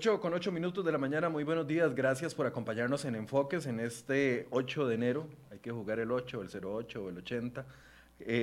8 0.00 0.18
con 0.18 0.32
8 0.32 0.50
minutos 0.50 0.82
de 0.82 0.92
la 0.92 0.96
mañana, 0.96 1.28
muy 1.28 1.44
buenos 1.44 1.66
días, 1.66 1.94
gracias 1.94 2.34
por 2.34 2.46
acompañarnos 2.46 3.04
en 3.04 3.16
Enfoques 3.16 3.66
en 3.66 3.80
este 3.80 4.46
8 4.50 4.88
de 4.88 4.94
enero, 4.94 5.28
hay 5.50 5.58
que 5.58 5.70
jugar 5.70 5.98
el 5.98 6.10
8, 6.10 6.40
el 6.40 6.48
08 6.48 7.04
o 7.04 7.10
el 7.10 7.18
80. 7.18 7.66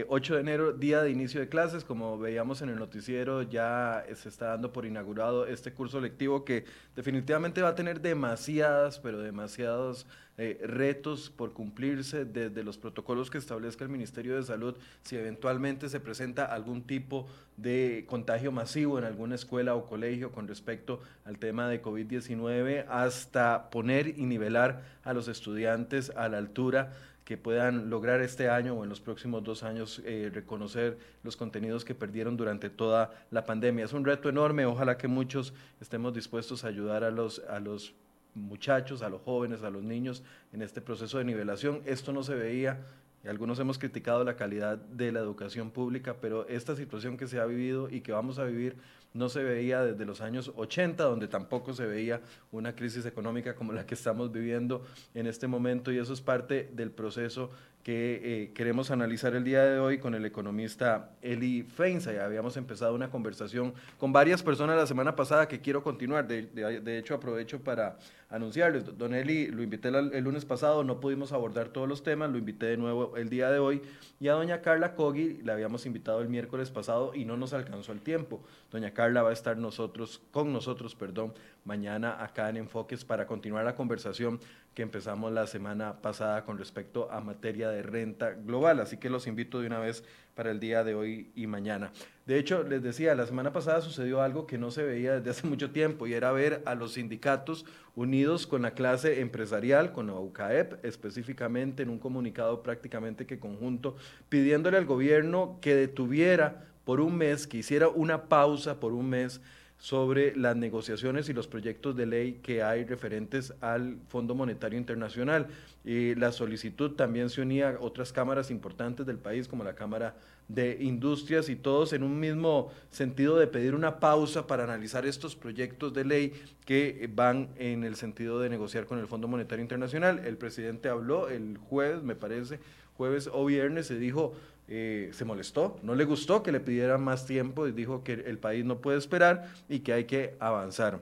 8 0.07 0.35
de 0.35 0.39
enero, 0.39 0.73
día 0.73 1.01
de 1.01 1.09
inicio 1.09 1.39
de 1.39 1.49
clases, 1.49 1.83
como 1.83 2.19
veíamos 2.19 2.61
en 2.61 2.69
el 2.69 2.77
noticiero, 2.77 3.41
ya 3.41 4.05
se 4.13 4.29
está 4.29 4.49
dando 4.49 4.71
por 4.71 4.85
inaugurado 4.85 5.47
este 5.47 5.73
curso 5.73 5.99
lectivo 5.99 6.45
que 6.45 6.65
definitivamente 6.95 7.63
va 7.63 7.69
a 7.69 7.75
tener 7.75 8.01
demasiadas, 8.01 8.99
pero 8.99 9.17
demasiados 9.17 10.05
eh, 10.37 10.59
retos 10.63 11.31
por 11.31 11.53
cumplirse 11.53 12.23
desde 12.23 12.63
los 12.63 12.77
protocolos 12.77 13.31
que 13.31 13.39
establezca 13.39 13.83
el 13.83 13.89
Ministerio 13.89 14.35
de 14.35 14.43
Salud, 14.43 14.75
si 15.01 15.15
eventualmente 15.15 15.89
se 15.89 15.99
presenta 15.99 16.45
algún 16.45 16.83
tipo 16.83 17.27
de 17.57 18.05
contagio 18.07 18.51
masivo 18.51 18.99
en 18.99 19.05
alguna 19.05 19.33
escuela 19.33 19.73
o 19.73 19.87
colegio 19.87 20.31
con 20.31 20.47
respecto 20.47 21.01
al 21.25 21.39
tema 21.39 21.67
de 21.67 21.81
COVID-19, 21.81 22.85
hasta 22.87 23.71
poner 23.71 24.09
y 24.09 24.25
nivelar 24.27 24.83
a 25.03 25.13
los 25.13 25.27
estudiantes 25.27 26.11
a 26.11 26.29
la 26.29 26.37
altura 26.37 26.93
que 27.27 27.35
puedan 27.35 27.89
lograr 27.89 28.21
este 28.21 28.47
año 28.47 28.73
o 28.75 28.83
en 28.83 28.89
los 28.89 29.01
próximos 29.01 29.43
dos 29.43 29.63
años 29.63 30.01
eh, 30.05 30.31
reconocer 30.33 30.97
los 31.23 31.35
contenidos 31.35 31.83
que 31.83 31.93
perdieron 31.93 32.37
durante 32.37 32.69
toda 32.69 33.11
la 33.31 33.43
pandemia. 33.43 33.83
Es 33.83 33.91
un 33.91 34.05
reto 34.05 34.29
enorme, 34.29 34.65
ojalá 34.65 34.97
que 34.97 35.09
muchos 35.09 35.53
estemos 35.81 36.13
dispuestos 36.13 36.63
a 36.63 36.67
ayudar 36.67 37.03
a 37.03 37.11
los, 37.11 37.39
a 37.49 37.59
los 37.59 37.95
muchachos, 38.37 39.01
a 39.01 39.09
los 39.09 39.21
jóvenes, 39.21 39.63
a 39.63 39.69
los 39.69 39.83
niños 39.83 40.23
en 40.53 40.61
este 40.61 40.81
proceso 40.81 41.17
de 41.17 41.25
nivelación. 41.25 41.81
Esto 41.85 42.13
no 42.13 42.23
se 42.23 42.35
veía 42.35 42.79
algunos 43.27 43.59
hemos 43.59 43.77
criticado 43.77 44.23
la 44.23 44.35
calidad 44.35 44.77
de 44.77 45.11
la 45.11 45.19
educación 45.19 45.71
pública, 45.71 46.15
pero 46.21 46.47
esta 46.47 46.75
situación 46.75 47.17
que 47.17 47.27
se 47.27 47.39
ha 47.39 47.45
vivido 47.45 47.89
y 47.89 48.01
que 48.01 48.11
vamos 48.11 48.39
a 48.39 48.45
vivir 48.45 48.77
no 49.13 49.29
se 49.29 49.43
veía 49.43 49.83
desde 49.83 50.05
los 50.05 50.21
años 50.21 50.51
80, 50.55 51.03
donde 51.03 51.27
tampoco 51.27 51.73
se 51.73 51.85
veía 51.85 52.21
una 52.51 52.75
crisis 52.75 53.05
económica 53.05 53.55
como 53.55 53.73
la 53.73 53.85
que 53.85 53.95
estamos 53.95 54.31
viviendo 54.31 54.85
en 55.13 55.27
este 55.27 55.47
momento 55.47 55.91
y 55.91 55.97
eso 55.97 56.13
es 56.13 56.21
parte 56.21 56.69
del 56.73 56.91
proceso 56.91 57.49
que 57.87 58.19
eh, 58.21 58.51
queremos 58.53 58.91
analizar 58.91 59.33
el 59.33 59.45
día 59.45 59.63
de 59.63 59.79
hoy 59.79 59.97
con 59.97 60.13
el 60.13 60.25
economista 60.25 61.11
Eli 61.21 61.63
Feinza. 61.63 62.11
Ya 62.11 62.25
habíamos 62.25 62.57
empezado 62.57 62.93
una 62.93 63.09
conversación 63.09 63.73
con 63.97 64.11
varias 64.11 64.43
personas 64.43 64.75
la 64.75 64.85
semana 64.85 65.15
pasada 65.15 65.47
que 65.47 65.61
quiero 65.61 65.81
continuar. 65.83 66.27
De, 66.27 66.97
hecho, 66.97 67.15
aprovecho 67.15 67.61
para 67.63 67.97
anunciarles. 68.29 68.97
Don 68.97 69.13
Eli, 69.13 69.47
lo 69.47 69.63
invité 69.63 69.87
el, 69.87 70.13
el, 70.13 70.21
lunes 70.21 70.43
pasado, 70.43 70.83
no 70.83 70.99
pudimos 70.99 71.31
abordar 71.31 71.69
todos 71.69 71.87
los 71.87 72.03
temas, 72.03 72.29
lo 72.29 72.37
invité 72.37 72.65
de 72.65 72.75
nuevo 72.75 73.15
el 73.15 73.29
día 73.29 73.49
de 73.49 73.59
hoy. 73.59 73.81
Y 74.19 74.27
a 74.27 74.33
doña 74.33 74.61
Carla 74.61 74.93
Cogi 74.93 75.39
la 75.43 75.53
habíamos 75.53 75.85
invitado 75.85 76.19
el 76.19 76.27
miércoles 76.27 76.71
pasado 76.71 77.15
y 77.15 77.23
no 77.23 77.37
nos 77.37 77.53
alcanzó 77.53 77.93
el 77.93 78.01
tiempo. 78.01 78.43
Doña 78.69 78.91
Carla 78.93 79.21
va 79.21 79.29
a 79.29 79.33
estar 79.33 79.55
nosotros, 79.55 80.21
con 80.31 80.51
nosotros, 80.51 80.93
perdón, 80.93 81.33
mañana 81.63 82.21
acá 82.21 82.49
en 82.49 82.57
Enfoques 82.57 83.05
para 83.05 83.27
continuar 83.27 83.63
la 83.63 83.75
conversación 83.75 84.41
que 84.73 84.83
empezamos 84.83 85.31
la 85.31 85.47
semana 85.47 86.01
pasada 86.01 86.43
con 86.45 86.57
respecto 86.57 87.09
a 87.11 87.19
materia 87.19 87.69
de 87.69 87.76
renta 87.81 88.31
global. 88.31 88.79
Así 88.79 88.97
que 88.97 89.09
los 89.09 89.27
invito 89.27 89.59
de 89.59 89.67
una 89.67 89.79
vez 89.79 90.03
para 90.35 90.51
el 90.51 90.59
día 90.59 90.83
de 90.83 90.93
hoy 90.93 91.31
y 91.35 91.47
mañana. 91.47 91.91
De 92.27 92.37
hecho, 92.37 92.61
les 92.61 92.83
decía, 92.83 93.15
la 93.15 93.25
semana 93.25 93.51
pasada 93.51 93.81
sucedió 93.81 94.21
algo 94.21 94.45
que 94.45 94.59
no 94.59 94.69
se 94.69 94.83
veía 94.83 95.15
desde 95.15 95.31
hace 95.31 95.47
mucho 95.47 95.71
tiempo 95.71 96.05
y 96.05 96.13
era 96.13 96.31
ver 96.31 96.61
a 96.65 96.75
los 96.75 96.93
sindicatos 96.93 97.65
unidos 97.95 98.45
con 98.45 98.61
la 98.61 98.71
clase 98.71 99.21
empresarial, 99.21 99.93
con 99.93 100.07
la 100.07 100.13
UCAEP 100.13 100.85
específicamente, 100.85 101.81
en 101.81 101.89
un 101.89 101.97
comunicado 101.97 102.61
prácticamente 102.61 103.25
que 103.25 103.39
conjunto, 103.39 103.95
pidiéndole 104.29 104.77
al 104.77 104.85
gobierno 104.85 105.57
que 105.59 105.75
detuviera 105.75 106.67
por 106.85 107.01
un 107.01 107.17
mes, 107.17 107.47
que 107.47 107.57
hiciera 107.57 107.89
una 107.89 108.29
pausa 108.29 108.79
por 108.79 108.93
un 108.93 109.09
mes 109.09 109.41
sobre 109.77 110.35
las 110.35 110.55
negociaciones 110.55 111.29
y 111.29 111.33
los 111.33 111.47
proyectos 111.47 111.95
de 111.95 112.07
ley 112.07 112.39
que 112.41 112.63
hay 112.63 112.83
referentes 112.83 113.53
al 113.61 113.97
Fondo 114.07 114.33
Monetario 114.33 114.79
Internacional. 114.79 115.47
Y 115.85 116.15
la 116.15 116.31
solicitud 116.31 116.91
también 116.91 117.29
se 117.29 117.41
unía 117.41 117.69
a 117.69 117.79
otras 117.79 118.11
cámaras 118.11 118.49
importantes 118.49 119.05
del 119.05 119.19
país, 119.19 119.47
como 119.47 119.63
la 119.63 119.75
Cámara 119.75 120.15
de 120.47 120.77
Industrias, 120.81 121.49
y 121.49 121.55
todos 121.55 121.93
en 121.93 122.03
un 122.03 122.19
mismo 122.19 122.71
sentido 122.89 123.37
de 123.37 123.47
pedir 123.47 123.75
una 123.75 123.99
pausa 123.99 124.47
para 124.47 124.63
analizar 124.63 125.05
estos 125.05 125.35
proyectos 125.35 125.93
de 125.93 126.05
ley 126.05 126.33
que 126.65 127.09
van 127.13 127.49
en 127.57 127.83
el 127.83 127.95
sentido 127.95 128.39
de 128.39 128.49
negociar 128.49 128.85
con 128.85 128.99
el 128.99 129.07
Fondo 129.07 129.27
Monetario 129.27 129.61
Internacional. 129.61 130.19
El 130.25 130.37
presidente 130.37 130.89
habló 130.89 131.29
el 131.29 131.57
jueves, 131.57 132.01
me 132.03 132.15
parece, 132.15 132.59
jueves 132.97 133.29
o 133.31 133.45
viernes, 133.45 133.87
se 133.87 133.99
dijo 133.99 134.33
eh, 134.67 135.11
se 135.13 135.23
molestó, 135.23 135.79
no 135.81 135.95
le 135.95 136.03
gustó 136.03 136.43
que 136.43 136.51
le 136.51 136.59
pidieran 136.59 137.01
más 137.03 137.25
tiempo 137.25 137.67
y 137.67 137.71
dijo 137.71 138.03
que 138.03 138.13
el 138.13 138.37
país 138.37 138.65
no 138.65 138.79
puede 138.79 138.97
esperar 138.97 139.49
y 139.69 139.79
que 139.79 139.93
hay 139.93 140.05
que 140.05 140.35
avanzar. 140.39 140.99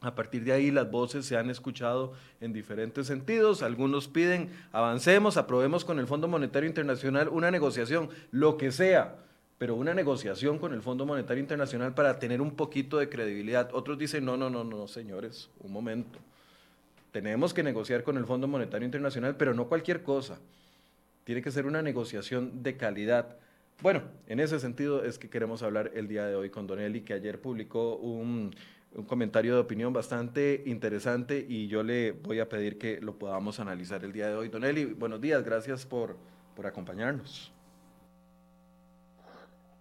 A 0.00 0.14
partir 0.14 0.44
de 0.44 0.52
ahí 0.52 0.70
las 0.70 0.90
voces 0.90 1.26
se 1.26 1.36
han 1.36 1.50
escuchado 1.50 2.12
en 2.40 2.52
diferentes 2.52 3.06
sentidos. 3.06 3.62
Algunos 3.62 4.08
piden 4.08 4.50
avancemos, 4.72 5.36
aprobemos 5.36 5.84
con 5.84 5.98
el 5.98 6.06
Fondo 6.06 6.28
Monetario 6.28 6.68
Internacional 6.68 7.28
una 7.28 7.50
negociación, 7.50 8.08
lo 8.30 8.56
que 8.56 8.72
sea, 8.72 9.16
pero 9.58 9.74
una 9.74 9.94
negociación 9.94 10.58
con 10.58 10.72
el 10.72 10.82
Fondo 10.82 11.06
Monetario 11.06 11.40
Internacional 11.40 11.94
para 11.94 12.18
tener 12.18 12.40
un 12.40 12.52
poquito 12.52 12.98
de 12.98 13.08
credibilidad. 13.08 13.70
Otros 13.72 13.98
dicen, 13.98 14.24
no, 14.24 14.36
no, 14.36 14.50
no, 14.50 14.64
no, 14.64 14.86
señores, 14.86 15.50
un 15.60 15.72
momento. 15.72 16.18
Tenemos 17.10 17.54
que 17.54 17.62
negociar 17.62 18.02
con 18.02 18.18
el 18.18 18.26
Fondo 18.26 18.46
Monetario 18.46 18.84
Internacional, 18.84 19.36
pero 19.36 19.54
no 19.54 19.66
cualquier 19.66 20.02
cosa. 20.02 20.38
Tiene 21.26 21.42
que 21.42 21.50
ser 21.50 21.66
una 21.66 21.82
negociación 21.82 22.62
de 22.62 22.76
calidad. 22.76 23.36
Bueno, 23.82 24.02
en 24.28 24.38
ese 24.38 24.60
sentido 24.60 25.02
es 25.02 25.18
que 25.18 25.28
queremos 25.28 25.60
hablar 25.64 25.90
el 25.96 26.06
día 26.06 26.24
de 26.24 26.36
hoy 26.36 26.50
con 26.50 26.68
Don 26.68 26.78
Eli, 26.78 27.00
que 27.00 27.14
ayer 27.14 27.40
publicó 27.40 27.96
un, 27.96 28.54
comentario 29.08 29.54
de 29.54 29.60
opinión 29.60 29.92
bastante 29.92 30.62
interesante 30.66 31.44
y 31.46 31.66
yo 31.66 31.82
le 31.82 32.12
voy 32.12 32.38
a 32.38 32.48
pedir 32.48 32.78
que 32.78 33.00
lo 33.00 33.18
podamos 33.18 33.58
analizar 33.58 34.04
el 34.04 34.12
día 34.12 34.28
de 34.28 34.36
hoy. 34.36 34.48
Don 34.50 34.62
Eli, 34.62 34.84
buenos 34.84 35.20
días, 35.20 35.42
gracias 35.42 35.84
por, 35.84 36.16
por 36.54 36.64
acompañarnos. 36.64 37.52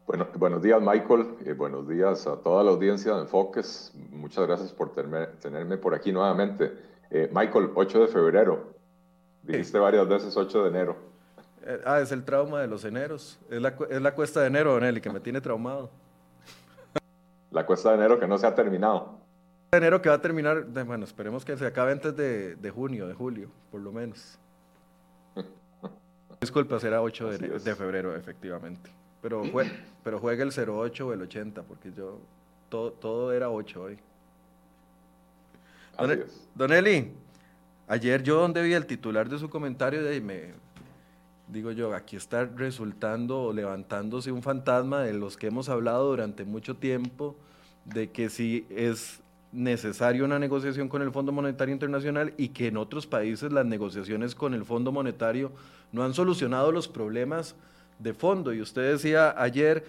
Bueno, 0.07 0.28
buenos 0.39 0.63
días, 0.63 0.81
Michael. 0.81 1.28
Eh, 1.45 1.53
buenos 1.53 1.88
días 1.88 2.25
a 2.25 2.38
toda 2.38 2.63
la 2.63 2.72
audiencia 2.72 3.13
de 3.13 3.22
Enfoques. 3.22 3.94
Muchas 4.09 4.47
gracias 4.47 4.73
por 4.73 4.95
tenerme, 4.95 5.78
por 5.78 5.94
aquí 5.94 6.11
nuevamente. 6.11 6.73
Eh, 7.11 7.29
Michael, 7.31 7.69
8 7.75 8.00
de 8.00 8.07
febrero. 8.07 8.73
Dijiste 9.44 9.78
varias 9.78 10.07
veces 10.07 10.35
8 10.35 10.63
de 10.63 10.69
enero. 10.69 11.15
Eh, 11.66 11.81
ah, 11.84 12.00
es 12.00 12.12
el 12.12 12.24
trauma 12.24 12.62
de 12.62 12.68
los 12.68 12.86
eneros. 12.86 13.40
Es 13.50 13.59
la, 13.59 13.76
es 13.90 14.02
la 14.02 14.14
cuesta 14.14 14.42
de 14.42 14.48
enero, 14.48 14.74
Don 14.74 14.84
Eli, 14.84 15.02
que 15.02 15.09
me 15.09 15.20
tiene 15.20 15.42
traumado. 15.42 15.90
La 17.50 17.66
cuesta 17.66 17.90
de 17.90 17.96
enero 17.96 18.20
que 18.20 18.28
no 18.28 18.38
se 18.38 18.46
ha 18.46 18.53
terminado. 18.53 19.18
enero 19.72 20.02
que 20.02 20.09
va 20.09 20.16
a 20.16 20.22
terminar, 20.22 20.66
bueno, 20.66 21.06
esperemos 21.06 21.44
que 21.44 21.58
se 21.58 21.66
acabe 21.66 21.92
antes 21.92 22.16
de, 22.16 22.56
de 22.56 22.70
junio, 22.70 23.08
de 23.08 23.16
julio, 23.16 23.50
por 23.72 23.82
lo 23.82 23.91
menos. 23.91 24.38
Disculpa, 26.40 26.79
será 26.79 27.02
8 27.02 27.29
de, 27.32 27.59
de, 27.59 27.76
febrero, 27.76 28.16
efectivamente. 28.16 28.91
Pero, 29.22 29.41
pero 30.03 30.20
juega 30.20 30.44
el 30.44 30.52
08 30.52 31.08
o 31.08 31.14
el 31.14 31.22
80, 31.23 31.64
porque 31.64 31.91
yo, 31.91 32.20
todo, 32.70 32.91
todo 32.91 33.34
era 33.34 33.50
8 33.50 33.82
hoy. 33.82 33.97
Don, 35.97 36.11
e, 36.11 36.26
Don 36.53 36.72
Eli, 36.72 37.11
ayer 37.88 38.22
yo 38.22 38.40
donde 38.40 38.61
vi 38.61 38.73
el 38.73 38.85
titular 38.85 39.28
de 39.28 39.40
su 39.40 39.50
comentario, 39.50 40.03
de 40.03 40.09
ahí 40.09 40.22
me, 40.22 40.53
digo 41.47 41.72
yo, 41.72 41.94
aquí 41.94 42.16
está 42.16 42.46
resultando 42.46 43.44
o 43.44 43.53
levantándose 43.53 44.32
un 44.32 44.42
fantasma 44.42 45.02
de 45.02 45.14
los 45.14 45.38
que 45.38 45.47
hemos 45.47 45.70
hablado 45.70 46.09
durante 46.09 46.44
mucho 46.44 46.76
tiempo, 46.76 47.36
de 47.86 48.09
que 48.09 48.30
si 48.30 48.66
es 48.70 49.22
necesaria 49.52 50.24
una 50.24 50.40
negociación 50.40 50.90
con 50.90 51.02
el 51.02 51.12
Fondo 51.12 51.32
Monetario 51.32 51.74
Internacional 51.74 52.34
y 52.38 52.50
que 52.50 52.68
en 52.68 52.78
otros 52.78 53.08
países 53.08 53.52
las 53.52 53.66
negociaciones 53.66 54.36
con 54.36 54.53
el 54.53 54.66
Fondo 54.66 54.92
Monetario 54.92 55.52
no 55.92 56.03
han 56.03 56.14
solucionado 56.14 56.72
los 56.72 56.88
problemas 56.88 57.56
de 58.00 58.14
fondo. 58.14 58.53
Y 58.53 58.62
usted 58.62 58.92
decía 58.92 59.34
ayer, 59.38 59.86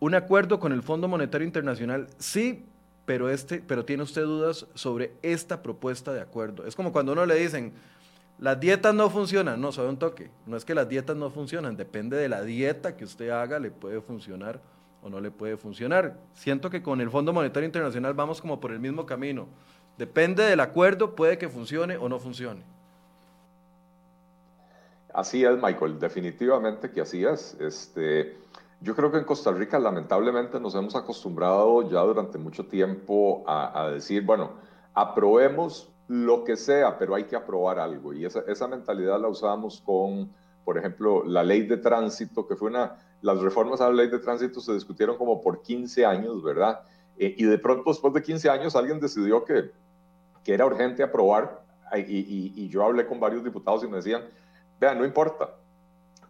un 0.00 0.14
acuerdo 0.14 0.60
con 0.60 0.72
el 0.72 0.82
Fondo 0.82 1.08
Monetario 1.08 1.46
Internacional, 1.46 2.08
sí, 2.18 2.64
pero, 3.06 3.30
este, 3.30 3.62
pero 3.66 3.84
tiene 3.84 4.02
usted 4.02 4.22
dudas 4.22 4.66
sobre 4.74 5.12
esta 5.22 5.62
propuesta 5.62 6.12
de 6.12 6.20
acuerdo. 6.20 6.66
Es 6.66 6.76
como 6.76 6.92
cuando 6.92 7.12
uno 7.12 7.24
le 7.24 7.36
dicen, 7.36 7.72
las 8.38 8.60
dietas 8.60 8.94
no 8.94 9.10
funcionan, 9.10 9.60
no, 9.60 9.72
sabe 9.72 9.88
un 9.88 9.98
toque. 9.98 10.30
No 10.46 10.56
es 10.56 10.64
que 10.64 10.74
las 10.74 10.88
dietas 10.88 11.16
no 11.16 11.30
funcionan, 11.30 11.76
depende 11.76 12.16
de 12.16 12.28
la 12.28 12.42
dieta 12.42 12.96
que 12.96 13.04
usted 13.04 13.30
haga, 13.30 13.58
le 13.58 13.70
puede 13.70 14.00
funcionar 14.00 14.60
o 15.02 15.10
no 15.10 15.20
le 15.20 15.30
puede 15.30 15.56
funcionar. 15.56 16.16
Siento 16.34 16.70
que 16.70 16.82
con 16.82 17.00
el 17.00 17.10
Fondo 17.10 17.32
Monetario 17.32 17.66
Internacional 17.66 18.14
vamos 18.14 18.40
como 18.40 18.60
por 18.60 18.70
el 18.70 18.78
mismo 18.78 19.06
camino. 19.06 19.48
Depende 19.96 20.44
del 20.44 20.60
acuerdo, 20.60 21.16
puede 21.16 21.36
que 21.36 21.48
funcione 21.48 21.96
o 21.96 22.08
no 22.08 22.20
funcione. 22.20 22.62
Así 25.12 25.44
es, 25.44 25.60
Michael, 25.60 25.98
definitivamente 25.98 26.92
que 26.92 27.00
así 27.00 27.24
es. 27.24 27.56
Este, 27.58 28.36
yo 28.80 28.94
creo 28.94 29.10
que 29.10 29.18
en 29.18 29.24
Costa 29.24 29.50
Rica 29.50 29.80
lamentablemente 29.80 30.60
nos 30.60 30.76
hemos 30.76 30.94
acostumbrado 30.94 31.90
ya 31.90 32.00
durante 32.02 32.38
mucho 32.38 32.66
tiempo 32.66 33.42
a, 33.48 33.82
a 33.82 33.90
decir, 33.90 34.22
bueno, 34.22 34.52
aprobemos 34.94 35.88
lo 36.08 36.42
que 36.42 36.56
sea, 36.56 36.98
pero 36.98 37.14
hay 37.14 37.24
que 37.24 37.36
aprobar 37.36 37.78
algo. 37.78 38.12
Y 38.12 38.24
esa, 38.24 38.40
esa 38.48 38.66
mentalidad 38.66 39.20
la 39.20 39.28
usamos 39.28 39.82
con, 39.84 40.30
por 40.64 40.78
ejemplo, 40.78 41.22
la 41.24 41.44
ley 41.44 41.62
de 41.62 41.76
tránsito, 41.76 42.46
que 42.46 42.56
fue 42.56 42.68
una, 42.68 42.96
las 43.20 43.40
reformas 43.40 43.80
a 43.80 43.88
la 43.88 43.94
ley 43.94 44.08
de 44.08 44.18
tránsito 44.18 44.60
se 44.60 44.72
discutieron 44.72 45.16
como 45.16 45.40
por 45.40 45.62
15 45.62 46.04
años, 46.06 46.42
¿verdad? 46.42 46.80
Eh, 47.18 47.34
y 47.36 47.44
de 47.44 47.58
pronto, 47.58 47.90
después 47.90 48.14
de 48.14 48.22
15 48.22 48.48
años, 48.48 48.74
alguien 48.74 49.00
decidió 49.00 49.44
que, 49.44 49.70
que 50.42 50.54
era 50.54 50.64
urgente 50.66 51.02
aprobar 51.02 51.62
y, 51.96 52.52
y, 52.54 52.68
yo 52.68 52.84
hablé 52.84 53.06
con 53.06 53.18
varios 53.18 53.42
diputados 53.42 53.82
y 53.82 53.88
me 53.88 53.96
decían, 53.96 54.22
vean, 54.78 54.98
no 54.98 55.04
importa, 55.04 55.54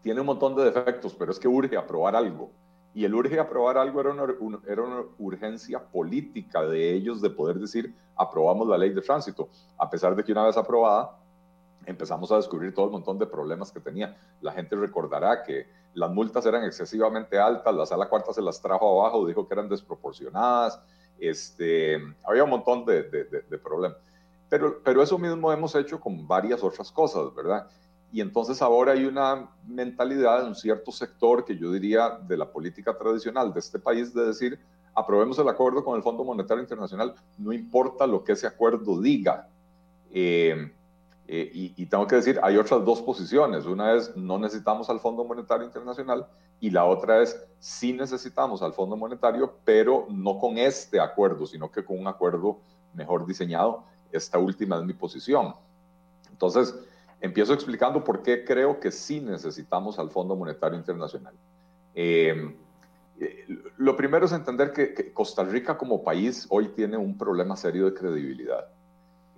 tiene 0.02 0.20
un 0.20 0.26
montón 0.26 0.54
de 0.54 0.64
defectos, 0.64 1.14
pero 1.14 1.32
es 1.32 1.38
que 1.38 1.48
urge 1.48 1.76
aprobar 1.76 2.14
algo. 2.14 2.50
Y 2.94 3.04
el 3.04 3.14
urge 3.14 3.38
aprobar 3.38 3.78
algo 3.78 4.00
era 4.00 4.10
una, 4.10 4.60
era 4.66 4.82
una 4.82 5.04
urgencia 5.18 5.78
política 5.80 6.62
de 6.62 6.94
ellos 6.94 7.20
de 7.20 7.30
poder 7.30 7.58
decir, 7.58 7.94
aprobamos 8.16 8.66
la 8.66 8.78
ley 8.78 8.90
de 8.90 9.02
tránsito, 9.02 9.48
a 9.76 9.88
pesar 9.88 10.16
de 10.16 10.24
que 10.24 10.32
una 10.32 10.46
vez 10.46 10.56
aprobada, 10.56 11.16
empezamos 11.86 12.30
a 12.32 12.36
descubrir 12.36 12.74
todo 12.74 12.86
el 12.86 12.92
montón 12.92 13.18
de 13.18 13.26
problemas 13.26 13.72
que 13.72 13.80
tenía. 13.80 14.16
La 14.40 14.52
gente 14.52 14.76
recordará 14.76 15.42
que 15.42 15.66
las 15.94 16.10
multas 16.10 16.44
eran 16.44 16.64
excesivamente 16.64 17.38
altas, 17.38 17.74
la 17.74 17.86
sala 17.86 18.08
cuarta 18.08 18.32
se 18.32 18.42
las 18.42 18.60
trajo 18.60 19.00
abajo, 19.00 19.26
dijo 19.26 19.46
que 19.48 19.54
eran 19.54 19.68
desproporcionadas, 19.68 20.80
este, 21.18 21.98
había 22.24 22.44
un 22.44 22.50
montón 22.50 22.84
de, 22.84 23.02
de, 23.02 23.58
problemas. 23.58 23.98
Pero, 24.48 24.80
pero 24.82 25.02
eso 25.02 25.18
mismo 25.18 25.52
hemos 25.52 25.74
hecho 25.74 25.98
con 25.98 26.26
varias 26.26 26.62
otras 26.62 26.92
cosas, 26.92 27.34
¿verdad? 27.34 27.68
Y 28.12 28.20
entonces 28.20 28.62
ahora 28.62 28.92
hay 28.92 29.04
una 29.04 29.50
mentalidad 29.66 30.42
en 30.42 30.48
un 30.48 30.54
cierto 30.54 30.90
sector 30.90 31.44
que 31.44 31.56
yo 31.56 31.70
diría 31.72 32.18
de 32.26 32.36
la 32.36 32.50
política 32.50 32.96
tradicional 32.96 33.52
de 33.52 33.60
este 33.60 33.78
país 33.78 34.14
de 34.14 34.26
decir, 34.26 34.58
aprobemos 34.94 35.38
el 35.38 35.48
acuerdo 35.48 35.84
con 35.84 35.96
el 35.96 36.02
Fondo 36.02 36.24
Monetario 36.24 36.62
Internacional, 36.62 37.14
no 37.36 37.52
importa 37.52 38.06
lo 38.06 38.24
que 38.24 38.32
ese 38.32 38.46
acuerdo 38.46 39.00
diga. 39.00 39.48
Eh, 40.10 40.72
eh, 41.30 41.50
y, 41.76 41.84
tengo 41.84 42.06
que 42.06 42.16
decir, 42.16 42.40
hay 42.42 42.56
otras 42.56 42.82
dos 42.86 43.02
posiciones. 43.02 43.66
Una 43.66 43.92
es, 43.92 44.16
no 44.16 44.38
necesitamos 44.38 44.88
al 44.88 44.98
Fondo 44.98 45.24
Monetario 45.24 45.66
Internacional 45.66 46.26
y 46.58 46.70
la 46.70 46.86
otra 46.86 47.22
es, 47.22 47.38
sí 47.58 47.92
necesitamos 47.92 48.62
al 48.62 48.72
Fondo 48.72 48.96
Monetario, 48.96 49.54
pero 49.62 50.06
no 50.08 50.38
con 50.38 50.56
este 50.56 50.98
acuerdo, 50.98 51.46
sino 51.46 51.70
que 51.70 51.84
con 51.84 51.98
un 51.98 52.06
acuerdo 52.06 52.58
mejor 52.94 53.26
diseñado. 53.26 53.84
Esta 54.10 54.38
última 54.38 54.78
es 54.78 54.84
mi 54.84 54.94
posición. 54.94 55.54
Entonces, 56.30 56.74
empiezo 57.20 57.52
explicando 57.52 58.04
por 58.04 58.22
qué 58.22 58.44
creo 58.44 58.80
que 58.80 58.90
sí 58.90 59.20
necesitamos 59.20 59.98
al 59.98 60.10
Fondo 60.10 60.36
Monetario 60.36 60.78
Internacional. 60.78 61.34
Eh, 61.94 62.54
eh, 63.20 63.46
lo 63.76 63.96
primero 63.96 64.26
es 64.26 64.32
entender 64.32 64.72
que 64.72 65.12
Costa 65.12 65.42
Rica 65.44 65.76
como 65.76 66.04
país 66.04 66.46
hoy 66.50 66.68
tiene 66.68 66.96
un 66.96 67.18
problema 67.18 67.56
serio 67.56 67.86
de 67.86 67.94
credibilidad. 67.94 68.68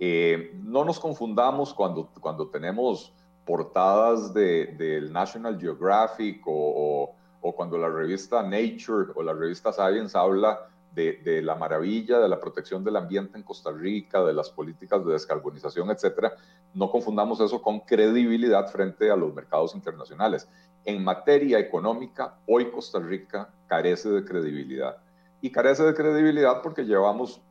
Eh, 0.03 0.59
no 0.63 0.83
nos 0.83 0.99
confundamos 0.99 1.75
cuando, 1.75 2.09
cuando 2.19 2.47
tenemos 2.47 3.13
portadas 3.45 4.33
del 4.33 4.75
de, 4.75 5.01
National 5.11 5.59
Geographic 5.59 6.41
o, 6.47 7.13
o, 7.39 7.55
cuando 7.55 7.77
la 7.77 7.87
revista 7.87 8.41
Nature 8.41 9.11
o 9.13 9.21
la 9.21 9.33
revista 9.33 9.71
Science 9.71 10.17
habla 10.17 10.67
de, 10.93 11.41
la 11.41 11.55
maravilla 11.55 12.19
de 12.19 12.27
la 12.27 12.39
protección 12.39 12.83
del 12.83 12.97
ambiente 12.97 13.37
en 13.37 13.43
Costa 13.43 13.71
Rica, 13.71 14.23
de 14.23 14.33
las 14.33 14.49
políticas 14.49 15.05
de 15.05 15.13
descarbonización, 15.13 15.89
etcétera. 15.89 16.33
No 16.73 16.89
confundamos 16.91 17.39
eso 17.39 17.61
con 17.61 17.79
credibilidad 17.81 18.67
frente 18.67 19.09
a 19.09 19.15
los 19.15 19.33
mercados 19.33 19.73
internacionales. 19.73 20.47
En 20.83 21.03
materia 21.03 21.59
económica, 21.59 22.35
hoy 22.45 22.69
Costa 22.71 22.99
Rica 22.99 23.49
carece 23.67 24.09
de 24.09 24.25
credibilidad. 24.25 24.97
Y 25.41 25.51
carece 25.51 25.83
de 25.83 25.93
credibilidad 25.93 26.61
porque 26.61 26.83
llevamos 26.83 27.41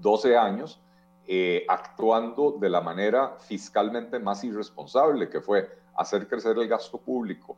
12 0.00 0.36
años 0.36 0.80
eh, 1.26 1.64
actuando 1.68 2.56
de 2.60 2.70
la 2.70 2.80
manera 2.80 3.36
fiscalmente 3.40 4.18
más 4.20 4.44
irresponsable, 4.44 5.28
que 5.28 5.40
fue 5.40 5.68
hacer 5.96 6.28
crecer 6.28 6.56
el 6.58 6.68
gasto 6.68 6.98
público. 6.98 7.56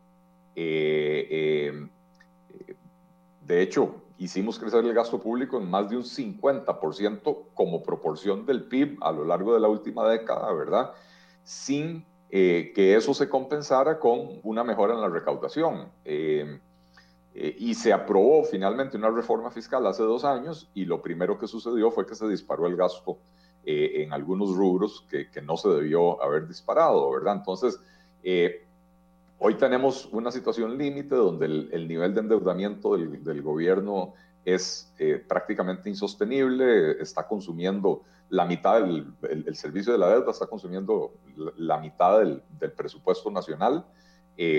Eh, 0.57 1.27
eh, 1.31 1.89
de 3.45 3.63
hecho, 3.63 4.03
hicimos 4.19 4.59
crecer 4.59 4.85
el 4.85 4.93
gasto 4.93 5.21
público 5.21 5.59
en 5.59 5.71
más 5.71 5.89
de 5.89 5.97
un 5.97 6.05
50% 6.05 7.39
como 7.55 7.83
proporción 7.83 8.45
del 8.45 8.65
PIB 8.65 8.99
a 9.01 9.13
lo 9.13 9.25
largo 9.25 9.55
de 9.55 9.61
la 9.61 9.69
última 9.69 10.09
década, 10.09 10.53
¿verdad? 10.53 10.93
Sin 11.45 12.05
que 12.31 12.95
eso 12.95 13.15
se 13.15 13.27
compensara 13.27 13.99
con 13.99 14.41
una 14.43 14.63
mejora 14.63 14.93
en 14.93 15.01
la 15.01 15.09
recaudación. 15.09 15.89
y 16.05 17.75
se 17.75 17.93
aprobó 17.93 18.45
finalmente 18.45 18.97
una 18.99 19.11
reforma 19.11 19.51
fiscal 19.51 19.87
hace 19.87 20.03
dos 20.03 20.25
años 20.25 20.69
y 20.75 20.85
lo 20.85 21.01
primero 21.01 21.39
que 21.39 21.47
sucedió 21.47 21.91
fue 21.91 22.05
que 22.05 22.15
se 22.15 22.29
disparó 22.29 22.67
el 22.67 22.77
gasto 22.77 23.19
eh, 23.71 24.03
en 24.03 24.15
algunos 24.15 24.57
rubros 24.57 25.05
que, 25.11 25.31
que, 25.31 25.43
no 25.43 25.59
se 25.59 25.69
debió 25.69 26.23
haber 26.23 26.49
disparado, 26.49 27.11
¿verdad? 27.11 27.35
Entonces, 27.37 27.79
eh, 28.23 28.67
hoy 29.39 29.55
tenemos 29.55 30.09
una 30.13 30.31
situación 30.31 30.77
límite 30.77 31.15
donde 31.15 31.47
el, 31.47 31.89
nivel 31.89 32.15
de 32.15 32.21
endeudamiento 32.21 32.97
del, 32.97 33.43
gobierno 33.43 34.15
es 34.45 34.93
eh, 34.99 35.23
prácticamente 35.27 35.89
insostenible, 35.89 37.01
está 37.03 37.27
consumiendo 37.27 38.03
la 38.31 38.45
mitad 38.45 38.81
del 38.81 39.07
el, 39.23 39.57
servicio 39.57 39.93
de 39.93 39.99
la 39.99 40.09
deuda, 40.11 40.31
está 40.31 40.47
consumiendo 40.47 41.13
la, 41.57 41.79
mitad 41.79 42.21
del, 42.21 42.43
presupuesto 42.77 43.31
nacional, 43.31 43.85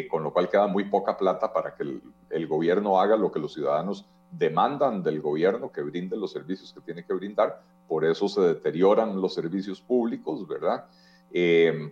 con 0.09 0.23
lo 0.23 0.33
cual 0.33 0.49
queda 0.49 0.67
muy 0.67 0.85
poca 0.85 1.17
plata 1.17 1.53
para 1.53 1.73
que 1.73 1.83
el, 1.83 2.01
el, 2.29 2.47
gobierno 2.47 2.99
haga 2.99 3.15
lo 3.15 3.31
que 3.31 3.39
los 3.39 3.53
ciudadanos 3.53 4.05
demandan 4.31 5.03
del 5.03 5.21
gobierno, 5.21 5.71
que 5.71 5.81
brinde 5.81 6.17
los 6.17 6.31
servicios 6.31 6.73
que 6.73 6.81
tiene 6.81 7.05
que 7.05 7.13
brindar, 7.13 7.61
por 7.87 8.05
eso 8.05 8.27
se 8.27 8.41
deterioran 8.41 9.19
los 9.19 9.33
servicios 9.33 9.81
públicos, 9.81 10.47
¿verdad? 10.47 10.85
Eh, 11.31 11.91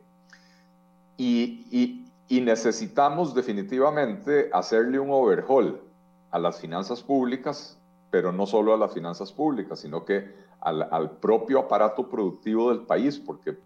y, 1.18 2.06
necesitamos 2.30 3.34
definitivamente 3.34 4.50
hacerle 4.54 5.00
un 5.00 5.10
overhaul 5.12 5.80
a 6.32 6.40
las 6.40 6.60
finanzas 6.60 7.02
públicas, 7.02 7.78
pero 8.12 8.32
no 8.32 8.46
solo 8.46 8.74
a 8.74 8.78
las 8.78 8.94
finanzas 8.94 9.32
públicas, 9.32 9.80
sino 9.80 10.04
que 10.04 10.34
al, 10.60 10.88
al 10.92 11.12
propio 11.12 11.60
aparato 11.60 12.10
productivo 12.10 12.70
del 12.70 12.82
país, 12.82 13.18
porque 13.18 13.58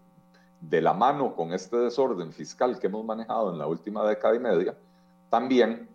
de 0.60 0.80
la 0.80 0.92
mano 0.92 1.34
con 1.34 1.52
este 1.52 1.76
desorden 1.76 2.32
fiscal 2.32 2.78
que 2.78 2.86
hemos 2.86 3.04
manejado 3.04 3.52
en 3.52 3.58
la 3.58 3.66
última 3.66 4.06
década 4.06 4.36
y 4.36 4.38
media, 4.38 4.76
también 5.28 5.88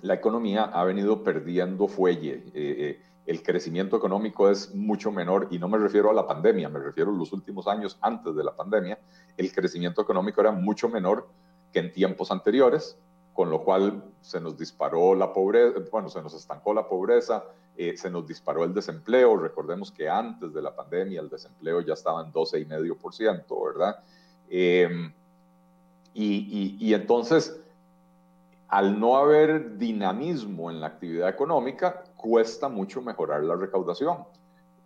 la 0.00 0.14
economía 0.14 0.64
ha 0.64 0.84
venido 0.84 1.22
perdiendo 1.22 1.88
fuelle. 1.88 2.44
Eh, 2.46 2.52
eh, 2.54 3.02
el 3.26 3.42
crecimiento 3.42 3.96
económico 3.96 4.48
es 4.48 4.74
mucho 4.74 5.12
menor, 5.12 5.48
y 5.50 5.58
no 5.58 5.68
me 5.68 5.76
refiero 5.76 6.08
a 6.08 6.14
la 6.14 6.26
pandemia, 6.26 6.70
me 6.70 6.78
refiero 6.78 7.10
a 7.10 7.14
los 7.14 7.30
últimos 7.34 7.66
años 7.66 7.98
antes 8.00 8.34
de 8.34 8.42
la 8.42 8.56
pandemia, 8.56 8.98
el 9.36 9.52
crecimiento 9.52 10.00
económico 10.00 10.40
era 10.40 10.50
mucho 10.50 10.88
menor 10.88 11.28
que 11.72 11.80
en 11.80 11.92
tiempos 11.92 12.30
anteriores, 12.30 12.96
con 13.34 13.50
lo 13.50 13.62
cual 13.62 14.02
se 14.20 14.40
nos 14.40 14.58
disparó 14.58 15.14
la 15.14 15.32
pobreza, 15.32 15.78
bueno, 15.92 16.08
se 16.08 16.20
nos 16.22 16.34
estancó 16.34 16.74
la 16.74 16.88
pobreza, 16.88 17.44
eh, 17.76 17.96
se 17.96 18.10
nos 18.10 18.26
disparó 18.26 18.64
el 18.64 18.74
desempleo, 18.74 19.36
recordemos 19.36 19.92
que 19.92 20.08
antes 20.08 20.52
de 20.52 20.60
la 20.60 20.74
pandemia 20.74 21.20
el 21.20 21.28
desempleo 21.28 21.80
ya 21.80 21.94
estaba 21.94 22.22
en 22.22 22.32
12,5%, 22.32 23.64
¿verdad? 23.64 24.00
Em, 24.50 25.12
y, 26.14 26.76
y, 26.80 26.88
y 26.88 26.94
entonces, 26.94 27.60
al 28.66 28.98
no 28.98 29.16
haber 29.16 29.78
dinamismo 29.78 30.70
en 30.70 30.80
la 30.80 30.88
actividad 30.88 31.28
económica, 31.28 32.02
cuesta 32.16 32.68
mucho 32.68 33.00
mejorar 33.00 33.44
la 33.44 33.54
recaudación. 33.54 34.24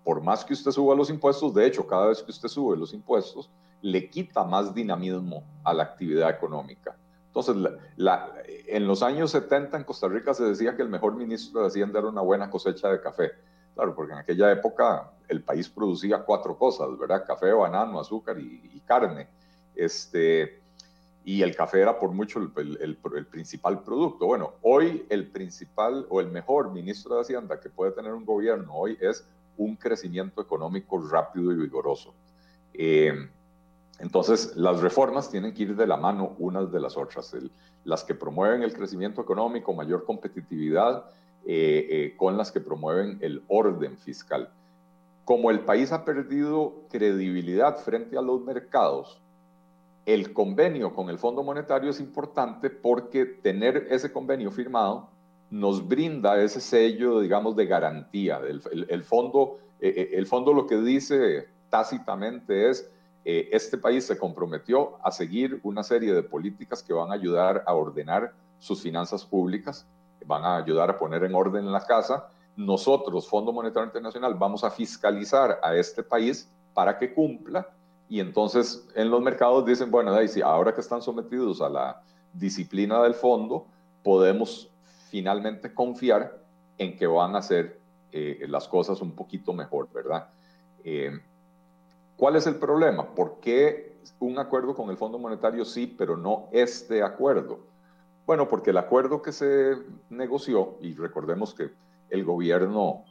Por 0.05 0.21
más 0.21 0.45
que 0.45 0.53
usted 0.53 0.73
suba 0.73 0.95
los 0.95 1.09
impuestos, 1.09 1.55
de 1.55 1.67
hecho, 1.67 1.87
cada 1.87 2.07
vez 2.09 2.23
que 2.23 2.31
usted 2.31 2.49
sube 2.49 2.77
los 2.77 2.93
impuestos, 2.93 3.49
le 3.83 4.09
quita 4.09 4.45
más 4.45 4.75
dinamismo 4.75 5.45
a 5.65 5.75
la 5.75 5.83
actividad 5.83 6.31
económica. 6.31 6.97
Entonces, 7.27 7.57
en 8.67 8.87
los 8.87 9.03
años 9.03 9.31
70 9.31 9.77
en 9.77 9.85
Costa 9.85 10.07
Rica 10.07 10.35
se 10.35 10.45
decía 10.45 10.77
que 10.77 10.83
el 10.83 10.89
mejor 10.89 11.17
ministro 11.17 11.63
de 11.63 11.69
Hacienda 11.69 11.99
era 11.99 12.09
una 12.09 12.21
buena 12.21 12.51
cosecha 12.51 12.91
de 12.91 13.01
café. 13.01 13.33
Claro, 13.75 13.95
porque 13.95 14.13
en 14.13 14.19
aquella 14.19 14.53
época 14.53 15.13
el 15.29 15.43
país 15.43 15.69
producía 15.69 16.19
cuatro 16.25 16.59
cosas, 16.59 16.89
¿verdad? 16.99 17.25
Café, 17.27 17.53
banano, 17.53 17.99
azúcar 17.99 18.39
y, 18.39 18.81
carne. 18.85 19.29
Este, 19.75 20.61
y 21.25 21.41
el 21.41 21.57
café 21.57 21.81
era 21.81 21.99
por 21.99 22.11
mucho 22.11 22.39
el, 22.39 22.79
el, 22.81 23.27
principal 23.27 23.83
producto. 23.83 24.27
Bueno, 24.27 24.55
hoy 24.61 25.07
el 25.09 25.29
principal 25.29 26.07
o 26.11 26.21
el 26.21 26.29
mejor 26.29 26.71
ministro 26.71 27.15
de 27.15 27.23
Hacienda 27.23 27.59
que 27.59 27.71
puede 27.71 27.93
tener 27.93 28.13
un 28.13 28.27
gobierno 28.27 28.75
hoy 28.75 28.99
es 29.01 29.27
un 29.57 29.77
crecimiento 29.77 30.43
económico 30.43 31.01
rápido 31.09 31.51
y 31.51 31.57
vigoroso. 31.57 32.13
Eh, 32.75 33.29
entonces, 33.99 34.57
las 34.57 34.81
reformas 34.81 35.31
tienen 35.31 35.55
que 35.55 35.65
ir 35.65 35.77
de 35.77 35.87
la 35.87 35.97
mano 35.97 36.35
unas 36.39 36.73
de 36.73 36.81
las 36.81 36.97
otras. 36.97 37.35
las 37.85 38.05
que 38.05 38.15
promueven 38.15 38.63
el 38.63 38.73
crecimiento 38.73 39.21
económico, 39.21 39.73
mayor 39.73 40.05
competitividad, 40.05 41.05
eh, 41.45 41.87
eh, 41.91 42.17
con 42.17 42.37
las 42.37 42.53
que 42.53 42.61
promueven 42.61 43.19
el 43.21 43.43
orden 43.49 43.99
fiscal. 43.99 44.49
Como 45.25 45.51
el 45.51 45.61
país 45.61 45.93
ha 45.93 46.05
perdido 46.05 46.85
credibilidad 46.91 47.79
frente 47.79 48.17
a 48.17 48.23
los 48.23 48.41
mercados, 48.43 49.21
el 50.07 50.33
convenio 50.33 50.95
con 50.95 51.09
el 51.09 51.19
Fondo 51.19 51.43
Monetario 51.43 51.91
es 51.91 52.01
importante 52.01 52.71
porque 52.71 53.25
tener 53.25 53.89
ese 53.91 54.13
convenio 54.13 54.51
firmado 54.51 55.09
nos 55.51 55.87
brinda 55.87 56.43
ese 56.43 56.61
sello, 56.61 57.21
digamos, 57.21 57.55
de 57.55 57.67
garantía. 57.67 58.41
El, 58.41 59.03
fondo, 59.05 59.59
eh, 59.81 60.11
el 60.13 60.27
fondo 60.27 60.53
lo 60.53 60.67
que 60.67 60.77
dice 60.79 61.49
tácitamente 61.71 62.71
es, 62.71 62.91
eh, 63.25 63.49
este 63.53 63.79
país 63.79 64.07
se 64.07 64.19
comprometió 64.19 64.99
a 65.05 65.11
seguir 65.11 65.61
una 65.63 65.83
serie 65.83 66.13
de 66.13 66.23
políticas 66.23 66.83
que 66.83 66.93
van 66.93 67.11
a 67.11 67.15
ayudar 67.15 67.63
a 67.67 67.75
ordenar 67.75 68.33
sus 68.59 68.83
finanzas 68.83 69.25
públicas, 69.25 69.87
van 70.27 70.45
a 70.45 70.57
ayudar 70.57 70.91
a 70.91 70.99
poner 70.99 71.25
en 71.25 71.35
orden 71.35 71.71
la 71.71 71.85
casa 71.85 72.29
nosotros, 72.57 73.29
Fondo 73.29 73.53
Monetario 73.53 73.87
Internacional, 73.87 74.35
vamos 74.35 74.63
a 74.63 74.71
fiscalizar 74.71 75.59
a 75.63 75.75
este 75.75 76.03
país 76.03 76.49
para 76.75 76.99
que 76.99 77.15
cumpla 77.15 77.67
y 78.09 78.21
entonces 78.21 78.87
en 78.95 79.11
los 79.11 79.23
mercados 79.23 79.65
dicen, 79.65 79.91
bueno, 79.91 80.15
ahora 80.45 80.75
que 80.75 80.81
están 80.83 81.01
sometidos 81.01 81.63
a 81.63 81.71
la 81.71 82.03
disciplina 82.35 83.03
del 83.03 83.15
fondo, 83.15 83.67
podemos 84.03 84.69
finalmente 85.09 85.73
confiar 85.73 86.39
en 86.77 86.97
que 86.97 87.07
van 87.07 87.35
a 87.35 87.39
hacer 87.39 87.81
eh, 88.11 88.45
las 88.49 88.69
cosas 88.69 89.01
un 89.01 89.13
poquito 89.13 89.55
mejor, 89.55 89.89
¿verdad? 89.93 90.29
Eh, 90.85 91.21
¿Cuál 92.23 92.37
es 92.37 92.47
el 92.47 92.55
problema? 92.55 93.17
¿Por 93.17 93.41
qué 93.41 93.97
un 94.21 94.39
acuerdo 94.39 94.77
con 94.77 94.89
el 94.91 94.97
Fondo 94.97 95.19
Monetario 95.19 95.65
sí, 95.65 95.89
pero 95.89 96.17
no 96.17 96.49
este 96.53 97.03
acuerdo? 97.03 97.59
Bueno, 98.27 98.47
porque 98.47 98.71
el 98.71 98.79
acuerdo 98.79 99.23
que 99.23 99.33
se 99.33 99.75
negoció, 100.09 100.79
y 100.81 100.95
recordemos 100.95 101.53
que 101.53 101.73
el 102.11 102.23
gobierno 102.23 103.03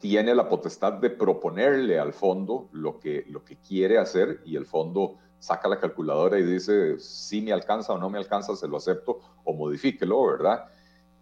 tiene 0.00 0.34
la 0.34 0.48
potestad 0.48 0.94
de 0.94 1.10
proponerle 1.10 2.00
al 2.00 2.12
fondo 2.12 2.68
lo 2.72 2.98
que, 2.98 3.24
lo 3.28 3.44
que 3.44 3.56
quiere 3.56 3.98
hacer 3.98 4.40
y 4.44 4.56
el 4.56 4.66
fondo 4.66 5.14
saca 5.38 5.68
la 5.68 5.78
calculadora 5.78 6.36
y 6.36 6.42
dice 6.42 6.98
si 6.98 7.42
me 7.42 7.52
alcanza 7.52 7.92
o 7.92 7.98
no 7.98 8.10
me 8.10 8.18
alcanza, 8.18 8.56
se 8.56 8.66
lo 8.66 8.78
acepto 8.78 9.20
o 9.44 9.52
modifíquelo, 9.52 10.26
¿verdad? 10.26 10.64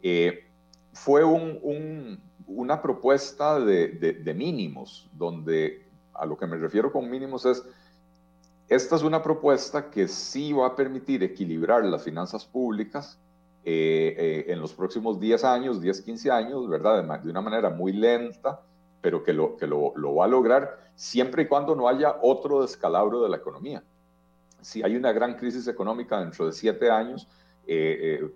Eh, 0.01 0.51
fue 0.95 1.23
una 2.47 2.81
propuesta 2.81 3.61
de, 3.61 3.89
de, 3.89 4.33
mínimos, 4.35 5.11
donde 5.13 5.84
a 6.15 6.27
lo 6.27 6.37
que 6.37 6.47
me 6.47 6.57
refiero 6.57 6.93
con 6.93 7.11
mínimos 7.11 7.45
es, 7.47 7.63
esta 8.69 8.97
es 8.97 9.03
una 9.03 9.23
propuesta 9.23 9.91
que 9.91 10.09
sí 10.09 10.53
va 10.53 10.69
a 10.69 10.77
permitir 10.77 11.23
equilibrar 11.23 11.85
las 11.85 12.03
finanzas 12.03 12.47
públicas 12.47 13.19
eh, 13.65 14.15
eh, 14.17 14.53
en 14.53 14.61
los 14.61 14.73
próximos 14.73 15.21
10 15.21 15.45
años, 15.45 15.81
10, 15.81 16.03
15 16.03 16.31
años, 16.31 16.69
¿verdad? 16.69 17.03
De, 17.03 17.19
de 17.25 17.31
una 17.31 17.41
manera 17.41 17.71
muy 17.71 17.93
lenta, 17.93 18.61
pero 19.01 19.23
que, 19.23 19.33
lo, 19.33 19.57
que 19.57 19.67
lo, 19.67 19.93
lo, 19.97 20.15
va 20.15 20.25
a 20.25 20.29
lograr 20.29 20.79
siempre 20.95 21.43
y 21.43 21.47
cuando 21.47 21.75
no 21.75 21.89
haya 21.89 22.17
otro 22.23 22.63
descalabro 22.63 23.23
de 23.23 23.29
la 23.29 23.37
economía. 23.37 23.83
Si 24.63 24.83
hay 24.83 24.97
una 24.97 25.13
gran 25.13 25.35
crisis 25.35 25.67
económica 25.69 26.21
dentro 26.21 26.47
de 26.47 26.53
7 26.53 26.91
años, 26.91 27.29
eh, 27.67 28.31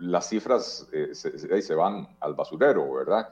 las 0.00 0.28
cifras 0.28 0.86
se, 1.12 1.62
se, 1.62 1.74
van 1.74 2.08
al 2.20 2.34
basurero, 2.34 2.92
¿verdad? 2.92 3.28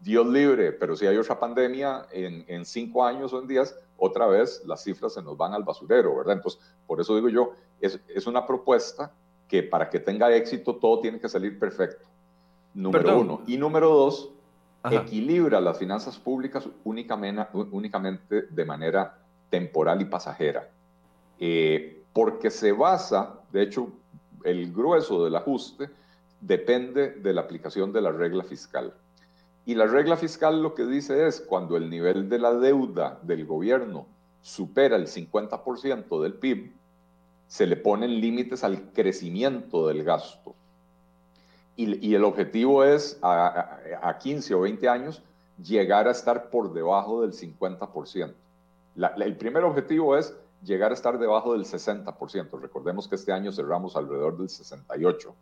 Dios 0.00 0.26
libre, 0.26 0.72
pero 0.72 0.96
si 0.96 1.06
hay 1.06 1.16
otra 1.16 1.38
pandemia 1.38 2.06
en, 2.12 2.44
en 2.46 2.64
cinco 2.64 3.04
años 3.04 3.32
o 3.32 3.40
en 3.40 3.48
días, 3.48 3.74
otra 3.96 4.26
vez 4.26 4.62
las 4.64 4.84
cifras 4.84 5.14
se 5.14 5.22
nos 5.22 5.36
van 5.36 5.52
al 5.54 5.64
basurero, 5.64 6.16
¿verdad? 6.16 6.36
Entonces, 6.36 6.60
por 6.86 7.00
eso 7.00 7.16
digo 7.16 7.28
yo, 7.28 7.52
es, 7.80 7.98
es 8.08 8.26
una 8.26 8.46
propuesta 8.46 9.12
que 9.48 9.62
para 9.62 9.88
que 9.90 9.98
tenga 9.98 10.32
éxito 10.34 10.76
todo 10.76 11.00
tiene 11.00 11.18
que 11.18 11.28
salir 11.28 11.58
perfecto. 11.58 12.06
Número 12.74 13.18
uno. 13.18 13.42
Y 13.46 13.56
número 13.56 13.88
dos, 13.88 14.30
equilibra 14.90 15.60
las 15.60 15.78
finanzas 15.78 16.16
públicas 16.18 16.68
únicamente, 16.84 17.46
únicamente 17.72 18.42
de 18.42 18.64
manera 18.64 19.18
temporal 19.50 20.00
y 20.00 20.04
pasajera. 20.04 20.70
Eh, 21.40 22.02
porque 22.12 22.50
se 22.50 22.72
basa, 22.72 23.40
de 23.50 23.62
hecho, 23.62 23.88
el 24.44 24.72
grueso 24.72 25.24
del 25.24 25.36
ajuste 25.36 25.90
depende 26.40 27.10
de 27.12 27.32
la 27.32 27.40
aplicación 27.40 27.92
de 27.92 28.00
la 28.00 28.12
regla 28.12 28.44
fiscal. 28.44 28.94
Y 29.68 29.74
la 29.74 29.86
regla 29.86 30.16
fiscal 30.16 30.62
lo 30.62 30.74
que 30.74 30.86
dice 30.86 31.26
es, 31.26 31.42
cuando 31.42 31.76
el 31.76 31.90
nivel 31.90 32.30
de 32.30 32.38
la 32.38 32.54
deuda 32.54 33.18
del 33.20 33.44
gobierno 33.44 34.06
supera 34.40 34.96
el 34.96 35.08
50% 35.08 36.22
del 36.22 36.32
PIB, 36.32 36.72
se 37.48 37.66
le 37.66 37.76
ponen 37.76 38.18
límites 38.18 38.64
al 38.64 38.94
crecimiento 38.94 39.86
del 39.86 40.04
gasto. 40.04 40.54
Y, 41.76 42.14
el 42.14 42.24
objetivo 42.24 42.82
es, 42.82 43.18
a, 43.20 44.16
15 44.18 44.54
o 44.54 44.60
20 44.62 44.88
años, 44.88 45.22
llegar 45.62 46.08
a 46.08 46.12
estar 46.12 46.48
por 46.48 46.72
debajo 46.72 47.20
del 47.20 47.34
50%. 47.34 48.32
el 49.18 49.36
primer 49.36 49.64
objetivo 49.64 50.16
es 50.16 50.34
llegar 50.64 50.92
a 50.92 50.94
estar 50.94 51.18
debajo 51.18 51.52
del 51.52 51.66
60%. 51.66 52.58
Recordemos 52.58 53.06
que 53.06 53.16
este 53.16 53.32
año 53.32 53.52
cerramos 53.52 53.96
alrededor 53.96 54.38
del 54.38 54.48
68% 54.48 55.34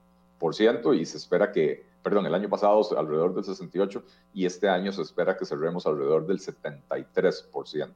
y 0.94 1.04
se 1.06 1.16
espera 1.16 1.50
que, 1.50 1.84
perdón, 2.02 2.26
el 2.26 2.34
año 2.34 2.48
pasado 2.48 2.80
alrededor 2.96 3.34
del 3.34 3.44
68% 3.44 4.02
y 4.34 4.46
este 4.46 4.68
año 4.68 4.92
se 4.92 5.02
espera 5.02 5.36
que 5.36 5.44
cerremos 5.44 5.86
alrededor 5.86 6.26
del 6.26 6.38
73%. 6.38 7.92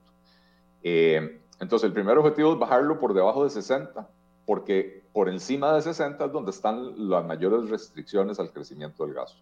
Eh, 0.82 1.40
entonces, 1.60 1.86
el 1.86 1.92
primer 1.92 2.16
objetivo 2.18 2.52
es 2.54 2.58
bajarlo 2.58 2.98
por 2.98 3.12
debajo 3.12 3.44
de 3.44 3.50
60, 3.50 4.08
porque 4.46 5.04
por 5.12 5.28
encima 5.28 5.74
de 5.74 5.82
60 5.82 6.24
es 6.24 6.32
donde 6.32 6.50
están 6.50 7.08
las 7.10 7.24
mayores 7.24 7.68
restricciones 7.68 8.40
al 8.40 8.50
crecimiento 8.50 9.04
del 9.04 9.14
gasto. 9.14 9.40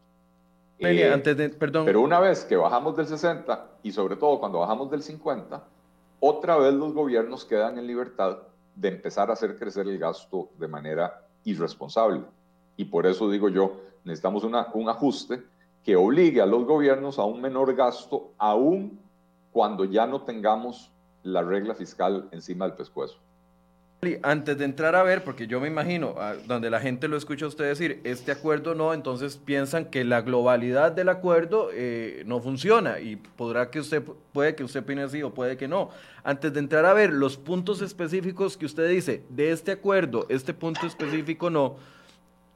Eh, 0.81 1.11
antes 1.11 1.37
de, 1.37 1.49
perdón. 1.51 1.87
Pero 1.87 2.01
una 2.01 2.21
vez 2.21 2.45
que 2.45 2.57
bajamos 2.57 2.97
del 2.97 3.07
60 3.07 3.67
y 3.83 3.93
sobre 3.93 4.17
todo 4.17 4.39
cuando 4.39 4.61
bajamos 4.61 4.91
del 4.91 5.03
50, 5.03 5.65
otra 6.21 6.57
vez 6.57 6.75
los 6.75 6.93
gobiernos 6.93 7.45
quedan 7.45 7.79
en 7.79 7.87
libertad 7.87 8.39
de 8.75 8.89
empezar 8.89 9.31
a 9.31 9.33
hacer 9.33 9.57
crecer 9.57 9.89
el 9.89 9.99
gasto 9.99 10.51
de 10.59 10.69
manera 10.69 11.27
irresponsable. 11.45 12.23
Y 12.79 12.87
por 12.87 13.07
eso 13.07 13.29
digo 13.29 13.51
yo, 13.51 13.83
necesitamos 14.05 14.45
una, 14.45 14.69
un 14.73 14.89
ajuste 14.89 15.43
que 15.85 15.97
obligue 15.97 16.41
a 16.41 16.47
los 16.47 16.65
gobiernos 16.65 17.19
a 17.19 17.25
un 17.25 17.43
menor 17.43 17.75
gasto, 17.75 18.33
aún 18.39 19.01
cuando 19.53 19.85
ya 19.85 20.07
no 20.07 20.23
tengamos 20.23 20.91
la 21.25 21.43
regla 21.43 21.75
fiscal 21.75 22.29
encima 22.31 22.67
del 22.67 22.77
pescuezo. 22.77 23.19
Antes 24.23 24.57
de 24.57 24.65
entrar 24.65 24.95
a 24.95 25.03
ver, 25.03 25.25
porque 25.25 25.49
yo 25.49 25.59
me 25.59 25.67
imagino, 25.67 26.15
ah, 26.19 26.35
donde 26.47 26.71
la 26.71 26.79
gente 26.79 27.09
lo 27.09 27.17
escucha 27.17 27.47
a 27.47 27.49
usted 27.49 27.65
decir, 27.65 28.01
este 28.05 28.31
acuerdo 28.31 28.77
no, 28.77 28.95
entonces 28.95 29.39
piensan 29.39 29.87
que 29.87 30.05
la 30.05 30.21
globalidad 30.21 30.93
del 30.93 31.09
acuerdo 31.09 31.71
eh, 31.73 32.23
no 32.25 32.41
funciona 32.41 33.01
y 33.01 33.17
podrá 33.17 33.71
que 33.71 33.81
usted, 33.81 34.05
puede 34.33 34.55
que 34.55 34.63
usted 34.63 34.83
opine 34.83 35.03
así 35.03 35.25
o 35.25 35.35
puede 35.35 35.57
que 35.57 35.67
no. 35.67 35.91
Antes 36.23 36.53
de 36.53 36.61
entrar 36.61 36.87
a 36.87 36.93
ver 36.93 37.13
los 37.13 37.37
puntos 37.37 37.83
específicos 37.83 38.57
que 38.57 38.67
usted 38.67 38.89
dice 38.89 39.25
de 39.31 39.51
este 39.51 39.73
acuerdo, 39.73 40.27
este 40.29 40.55
punto 40.55 40.87
específico 40.87 41.51
no, 41.51 41.75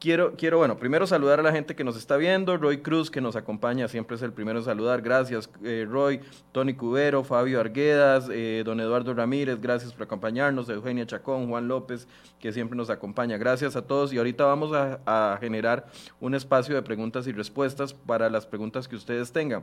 Quiero, 0.02 0.34
quiero, 0.34 0.58
bueno, 0.58 0.78
primero 0.78 1.06
saludar 1.06 1.38
a 1.38 1.44
la 1.44 1.52
gente 1.52 1.76
que 1.76 1.84
nos 1.84 1.96
está 1.96 2.16
viendo, 2.16 2.56
Roy 2.56 2.78
Cruz, 2.78 3.08
que 3.08 3.20
nos 3.20 3.36
acompaña, 3.36 3.86
siempre 3.86 4.16
es 4.16 4.22
el 4.22 4.32
primero 4.32 4.58
en 4.58 4.64
saludar, 4.64 5.00
gracias 5.00 5.48
eh, 5.62 5.86
Roy, 5.88 6.18
Tony 6.50 6.74
Cubero, 6.74 7.22
Fabio 7.22 7.60
Arguedas, 7.60 8.28
eh, 8.28 8.64
don 8.64 8.80
Eduardo 8.80 9.14
Ramírez, 9.14 9.60
gracias 9.60 9.92
por 9.92 10.02
acompañarnos, 10.02 10.68
Eugenia 10.68 11.06
Chacón, 11.06 11.48
Juan 11.48 11.68
López, 11.68 12.08
que 12.40 12.52
siempre 12.52 12.76
nos 12.76 12.90
acompaña, 12.90 13.36
gracias 13.36 13.76
a 13.76 13.86
todos. 13.86 14.12
Y 14.12 14.18
ahorita 14.18 14.44
vamos 14.44 14.72
a, 14.74 15.38
generar 15.40 15.86
un 16.18 16.34
espacio 16.34 16.74
de 16.74 16.82
preguntas 16.82 17.28
y 17.28 17.32
respuestas 17.32 17.94
para 17.94 18.28
las 18.28 18.44
preguntas 18.44 18.88
que 18.88 18.96
ustedes 18.96 19.30
tengan. 19.30 19.62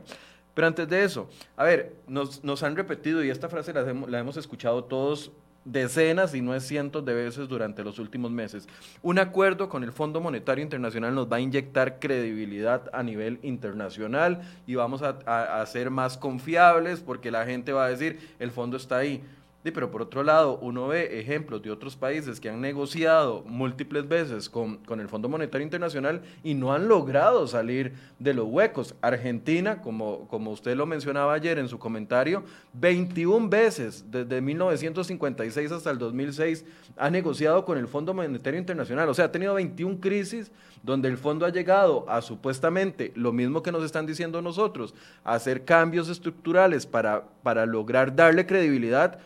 Pero 0.54 0.66
antes 0.66 0.88
de 0.88 1.04
eso, 1.04 1.28
a 1.54 1.64
ver, 1.64 1.96
nos, 2.06 2.42
nos 2.42 2.62
han 2.62 2.76
repetido 2.76 3.22
y 3.22 3.28
esta 3.28 3.50
frase 3.50 3.74
la, 3.74 3.82
la 3.82 4.18
hemos 4.18 4.38
escuchado 4.38 4.84
todos 4.84 5.32
decenas 5.72 6.34
y 6.34 6.40
no 6.40 6.54
es 6.54 6.66
cientos 6.66 7.04
de 7.04 7.14
veces 7.14 7.48
durante 7.48 7.84
los 7.84 7.98
últimos 7.98 8.30
meses. 8.30 8.68
Un 9.02 9.18
acuerdo 9.18 9.68
con 9.68 9.84
el 9.84 9.92
Fondo 9.92 10.20
Monetario 10.20 10.62
Internacional 10.62 11.14
nos 11.14 11.30
va 11.30 11.36
a 11.36 11.40
inyectar 11.40 11.98
credibilidad 11.98 12.90
a 12.92 13.02
nivel 13.02 13.38
internacional 13.42 14.40
y 14.66 14.74
vamos 14.74 15.02
a, 15.02 15.18
a, 15.60 15.66
ser 15.66 15.90
más 15.90 16.16
confiables 16.16 17.00
porque 17.00 17.30
la 17.30 17.44
gente 17.44 17.72
va 17.72 17.86
a 17.86 17.88
decir, 17.88 18.18
el 18.38 18.50
fondo 18.50 18.76
está 18.76 18.98
ahí. 18.98 19.22
Sí, 19.62 19.72
pero 19.72 19.90
por 19.90 20.00
otro 20.00 20.22
lado, 20.22 20.58
uno 20.62 20.88
ve 20.88 21.20
ejemplos 21.20 21.62
de 21.62 21.70
otros 21.70 21.94
países 21.94 22.40
que 22.40 22.48
han 22.48 22.62
negociado 22.62 23.42
múltiples 23.46 24.08
veces 24.08 24.48
con, 24.48 24.78
con, 24.78 25.00
el 25.00 25.08
Fondo 25.08 25.28
Monetario 25.28 25.62
Internacional 25.62 26.22
y 26.42 26.54
no 26.54 26.72
han 26.72 26.88
logrado 26.88 27.46
salir 27.46 27.92
de 28.18 28.32
los 28.32 28.46
huecos. 28.46 28.94
Argentina, 29.02 29.82
como, 29.82 30.26
como 30.28 30.50
usted 30.50 30.74
lo 30.76 30.86
mencionaba 30.86 31.34
ayer 31.34 31.58
en 31.58 31.68
su 31.68 31.78
comentario, 31.78 32.42
21 32.72 33.50
veces 33.50 34.06
desde 34.10 34.40
1956 34.40 35.72
hasta 35.72 35.90
el 35.90 35.98
2006 35.98 36.64
ha 36.96 37.10
negociado 37.10 37.66
con 37.66 37.76
el 37.76 37.86
Fondo 37.86 38.14
Monetario 38.14 38.58
Internacional. 38.58 39.10
O 39.10 39.14
sea, 39.14 39.26
ha 39.26 39.32
tenido 39.32 39.52
21 39.52 40.00
crisis 40.00 40.50
donde 40.82 41.08
el 41.08 41.18
fondo 41.18 41.44
ha 41.44 41.50
llegado 41.50 42.08
a 42.08 42.22
supuestamente 42.22 43.12
lo 43.14 43.30
mismo 43.30 43.62
que 43.62 43.72
nos 43.72 43.84
están 43.84 44.06
diciendo 44.06 44.40
nosotros, 44.40 44.94
a 45.22 45.34
hacer 45.34 45.66
cambios 45.66 46.08
estructurales 46.08 46.86
para, 46.86 47.24
para 47.42 47.66
lograr 47.66 48.16
darle 48.16 48.46
credibilidad 48.46 49.18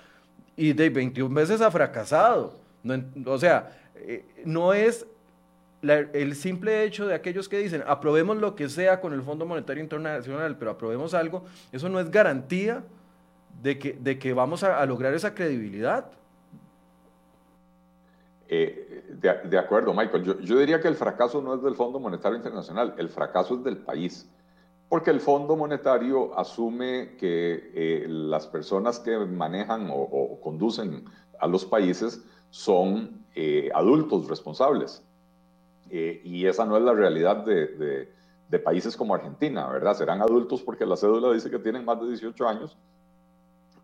y 0.56 0.72
de 0.72 0.90
21 0.90 1.34
veces 1.34 1.60
ha 1.60 1.70
fracasado. 1.70 2.58
o 3.26 3.38
sea, 3.38 3.76
eh, 3.96 4.24
no 4.44 4.72
es 4.72 5.06
el 5.82 6.34
simple 6.34 6.84
hecho 6.84 7.06
de 7.06 7.14
aquellos 7.14 7.48
que 7.48 7.58
dicen 7.58 7.84
aprobemos 7.86 8.38
lo 8.38 8.54
que 8.54 8.68
sea 8.68 9.00
con 9.00 9.12
el 9.12 9.22
Fondo 9.22 9.44
Monetario 9.44 9.82
Internacional, 9.82 10.56
pero 10.56 10.70
aprobemos 10.70 11.12
algo, 11.12 11.44
eso 11.72 11.88
no 11.88 12.00
es 12.00 12.10
garantía 12.10 12.82
de 13.62 13.78
que, 13.78 13.92
de 13.92 14.18
que 14.18 14.32
vamos 14.32 14.62
a, 14.64 14.84
lograr 14.86 15.12
esa 15.14 15.34
credibilidad. 15.34 16.06
Eh, 18.48 19.04
de, 19.20 19.58
acuerdo, 19.58 19.94
Michael. 19.94 20.24
Yo, 20.24 20.40
yo, 20.40 20.58
diría 20.58 20.80
que 20.80 20.88
el 20.88 20.96
fracaso 20.96 21.40
no 21.40 21.54
es 21.54 21.62
del 21.62 21.74
Fondo 21.74 21.98
Monetario 21.98 22.36
Internacional, 22.36 22.94
el 22.98 23.08
fracaso 23.08 23.54
es 23.54 23.64
del 23.64 23.78
país. 23.78 24.28
Porque 24.94 25.10
el 25.10 25.18
Fondo 25.18 25.56
Monetario 25.56 26.38
asume 26.38 27.16
que 27.18 27.72
eh, 27.74 28.06
las 28.06 28.46
personas 28.46 29.00
que 29.00 29.18
manejan 29.18 29.88
o, 29.90 30.38
conducen 30.40 31.04
a 31.40 31.48
los 31.48 31.64
países 31.64 32.22
son 32.50 33.24
eh, 33.34 33.72
adultos 33.74 34.28
responsables. 34.28 35.02
Eh, 35.90 36.20
y 36.22 36.46
esa 36.46 36.64
no 36.64 36.76
es 36.76 36.84
la 36.84 36.92
realidad 36.92 37.38
de, 37.44 38.06
de 38.48 38.58
países 38.60 38.96
como 38.96 39.16
Argentina, 39.16 39.68
¿verdad? 39.68 39.96
Serán 39.96 40.22
adultos 40.22 40.62
porque 40.62 40.86
la 40.86 40.96
cédula 40.96 41.32
dice 41.32 41.50
que 41.50 41.58
tienen 41.58 41.84
más 41.84 42.00
de 42.00 42.06
18 42.10 42.46
años, 42.46 42.76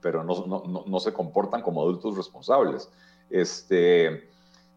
pero 0.01 0.23
no, 0.23 0.47
no, 0.47 0.85
no, 0.87 1.01
se 1.01 1.13
comportan 1.13 1.63
como 1.63 1.83
adultos 1.83 2.17
responsables. 2.17 2.89
Este, 3.31 4.29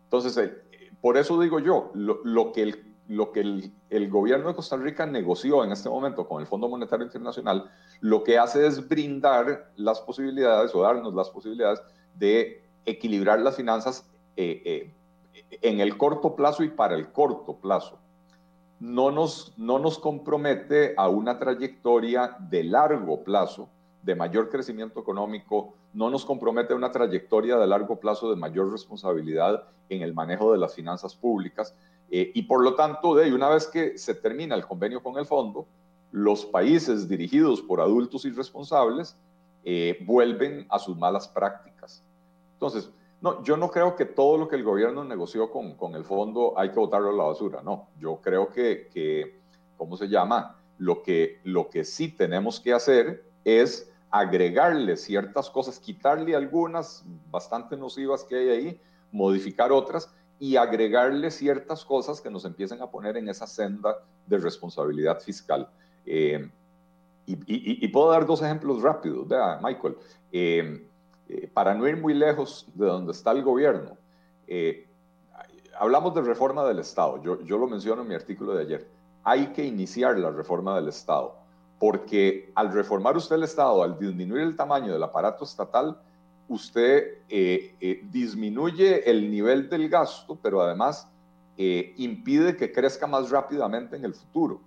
entonces, 0.05 0.35
eh, 0.37 0.63
por 0.99 1.15
eso 1.15 1.39
digo 1.39 1.59
yo, 1.59 1.91
lo, 1.93 2.51
que, 2.53 2.63
el, 2.63 2.92
lo 3.07 3.31
que 3.31 3.41
el, 3.41 4.09
gobierno 4.09 4.47
de 4.47 4.55
Costa 4.55 4.77
Rica 4.77 5.05
negoció 5.05 5.63
en 5.63 5.71
este 5.71 5.89
momento 5.89 6.27
con 6.27 6.41
el 6.41 6.47
Fondo 6.47 6.69
Monetario 6.69 7.05
Internacional, 7.05 7.69
lo 7.99 8.23
que 8.23 8.37
hace 8.37 8.65
es 8.65 8.87
brindar 8.87 9.71
las 9.75 9.99
posibilidades 10.01 10.73
o 10.73 10.81
darnos 10.81 11.13
las 11.13 11.29
posibilidades 11.29 11.81
de 12.15 12.63
equilibrar 12.85 13.39
las 13.39 13.55
finanzas 13.55 14.09
eh, 14.35 14.61
eh, 14.65 14.93
en 15.61 15.79
el 15.79 15.97
corto 15.97 16.35
plazo 16.35 16.63
y 16.63 16.69
para 16.69 16.95
el 16.95 17.11
corto 17.11 17.57
plazo. 17.57 17.99
No 18.79 19.11
nos, 19.11 19.53
no 19.57 19.79
nos 19.79 19.99
compromete 19.99 20.93
a 20.97 21.07
una 21.07 21.39
trayectoria 21.39 22.37
de 22.39 22.63
largo 22.63 23.23
plazo 23.23 23.69
de 24.01 24.15
mayor 24.15 24.49
crecimiento 24.49 24.99
económico, 24.99 25.73
no 25.93 26.09
nos 26.09 26.25
compromete 26.25 26.73
a 26.73 26.75
una 26.75 26.91
trayectoria 26.91 27.57
de 27.57 27.67
largo 27.67 27.99
plazo 27.99 28.29
de 28.29 28.35
mayor 28.35 28.71
responsabilidad 28.71 29.63
en 29.89 30.01
el 30.01 30.13
manejo 30.13 30.51
de 30.51 30.57
las 30.57 30.75
finanzas 30.75 31.15
públicas. 31.15 31.75
Eh, 32.15 32.31
y 32.35 32.43
por 32.43 32.63
lo 32.63 32.75
tanto, 32.75 33.15
de 33.15 33.33
una 33.33 33.49
vez 33.49 33.65
que 33.65 33.97
se 33.97 34.13
termina 34.13 34.53
el 34.53 34.67
convenio 34.67 35.01
con 35.01 35.17
el 35.17 35.25
fondo, 35.25 35.65
los 36.11 36.45
países 36.45 37.07
dirigidos 37.07 37.59
por 37.59 37.81
adultos 37.81 38.23
irresponsables 38.25 39.17
vuelven 40.05 40.67
a 40.69 40.77
sus 40.77 40.95
malas 40.97 41.27
prácticas. 41.27 42.03
Entonces, 42.53 42.91
no, 43.23 43.41
yo 43.41 43.55
no 43.55 43.71
creo 43.71 43.95
que 43.95 44.03
todo 44.03 44.37
lo 44.37 44.49
que 44.49 44.57
el 44.57 44.63
gobierno 44.63 45.05
negoció 45.05 45.49
con, 45.49 45.75
con 45.75 45.95
el 45.95 46.03
fondo 46.03 46.53
hay 46.57 46.71
que 46.71 46.79
botarlo 46.79 47.09
a 47.09 47.13
la 47.13 47.23
basura, 47.23 47.61
no. 47.63 47.87
Yo 47.97 48.19
creo 48.21 48.49
que, 48.49 48.89
que, 48.93 49.39
¿cómo 49.77 49.95
se 49.95 50.09
llama? 50.09 50.59
Lo 50.77 51.01
que, 51.01 51.39
lo 51.45 51.69
que 51.69 51.85
sí 51.85 52.09
tenemos 52.09 52.59
que 52.59 52.73
hacer 52.73 53.23
es 53.45 53.89
agregarle 54.11 54.97
ciertas 54.97 55.49
cosas, 55.49 55.79
quitarle 55.79 56.35
algunas 56.35 57.05
bastante 57.31 57.77
nocivas 57.77 58.25
que 58.25 58.35
hay 58.35 58.49
ahí, 58.49 58.81
modificar 59.11 59.71
otras 59.71 60.13
y 60.43 60.57
agregarle 60.57 61.31
ciertas 61.31 61.85
cosas 61.85 62.19
que 62.19 62.29
nos 62.29 62.43
empiecen 62.43 62.81
a 62.81 62.91
poner 62.91 63.15
en 63.15 63.29
esa 63.29 63.47
senda 63.47 63.95
de 64.27 64.37
responsabilidad 64.37 65.21
fiscal. 65.21 65.69
Eh, 66.05 66.51
y, 67.25 67.87
puedo 67.87 68.11
dar 68.11 68.25
dos 68.25 68.41
ejemplos 68.41 68.81
rápidos, 68.81 69.25
Michael. 69.63 69.95
Eh, 70.33 70.85
eh, 71.29 71.49
para 71.53 71.73
no 71.73 71.87
ir 71.87 71.95
muy 71.95 72.13
lejos 72.13 72.67
de 72.75 72.85
donde 72.85 73.13
está 73.13 73.31
el 73.31 73.41
gobierno, 73.41 73.95
hablamos 75.79 76.13
de 76.13 76.21
reforma 76.21 76.65
del 76.65 76.79
Estado, 76.79 77.23
yo, 77.23 77.41
yo 77.43 77.57
lo 77.57 77.67
menciono 77.67 78.01
en 78.01 78.09
mi 78.09 78.15
artículo 78.15 78.53
de 78.53 78.63
ayer, 78.63 78.87
hay 79.23 79.47
que 79.53 79.63
iniciar 79.63 80.19
la 80.19 80.29
reforma 80.29 80.75
del 80.75 80.89
Estado, 80.89 81.37
porque 81.79 82.51
al 82.55 82.73
reformar 82.73 83.15
usted 83.15 83.37
el 83.37 83.43
Estado, 83.43 83.81
al 83.81 83.97
disminuir 83.97 84.41
el 84.41 84.57
tamaño 84.57 84.91
del 84.91 85.03
aparato 85.03 85.45
estatal, 85.45 85.97
usted 86.47 87.19
eh, 87.29 88.05
disminuye 88.11 89.09
el 89.09 89.29
nivel 89.29 89.69
del 89.69 89.89
gasto, 89.89 90.37
pero 90.41 90.61
además 90.61 91.07
impide 91.55 92.57
que 92.57 92.71
crezca 92.71 93.05
más 93.05 93.29
rápidamente 93.29 93.95
en 93.95 94.05
el 94.05 94.13
futuro. 94.15 94.59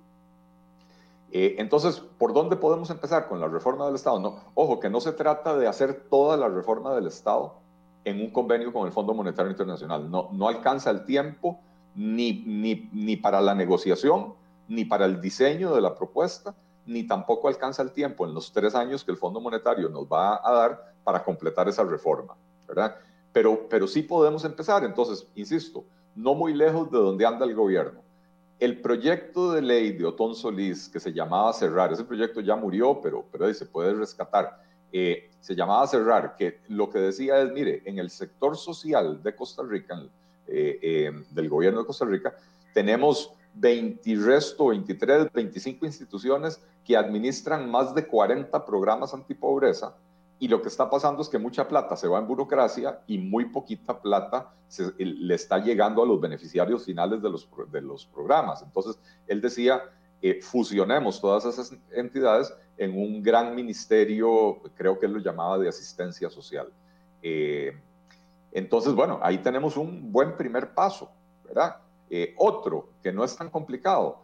Eh, 1.32 1.56
entonces, 1.58 2.00
¿por 2.18 2.32
dónde 2.32 2.56
podemos 2.56 2.88
empezar 2.90 3.28
con 3.28 3.40
la 3.40 3.48
reforma 3.48 3.86
del 3.86 3.96
Estado? 3.96 4.20
No, 4.20 4.44
ojo, 4.54 4.80
que 4.80 4.88
no 4.88 5.00
se 5.00 5.12
trata 5.12 5.56
de 5.56 5.66
hacer 5.66 6.06
toda 6.08 6.36
la 6.36 6.48
reforma 6.48 6.94
del 6.94 7.06
Estado 7.08 7.54
en 8.04 8.20
un 8.20 8.30
convenio 8.30 8.72
con 8.72 8.86
el 8.86 8.92
Fondo 8.92 9.12
Monetario 9.12 9.50
Internacional. 9.50 10.10
No, 10.10 10.30
no 10.32 10.48
alcanza 10.48 10.90
el 10.90 11.04
tiempo 11.04 11.58
ni, 11.94 12.44
ni, 12.46 12.88
ni 12.92 13.16
para 13.16 13.40
la 13.40 13.54
negociación, 13.54 14.34
ni 14.68 14.84
para 14.84 15.04
el 15.04 15.20
diseño 15.20 15.74
de 15.74 15.80
la 15.80 15.94
propuesta, 15.94 16.54
ni 16.86 17.04
tampoco 17.04 17.48
alcanza 17.48 17.82
el 17.82 17.90
tiempo 17.90 18.24
en 18.24 18.32
los 18.32 18.52
tres 18.52 18.74
años 18.74 19.04
que 19.04 19.10
el 19.10 19.16
Fondo 19.16 19.40
Monetario 19.40 19.88
nos 19.88 20.06
va 20.06 20.40
a 20.42 20.52
dar 20.52 20.94
para 21.06 21.22
completar 21.22 21.68
esa 21.68 21.84
reforma, 21.84 22.34
¿verdad? 22.66 22.96
Pero, 23.32 23.66
pero 23.70 23.86
sí 23.86 24.02
podemos 24.02 24.44
empezar. 24.44 24.84
Entonces, 24.84 25.26
insisto, 25.36 25.84
no 26.14 26.34
muy 26.34 26.52
lejos 26.52 26.90
de 26.90 26.98
donde 26.98 27.24
anda 27.24 27.46
el 27.46 27.54
gobierno 27.54 28.06
el 28.58 28.80
proyecto 28.80 29.52
de 29.52 29.62
ley 29.62 29.92
de 29.92 30.06
Otón 30.06 30.34
Solís, 30.34 30.88
que 30.88 31.00
se 31.00 31.12
llamaba 31.12 31.52
Cerrar, 31.52 31.92
ese 31.92 32.04
proyecto 32.04 32.40
ya 32.40 32.56
murió, 32.56 33.00
pero, 33.02 33.24
pero 33.30 33.52
se 33.52 33.66
puede 33.66 33.94
rescatar, 33.94 34.62
eh, 34.92 35.30
se 35.40 35.54
llamaba 35.54 35.86
Cerrar, 35.86 36.36
que 36.36 36.60
lo 36.68 36.88
que 36.88 36.98
decía 36.98 37.40
es, 37.42 37.52
mire, 37.52 37.82
en 37.84 37.98
el 37.98 38.08
sector 38.08 38.56
social 38.56 39.22
de 39.22 39.34
Costa 39.34 39.62
Rica, 39.62 40.02
eh, 40.46 40.78
eh, 40.80 41.12
del 41.30 41.48
gobierno 41.48 41.80
de 41.80 41.86
Costa 41.86 42.06
Rica, 42.06 42.34
tenemos 42.72 43.32
20 43.54 44.16
resto, 44.16 44.68
23, 44.68 45.32
25 45.32 45.84
instituciones 45.84 46.60
que 46.84 46.96
administran 46.96 47.70
más 47.70 47.94
de 47.94 48.06
40 48.06 48.64
programas 48.64 49.12
antipobreza 49.12 49.94
y 50.38 50.48
lo 50.48 50.60
que 50.60 50.68
está 50.68 50.90
pasando 50.90 51.22
es 51.22 51.28
que 51.28 51.38
mucha 51.38 51.66
plata 51.66 51.96
se 51.96 52.08
va 52.08 52.18
en 52.18 52.26
burocracia 52.26 53.00
y 53.06 53.18
muy 53.18 53.46
poquita 53.46 54.00
plata 54.00 54.52
se, 54.68 54.92
le 54.98 55.34
está 55.34 55.58
llegando 55.58 56.02
a 56.02 56.06
los 56.06 56.20
beneficiarios 56.20 56.84
finales 56.84 57.22
de 57.22 57.30
los, 57.30 57.48
de 57.70 57.80
los 57.80 58.04
programas. 58.06 58.62
Entonces, 58.62 58.98
él 59.26 59.40
decía, 59.40 59.82
eh, 60.20 60.40
fusionemos 60.42 61.20
todas 61.20 61.46
esas 61.46 61.74
entidades 61.90 62.52
en 62.76 62.98
un 62.98 63.22
gran 63.22 63.54
ministerio, 63.54 64.60
creo 64.74 64.98
que 64.98 65.06
él 65.06 65.12
lo 65.12 65.20
llamaba 65.20 65.58
de 65.58 65.68
asistencia 65.68 66.28
social. 66.28 66.70
Eh, 67.22 67.74
entonces, 68.52 68.92
bueno, 68.92 69.18
ahí 69.22 69.38
tenemos 69.38 69.76
un 69.78 70.12
buen 70.12 70.36
primer 70.36 70.74
paso, 70.74 71.10
¿verdad? 71.44 71.76
Eh, 72.10 72.34
otro, 72.36 72.90
que 73.02 73.10
no 73.10 73.24
es 73.24 73.36
tan 73.36 73.48
complicado, 73.48 74.22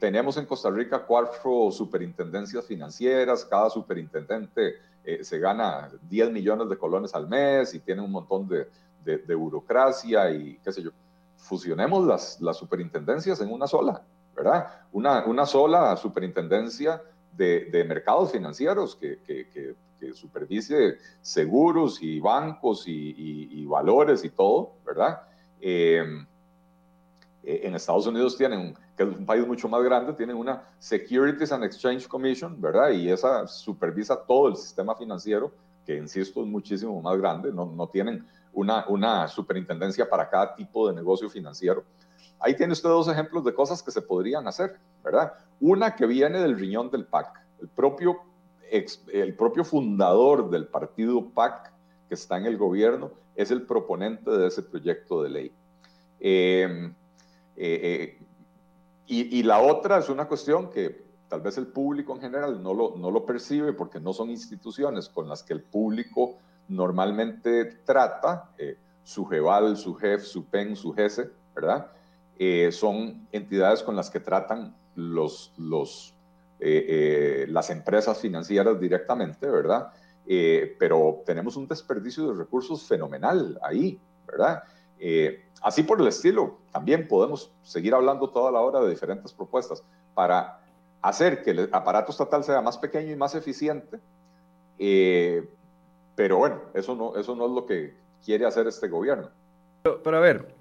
tenemos 0.00 0.36
en 0.38 0.46
Costa 0.46 0.70
Rica 0.70 1.06
cuatro 1.06 1.70
superintendencias 1.70 2.66
financieras, 2.66 3.44
cada 3.44 3.70
superintendente 3.70 4.74
eh, 5.04 5.24
se 5.24 5.38
gana 5.38 5.90
10 6.02 6.30
millones 6.30 6.68
de 6.68 6.78
colones 6.78 7.14
al 7.14 7.28
mes 7.28 7.74
y 7.74 7.80
tiene 7.80 8.02
un 8.02 8.12
montón 8.12 8.48
de, 8.48 8.68
de, 9.04 9.34
burocracia 9.34 10.30
y 10.30 10.58
qué 10.58 10.72
sé 10.72 10.82
yo. 10.82 10.90
Fusionemos 11.36 12.06
las, 12.06 12.40
las 12.40 12.56
superintendencias 12.56 13.40
en 13.40 13.52
una 13.52 13.66
sola, 13.66 14.02
¿verdad? 14.34 14.68
Una, 14.92 15.24
una 15.24 15.44
sola 15.44 15.96
superintendencia 15.96 17.02
de, 17.32 17.66
de 17.72 17.84
mercados 17.84 18.30
financieros 18.30 18.94
que, 18.96 19.20
que, 19.22 19.48
que, 19.48 19.74
supervise 20.14 20.96
seguros 21.20 22.02
y 22.02 22.18
bancos 22.18 22.84
y, 22.88 23.64
valores 23.66 24.24
y 24.24 24.30
todo, 24.30 24.74
¿verdad? 24.84 25.22
Eh, 25.60 26.04
eh, 27.44 27.62
en 27.64 27.74
Estados 27.74 28.06
Unidos 28.06 28.36
tienen 28.36 28.74
que 28.96 29.02
es 29.02 29.08
un 29.08 29.26
país 29.26 29.46
mucho 29.46 29.68
más 29.68 29.82
grande, 29.82 30.12
tienen 30.12 30.36
una 30.36 30.62
Securities 30.78 31.50
and 31.52 31.64
Exchange 31.64 32.06
Commission, 32.06 32.60
¿verdad? 32.60 32.90
Y 32.90 33.10
esa 33.10 33.46
supervisa 33.46 34.16
todo 34.16 34.48
el 34.48 34.56
sistema 34.56 34.94
financiero, 34.94 35.52
que 35.84 35.96
insisto 35.96 36.42
es 36.42 36.46
muchísimo 36.46 37.00
más 37.00 37.18
grande, 37.18 37.52
no, 37.52 37.66
no 37.66 37.88
tienen 37.88 38.26
una, 38.52 38.84
una 38.88 39.28
superintendencia 39.28 40.08
para 40.08 40.28
cada 40.28 40.54
tipo 40.54 40.88
de 40.88 40.94
negocio 40.94 41.28
financiero. 41.28 41.84
Ahí 42.38 42.56
tiene 42.56 42.72
usted 42.72 42.88
dos 42.88 43.08
ejemplos 43.08 43.44
de 43.44 43.54
cosas 43.54 43.82
que 43.82 43.90
se 43.90 44.02
podrían 44.02 44.46
hacer, 44.46 44.76
¿verdad? 45.02 45.32
Una 45.60 45.94
que 45.94 46.06
viene 46.06 46.40
del 46.40 46.58
riñón 46.58 46.90
del 46.90 47.06
PAC. 47.06 47.40
El 47.60 47.68
propio, 47.68 48.20
el 48.70 49.34
propio 49.34 49.64
fundador 49.64 50.50
del 50.50 50.66
partido 50.66 51.24
PAC, 51.30 51.72
que 52.08 52.14
está 52.14 52.36
en 52.36 52.46
el 52.46 52.58
gobierno, 52.58 53.12
es 53.36 53.50
el 53.50 53.62
proponente 53.62 54.30
de 54.30 54.48
ese 54.48 54.62
proyecto 54.62 55.22
de 55.22 55.28
ley. 55.30 55.52
Eh, 56.20 56.92
eh, 57.56 58.18
eh 58.18 58.26
y, 59.06 59.42
la 59.42 59.60
otra 59.60 59.98
es 59.98 60.08
una 60.08 60.26
cuestión 60.26 60.70
que 60.70 61.04
tal 61.28 61.42
vez 61.42 61.58
el 61.58 61.66
público 61.66 62.14
en 62.14 62.20
general 62.20 62.62
no 62.62 62.72
lo, 62.72 62.96
no 62.96 63.10
lo 63.10 63.26
percibe 63.26 63.74
porque 63.74 64.00
no 64.00 64.14
son 64.14 64.30
instituciones 64.30 65.08
con 65.08 65.28
las 65.28 65.42
que 65.42 65.52
el 65.52 65.62
público 65.62 66.38
normalmente 66.68 67.64
trata, 67.84 68.50
eh, 68.56 68.78
su 69.02 69.26
GEVAL, 69.26 69.76
su 69.76 69.94
JEF, 69.94 70.22
su 70.22 70.46
PEN, 70.46 70.76
su 70.76 70.92
GESE, 70.92 71.30
¿verdad? 71.54 71.90
Eh, 72.38 72.70
son 72.72 73.28
entidades 73.32 73.82
con 73.82 73.96
las 73.96 74.08
que 74.08 74.20
tratan 74.20 74.74
los, 74.94 75.52
los, 75.58 76.14
eh, 76.60 77.46
las 77.48 77.70
empresas 77.70 78.18
financieras 78.20 78.80
directamente, 78.80 79.48
¿verdad? 79.50 79.92
pero 80.78 81.22
tenemos 81.26 81.56
un 81.56 81.66
desperdicio 81.66 82.28
de 82.28 82.38
recursos 82.38 82.86
fenomenal 82.86 83.58
ahí, 83.60 84.00
¿verdad? 84.26 84.62
Eh, 85.04 85.44
así 85.60 85.82
por 85.82 86.00
el 86.00 86.06
estilo, 86.06 86.58
también 86.70 87.08
podemos 87.08 87.50
seguir 87.64 87.92
hablando 87.92 88.30
toda 88.30 88.52
la 88.52 88.60
hora 88.60 88.80
de 88.80 88.88
diferentes 88.88 89.32
propuestas 89.32 89.82
para 90.14 90.60
hacer 91.02 91.42
que 91.42 91.50
el 91.50 91.68
aparato 91.72 92.12
estatal 92.12 92.44
sea 92.44 92.62
más 92.62 92.78
pequeño 92.78 93.10
y 93.10 93.16
más 93.16 93.34
eficiente. 93.34 93.98
Eh, 94.78 95.44
pero 96.14 96.38
bueno, 96.38 96.60
eso 96.72 96.94
no, 96.94 97.16
eso 97.16 97.34
no 97.34 97.46
es 97.46 97.50
lo 97.50 97.66
que 97.66 97.96
quiere 98.24 98.46
hacer 98.46 98.68
este 98.68 98.86
gobierno. 98.86 99.28
Pero, 99.82 100.16
a 100.16 100.20
ver, 100.20 100.54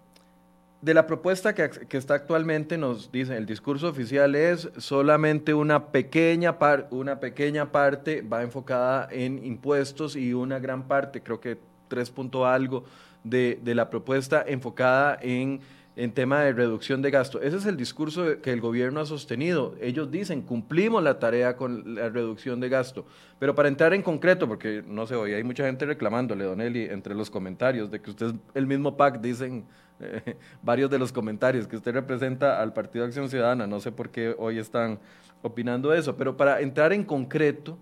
de 0.82 0.96
la 0.96 1.06
propuesta 1.06 1.54
que, 1.54 1.70
que, 1.70 1.98
está 1.98 2.16
actualmente 2.16 2.80
nos 2.80 3.12
dicen, 3.12 3.36
el 3.36 3.46
discurso 3.46 3.90
oficial 3.90 4.34
es 4.34 4.72
solamente 4.78 5.54
una 5.54 5.92
pequeña, 5.92 6.58
par, 6.58 6.88
una 6.90 7.20
pequeña 7.20 7.72
parte 7.72 8.24
va 8.24 8.42
enfocada 8.42 9.08
en 9.12 9.46
impuestos 9.46 10.16
y 10.16 10.34
una 10.34 10.58
gran 10.58 10.88
parte, 10.88 11.22
creo 11.22 11.40
que 11.40 11.60
tres 11.90 12.10
punto 12.10 12.48
algo, 12.48 12.86
de, 13.24 13.60
la 13.66 13.90
propuesta 13.90 14.44
enfocada 14.48 15.18
en 15.22 15.62
en 15.96 16.14
tema 16.14 16.42
de 16.42 16.54
reducción 16.54 17.02
de 17.02 17.12
gasto. 17.12 17.42
Ese 17.42 17.58
es 17.58 17.66
el 17.66 17.76
discurso 17.76 18.42
que 18.42 18.52
el 18.52 18.62
gobierno 18.62 19.02
ha 19.02 19.06
sostenido. 19.06 19.76
Ellos 19.82 20.10
dicen, 20.10 20.42
cumplimos 20.42 21.04
la 21.04 21.20
tarea 21.20 21.58
con 21.58 21.96
la 21.96 22.10
reducción 22.10 22.60
de 22.60 22.70
gasto. 22.70 23.06
Pero 23.40 23.54
para 23.56 23.68
entrar 23.68 23.94
en 23.94 24.02
concreto, 24.02 24.48
porque 24.48 24.84
no 24.88 25.06
sé, 25.06 25.16
hoy 25.16 25.34
hay 25.34 25.44
mucha 25.44 25.66
gente 25.66 25.86
reclamándole, 25.86 26.46
Don 26.46 26.62
Eli, 26.62 26.86
entre 26.86 27.14
los 27.14 27.30
comentarios, 27.30 27.92
de 27.92 28.02
que 28.02 28.10
usted 28.10 28.28
es 28.28 28.34
el 28.54 28.68
mismo 28.68 28.96
PAC, 28.96 29.20
dicen 29.20 29.66
eh, 30.00 30.38
varios 30.64 30.90
de 30.90 30.98
los 30.98 31.12
comentarios, 31.12 31.68
que 31.68 31.76
usted 31.76 31.92
representa 31.92 32.62
al 32.62 32.72
Partido 32.72 33.04
Acción 33.04 33.30
Ciudadana. 33.30 33.68
No 33.68 33.82
sé 33.82 33.92
por 33.92 34.10
qué 34.10 34.34
hoy 34.38 34.60
están 34.60 34.98
opinando 35.42 35.94
eso. 35.94 36.16
Pero 36.16 36.38
para 36.38 36.62
entrar 36.62 36.94
en 36.94 37.04
concreto, 37.04 37.78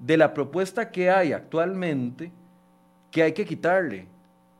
de 0.00 0.16
la 0.16 0.32
propuesta 0.32 0.90
que 0.90 1.10
hay 1.10 1.32
actualmente, 1.32 2.30
que 3.10 3.22
hay 3.22 3.32
que 3.32 3.44
quitarle 3.44 4.06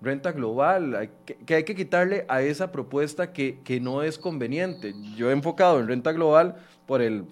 renta 0.00 0.32
global, 0.32 1.10
que, 1.24 1.54
hay 1.54 1.64
que 1.64 1.74
quitarle 1.74 2.24
a 2.28 2.42
esa 2.42 2.70
propuesta 2.70 3.32
que, 3.32 3.80
no 3.80 4.02
es 4.02 4.18
conveniente. 4.18 4.94
Yo 5.16 5.30
he 5.30 5.32
enfocado 5.32 5.80
en 5.80 5.88
renta 5.88 6.12
global 6.12 6.56
por 6.86 7.02
el 7.02 7.24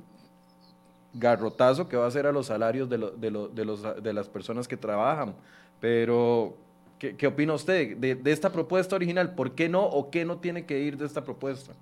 garrotazo 1.14 1.88
que 1.88 1.96
va 1.96 2.04
a 2.04 2.08
hacer 2.08 2.26
a 2.26 2.32
los 2.32 2.46
salarios 2.46 2.88
de, 2.88 2.98
de, 2.98 3.30
los, 3.64 4.02
de 4.02 4.12
las 4.12 4.28
personas 4.28 4.66
que 4.66 4.76
trabajan. 4.76 5.34
Pero, 5.80 6.54
¿qué, 6.98 7.26
opina 7.26 7.54
usted 7.54 7.96
de, 7.96 8.20
esta 8.32 8.50
propuesta 8.50 8.96
original? 8.96 9.34
¿Por 9.34 9.52
qué 9.52 9.68
no 9.68 9.84
o 9.84 10.10
qué 10.10 10.24
no 10.24 10.38
tiene 10.38 10.66
que 10.66 10.80
ir 10.80 10.96
de 10.96 11.06
esta 11.06 11.24
propuesta? 11.24 11.72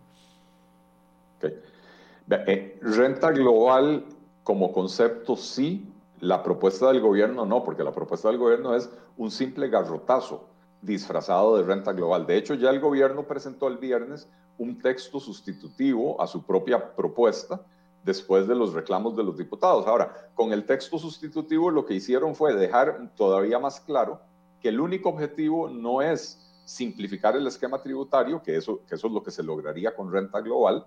Eh, 2.31 2.79
renta 2.81 3.31
global 3.31 4.05
como 4.45 4.73
concepto 4.73 5.37
sí, 5.37 5.87
la 6.21 6.43
propuesta 6.43 6.89
del 6.89 7.01
gobierno 7.01 7.45
no, 7.45 7.65
porque 7.65 7.85
la 7.85 7.93
propuesta 7.93 8.29
del 8.29 8.39
gobierno 8.39 8.75
es 8.75 8.91
un 9.17 9.31
simple 9.31 9.69
garrotazo 9.69 10.54
disfrazado 10.85 11.57
de 11.57 11.63
renta 11.63 11.93
global. 11.93 12.27
De 12.27 12.37
hecho, 12.37 12.55
ya 12.55 12.71
el 12.71 12.81
gobierno 12.81 13.27
presentó 13.27 13.69
el 13.69 13.79
viernes 13.79 14.29
un 14.59 14.81
texto 14.81 15.19
sustitutivo 15.19 16.21
a 16.21 16.27
su 16.27 16.45
propia 16.45 16.95
propuesta 16.95 17.61
después 18.05 18.47
de 18.47 18.55
los 18.55 18.73
reclamos 18.73 19.17
de 19.17 19.25
los 19.25 19.39
diputados. 19.39 19.87
Ahora, 19.87 20.31
con 20.35 20.53
el 20.53 20.65
texto 20.65 20.99
sustitutivo 20.99 21.71
lo 21.71 21.87
que 21.87 21.95
hicieron 21.95 22.35
fue 22.35 22.55
dejar 22.55 23.11
todavía 23.17 23.59
más 23.59 23.81
claro 23.81 24.21
que 24.61 24.69
el 24.69 24.81
único 24.81 25.09
objetivo 25.09 25.69
no 25.69 26.03
es 26.03 26.41
simplificar 26.65 27.37
el 27.37 27.47
esquema 27.47 27.81
tributario, 27.83 28.43
que 28.43 28.57
eso, 28.57 28.81
es 28.91 29.03
lo 29.05 29.23
que 29.23 29.31
se 29.31 29.43
lograría 29.43 29.95
con 29.95 30.11
renta 30.13 30.41
global, 30.41 30.87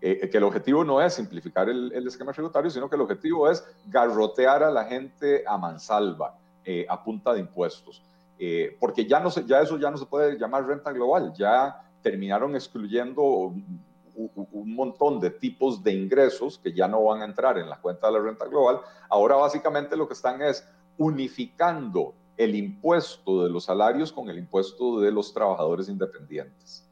eh, 0.00 0.28
que 0.28 0.38
el 0.38 0.44
objetivo 0.44 0.82
no 0.84 1.00
es 1.00 1.14
simplificar 1.14 1.68
el, 1.68 2.06
esquema 2.06 2.32
tributario, 2.32 2.70
sino 2.70 2.88
que 2.88 2.96
el 2.96 3.02
objetivo 3.02 3.48
es 3.48 3.64
garrotear 3.86 4.64
a 4.64 4.70
la 4.70 4.84
gente 4.84 5.44
a 5.46 5.56
mansalva, 5.56 6.36
eh, 6.64 6.86
a 6.88 7.02
punta 7.02 7.32
de 7.32 7.40
impuestos. 7.40 8.02
Eh, 8.44 8.76
porque 8.80 9.06
ya, 9.06 9.20
no 9.20 9.30
se, 9.30 9.46
ya 9.46 9.60
eso 9.60 9.78
ya 9.78 9.88
no 9.88 9.96
se 9.96 10.04
puede 10.04 10.36
llamar 10.36 10.66
renta 10.66 10.90
global, 10.90 11.32
ya 11.32 11.80
terminaron 12.02 12.56
excluyendo 12.56 13.22
un, 13.22 14.74
montón 14.74 15.20
de 15.20 15.30
tipos 15.30 15.80
de 15.80 15.92
ingresos 15.92 16.58
que 16.58 16.72
ya 16.72 16.88
no 16.88 17.04
van 17.04 17.22
a 17.22 17.24
entrar 17.24 17.56
en 17.56 17.68
la 17.68 17.80
cuenta 17.80 18.08
de 18.08 18.14
la 18.14 18.18
renta 18.18 18.46
global. 18.46 18.80
Ahora 19.08 19.36
básicamente 19.36 19.96
lo 19.96 20.08
que 20.08 20.14
están 20.14 20.42
es 20.42 20.68
unificando 20.98 22.14
el 22.36 22.56
impuesto 22.56 23.44
de 23.44 23.50
los 23.50 23.62
salarios 23.62 24.12
con 24.12 24.28
el 24.28 24.38
impuesto 24.38 24.98
de 24.98 25.12
los 25.12 25.32
trabajadores 25.32 25.88
independientes. 25.88 26.84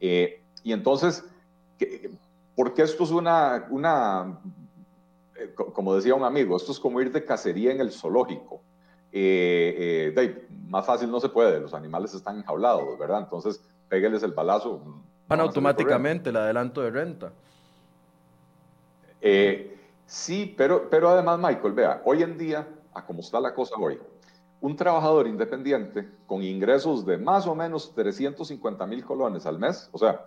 Eh, 0.00 0.42
y 0.62 0.74
entonces, 0.74 1.24
porque 2.54 2.82
esto 2.82 3.04
es 3.04 3.10
una, 3.10 3.66
una, 3.70 4.38
eh, 5.34 5.54
como 5.54 5.94
decía 5.94 6.14
un 6.14 6.24
amigo, 6.24 6.58
esto 6.58 6.72
es 6.72 6.78
como 6.78 7.00
ir 7.00 7.10
de 7.10 7.24
cacería 7.24 7.72
en 7.72 7.80
el 7.80 7.90
zoológico. 7.90 8.60
Eh, 9.12 10.12
eh, 10.16 10.48
más 10.68 10.86
fácil 10.86 11.10
no 11.10 11.20
se 11.20 11.28
puede, 11.28 11.60
los 11.60 11.74
animales 11.74 12.14
están 12.14 12.38
enjaulados, 12.38 12.98
¿verdad? 12.98 13.20
Entonces, 13.20 13.60
pégueles 13.88 14.22
el 14.22 14.32
balazo. 14.32 14.80
Van 15.26 15.40
automáticamente 15.40 16.30
el 16.30 16.36
adelanto 16.36 16.80
de 16.80 16.90
renta. 16.90 17.32
Eh, 19.20 19.76
sí, 20.06 20.54
pero, 20.56 20.88
pero 20.88 21.08
además, 21.08 21.38
Michael, 21.38 21.72
vea, 21.72 22.02
hoy 22.04 22.22
en 22.22 22.38
día, 22.38 22.66
a 22.94 23.04
cómo 23.04 23.20
está 23.20 23.40
la 23.40 23.52
cosa 23.52 23.74
hoy, 23.78 23.98
un 24.60 24.76
trabajador 24.76 25.26
independiente 25.26 26.08
con 26.26 26.42
ingresos 26.42 27.04
de 27.04 27.18
más 27.18 27.46
o 27.46 27.54
menos 27.54 27.94
350 27.94 28.86
mil 28.86 29.04
colones 29.04 29.46
al 29.46 29.58
mes, 29.58 29.88
o 29.92 29.98
sea, 29.98 30.26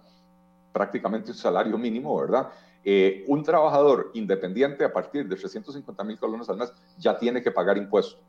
prácticamente 0.73 1.31
un 1.31 1.37
salario 1.37 1.77
mínimo, 1.77 2.19
¿verdad? 2.19 2.49
Eh, 2.83 3.23
un 3.27 3.43
trabajador 3.43 4.11
independiente 4.13 4.83
a 4.83 4.91
partir 4.91 5.23
de 5.23 5.35
350 5.37 6.03
mil 6.03 6.19
colones 6.19 6.49
al 6.49 6.57
mes 6.57 6.73
ya 6.97 7.17
tiene 7.17 7.41
que 7.41 7.51
pagar 7.51 7.77
impuestos 7.77 8.19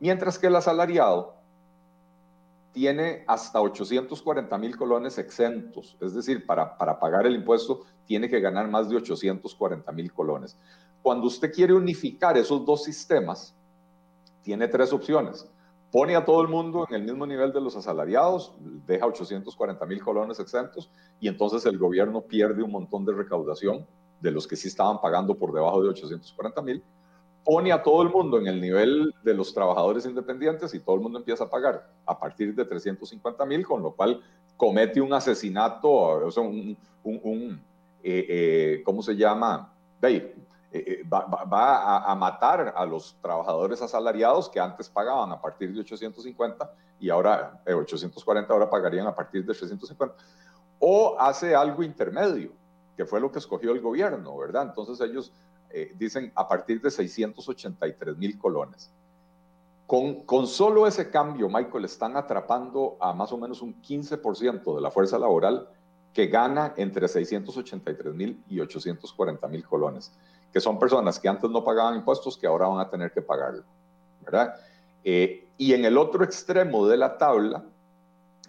mientras 0.00 0.38
que 0.38 0.46
el 0.48 0.56
asalariado 0.56 1.34
tiene 2.72 3.24
hasta 3.26 3.60
840 3.60 4.56
mil 4.58 4.76
colones 4.76 5.18
exentos, 5.18 5.96
es 6.00 6.14
decir, 6.14 6.46
para, 6.46 6.76
para 6.78 6.98
pagar 6.98 7.26
el 7.26 7.34
impuesto 7.34 7.82
tiene 8.06 8.28
que 8.28 8.40
ganar 8.40 8.68
más 8.68 8.88
de 8.88 8.96
840 8.96 9.92
mil 9.92 10.12
colones. 10.12 10.58
Cuando 11.02 11.26
usted 11.26 11.52
quiere 11.52 11.74
unificar 11.74 12.36
esos 12.36 12.64
dos 12.64 12.84
sistemas, 12.84 13.54
tiene 14.42 14.68
tres 14.68 14.92
opciones. 14.92 15.48
Pone 15.90 16.16
a 16.16 16.24
todo 16.24 16.40
el 16.40 16.48
mundo 16.48 16.86
en 16.88 16.94
el 16.94 17.02
mismo 17.02 17.26
nivel 17.26 17.52
de 17.52 17.60
los 17.60 17.76
asalariados, 17.76 18.54
deja 18.86 19.06
840 19.06 19.84
mil 19.84 20.02
colones 20.02 20.40
exentos 20.40 20.90
y 21.20 21.28
entonces 21.28 21.66
el 21.66 21.76
gobierno 21.76 22.22
pierde 22.22 22.62
un 22.62 22.72
montón 22.72 23.04
de 23.04 23.12
recaudación 23.12 23.86
de 24.20 24.30
los 24.30 24.46
que 24.46 24.56
sí 24.56 24.68
estaban 24.68 25.00
pagando 25.00 25.36
por 25.36 25.52
debajo 25.52 25.82
de 25.82 25.90
840 25.90 26.62
mil 26.62 26.82
pone 27.44 27.72
a 27.72 27.82
todo 27.82 28.02
el 28.02 28.10
mundo 28.10 28.38
en 28.38 28.46
el 28.46 28.60
nivel 28.60 29.14
de 29.22 29.34
los 29.34 29.52
trabajadores 29.52 30.06
independientes 30.06 30.74
y 30.74 30.80
todo 30.80 30.96
el 30.96 31.02
mundo 31.02 31.18
empieza 31.18 31.44
a 31.44 31.50
pagar 31.50 31.88
a 32.06 32.18
partir 32.18 32.54
de 32.54 32.64
350 32.64 33.44
mil, 33.46 33.66
con 33.66 33.82
lo 33.82 33.92
cual 33.92 34.22
comete 34.56 35.00
un 35.00 35.12
asesinato, 35.12 35.90
o 35.90 36.30
sea, 36.30 36.42
un, 36.42 36.76
eh, 38.02 38.26
eh, 38.28 38.82
¿cómo 38.84 39.02
se 39.02 39.16
llama? 39.16 39.72
Eh, 40.74 41.02
va, 41.12 41.26
a, 42.10 42.14
matar 42.14 42.72
a 42.74 42.86
los 42.86 43.16
trabajadores 43.20 43.82
asalariados 43.82 44.48
que 44.48 44.58
antes 44.58 44.88
pagaban 44.88 45.30
a 45.30 45.40
partir 45.40 45.72
de 45.74 45.80
850 45.80 46.72
y 46.98 47.10
ahora 47.10 47.60
840 47.66 48.52
ahora 48.52 48.70
pagarían 48.70 49.06
a 49.06 49.14
partir 49.14 49.42
de 49.42 49.52
350. 49.52 50.14
O 50.78 51.16
hace 51.18 51.54
algo 51.54 51.82
intermedio, 51.82 52.52
que 52.96 53.04
fue 53.04 53.20
lo 53.20 53.30
que 53.30 53.38
escogió 53.38 53.72
el 53.72 53.80
gobierno, 53.80 54.36
¿verdad? 54.36 54.62
Entonces 54.62 55.00
ellos 55.00 55.32
eh, 55.72 55.92
dicen 55.96 56.32
a 56.34 56.46
partir 56.46 56.80
de 56.80 56.90
683 56.90 58.16
mil 58.16 58.38
colones. 58.38 58.90
Con, 59.86 60.22
con, 60.22 60.46
solo 60.46 60.86
ese 60.86 61.10
cambio, 61.10 61.48
Michael, 61.48 61.84
están 61.84 62.16
atrapando 62.16 62.96
a 63.00 63.12
más 63.12 63.32
o 63.32 63.38
menos 63.38 63.60
un 63.60 63.80
15% 63.82 64.74
de 64.74 64.80
la 64.80 64.90
fuerza 64.90 65.18
laboral 65.18 65.68
que 66.12 66.26
gana 66.26 66.74
entre 66.76 67.08
683 67.08 68.14
mil 68.14 68.42
y 68.48 68.60
840 68.60 69.48
mil 69.48 69.64
colones, 69.64 70.12
que 70.52 70.60
son 70.60 70.78
personas 70.78 71.18
que 71.18 71.28
antes 71.28 71.50
no 71.50 71.64
pagaban 71.64 71.96
impuestos, 71.96 72.36
que 72.36 72.46
ahora 72.46 72.68
van 72.68 72.80
a 72.80 72.90
tener 72.90 73.12
que 73.12 73.22
pagarlo, 73.22 73.64
¿verdad? 74.22 74.54
Eh, 75.04 75.48
y 75.56 75.72
en 75.72 75.84
el 75.84 75.96
otro 75.96 76.24
extremo 76.24 76.86
de 76.86 76.96
la 76.96 77.16
tabla, 77.16 77.64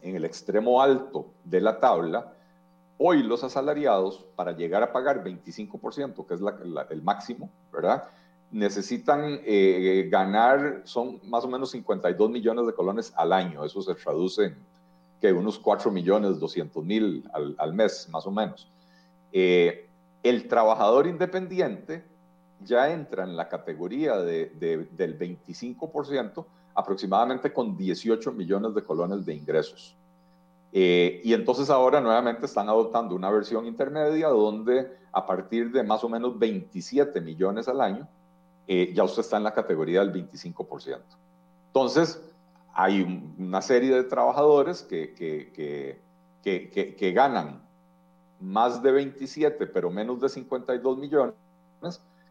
en 0.02 0.16
el 0.16 0.26
extremo 0.26 0.82
alto 0.82 1.28
de 1.44 1.62
la 1.62 1.80
tabla, 1.80 2.33
Hoy 3.06 3.22
los 3.22 3.44
asalariados, 3.44 4.24
para 4.38 4.54
llegar 4.54 4.82
a 4.82 4.94
pagar 4.94 5.26
25%, 5.26 6.26
que 6.26 6.36
es 6.36 6.42
el 6.90 7.02
máximo, 7.02 7.50
¿verdad? 7.70 8.06
Necesitan 8.50 9.42
eh, 9.44 10.08
ganar, 10.10 10.84
son 10.86 11.20
más 11.26 11.44
o 11.44 11.50
menos 11.50 11.72
52 11.72 12.30
millones 12.30 12.66
de 12.66 12.74
colones 12.74 13.12
al 13.18 13.34
año. 13.34 13.66
Eso 13.66 13.82
se 13.82 13.94
traduce 13.96 14.46
en 14.46 14.56
que 15.20 15.34
unos 15.34 15.60
4 15.60 15.92
millones 15.92 16.40
200 16.40 16.82
mil 16.86 17.30
al, 17.58 17.74
mes, 17.74 18.08
más 18.10 18.26
o 18.26 18.32
menos. 18.32 18.72
Eh, 19.34 19.86
el 20.24 20.48
trabajador 20.48 21.06
independiente 21.06 22.06
ya 22.64 22.90
entra 22.90 23.26
en 23.26 23.36
la 23.36 23.50
categoría 23.50 24.16
del 24.16 25.20
25%, 25.20 26.46
aproximadamente 26.74 27.52
con 27.52 27.76
18 27.76 28.32
millones 28.32 28.74
de 28.74 28.82
colones 28.82 29.26
de 29.26 29.36
ingresos. 29.36 29.94
Eh, 30.76 31.22
y 31.24 31.34
entonces 31.34 31.70
ahora 31.70 32.02
nuevamente 32.02 32.48
están 32.48 32.68
adoptando 32.68 33.14
una 33.14 33.30
versión 33.30 33.68
intermedia 33.68 34.30
donde 34.30 34.92
a 35.12 35.24
partir 35.24 35.72
de 35.72 35.84
más 35.84 36.04
o 36.04 36.10
menos 36.10 36.40
27 36.40 37.22
millones 37.22 37.68
al 37.68 37.80
año, 37.80 38.08
eh, 38.68 38.92
ya 38.92 39.04
usted 39.04 39.22
está 39.22 39.38
en 39.38 39.44
la 39.44 39.54
categoría 39.54 40.00
del 40.00 40.12
25%. 40.12 41.00
Entonces, 41.68 42.20
hay 42.74 43.04
una 43.38 43.62
serie 43.62 43.94
de 43.94 44.04
trabajadores 44.04 44.82
que, 44.82 45.14
que, 45.14 46.02
que, 46.42 46.96
que, 46.98 47.12
ganan 47.12 47.62
más 48.40 48.82
de 48.82 48.92
27, 48.92 49.68
pero 49.68 49.92
menos 49.92 50.20
de 50.20 50.30
52 50.30 50.98
millones, 50.98 51.36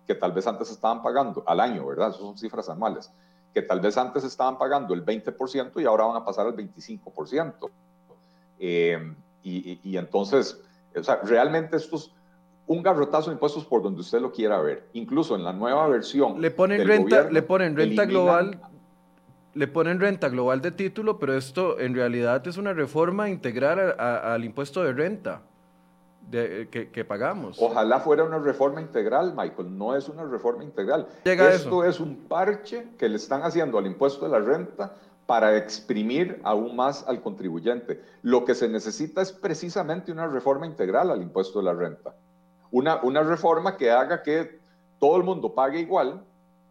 que 0.05 0.17
tal 0.17 0.33
vez 0.33 0.49
antes 0.49 0.69
estaban 0.69 1.01
pagando 1.01 1.45
al 1.47 1.61
año, 1.61 1.87
¿verdad? 1.87 2.09
Esas 2.09 2.21
son 2.21 2.37
cifras 2.37 2.69
anuales, 2.69 3.13
que 3.55 3.63
tal 3.63 3.81
vez 3.81 3.97
antes 3.97 4.25
estaban 4.25 4.59
pagando 4.59 4.95
el 4.95 5.05
20% 5.05 5.81
y 5.81 5.85
ahora 5.85 6.07
van 6.07 6.17
a 6.17 6.25
pasar 6.25 6.47
al 6.47 6.57
25%. 6.57 7.71
Eh, 8.65 8.97
y, 9.43 9.97
entonces, 9.97 10.63
o 10.97 11.03
sea, 11.03 11.21
realmente 11.25 11.77
esto 11.77 11.97
es 11.97 12.13
un 12.69 12.81
garrotazo 12.81 13.31
de 13.31 13.35
impuestos 13.35 13.65
por 13.65 13.83
donde 13.83 14.03
usted 14.03 14.21
lo 14.21 14.31
quiera 14.31 14.61
ver. 14.61 14.89
Incluso 14.93 15.35
en 15.35 15.43
la 15.43 15.53
nueva 15.53 15.89
versión. 15.89 16.41
Le 16.41 16.53
ponen 16.53 16.87
renta, 16.87 17.29
le 17.29 17.43
ponen 17.43 17.77
renta 17.77 18.05
global. 18.05 18.61
le 19.55 19.67
ponen 19.67 19.99
renta 19.99 20.29
global 20.29 20.63
de 20.63 20.71
título, 20.71 21.19
pero 21.19 21.37
esto 21.37 21.81
en 21.81 21.97
realidad 21.97 22.47
es 22.47 22.57
una 22.57 22.73
reforma 22.73 23.29
integral 23.29 23.97
al 23.99 24.45
impuesto 24.45 24.85
de 24.85 24.93
renta 24.93 25.43
que, 26.31 27.05
pagamos. 27.05 27.59
Ojalá 27.61 27.99
fuera 27.99 28.23
una 28.23 28.39
reforma 28.39 28.81
integral, 28.81 29.35
Michael. 29.37 29.77
No 29.77 29.97
es 29.97 30.09
una 30.09 30.25
reforma 30.25 30.63
integral. 30.63 31.09
Esto 31.25 31.83
es 31.83 31.99
un 31.99 32.29
parche 32.29 32.91
que 32.97 33.09
le 33.09 33.17
están 33.17 33.43
haciendo 33.43 33.77
al 33.77 33.87
impuesto 33.87 34.25
de 34.25 34.31
la 34.31 34.39
renta 34.39 34.95
para 35.33 35.57
exprimir 35.57 36.43
aún 36.45 36.77
más 36.77 37.09
al 37.09 37.23
contribuyente. 37.23 38.03
Lo 38.21 38.45
que 38.45 38.55
se 38.55 38.69
necesita 38.69 39.23
es 39.23 39.33
precisamente 39.33 40.13
una 40.13 40.27
reforma 40.27 40.67
integral 40.67 41.11
al 41.11 41.23
impuesto 41.23 41.59
de 41.59 41.65
la 41.65 41.73
renta. 41.73 42.15
Una, 42.71 43.03
una 43.03 43.23
reforma 43.23 43.79
que 43.79 43.91
haga 43.91 44.23
que 44.23 44.61
todo 45.01 45.17
el 45.17 45.23
mundo 45.23 45.55
pague 45.55 45.81
igual, 45.81 46.23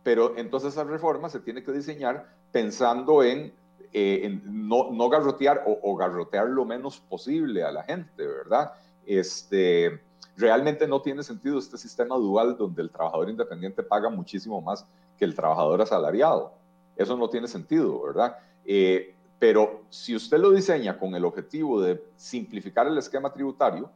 pero 0.04 0.38
entonces 0.38 0.74
esa 0.74 0.84
reforma 0.84 1.28
se 1.28 1.40
tiene 1.40 1.64
que 1.64 1.72
diseñar 1.72 2.28
pensando 2.52 3.24
en, 3.24 3.52
eh, 3.94 4.40
no, 4.44 5.10
garrotear 5.10 5.64
o, 5.66 5.80
o, 5.82 5.96
garrotear 5.96 6.48
lo 6.48 6.64
menos 6.64 7.00
posible 7.00 7.64
a 7.64 7.72
la 7.72 7.82
gente, 7.82 8.28
¿verdad? 8.28 8.74
Este, 9.08 10.00
realmente 10.38 10.88
no 10.88 11.02
tiene 11.02 11.24
sentido 11.24 11.58
este 11.58 11.80
sistema 11.80 12.16
dual 12.16 12.58
donde 12.58 12.84
el 12.84 12.92
trabajador 12.92 13.28
independiente 13.28 13.82
paga 13.82 14.12
muchísimo 14.12 14.62
más 14.62 14.86
que 15.18 15.26
el 15.26 15.34
trabajador 15.34 15.82
asalariado. 15.82 16.54
Eso 16.96 17.18
no 17.18 17.28
tiene 17.28 17.48
sentido, 17.48 18.04
¿verdad? 18.04 18.38
Eh, 18.66 19.16
pero 19.40 19.82
si 19.90 20.16
usted 20.16 20.38
lo 20.38 20.52
diseña 20.52 20.98
con 20.98 21.16
el 21.16 21.26
objetivo 21.26 21.82
de 21.82 22.04
simplificar 22.16 22.88
el 22.88 22.98
esquema 22.98 23.34
tributario, 23.34 23.90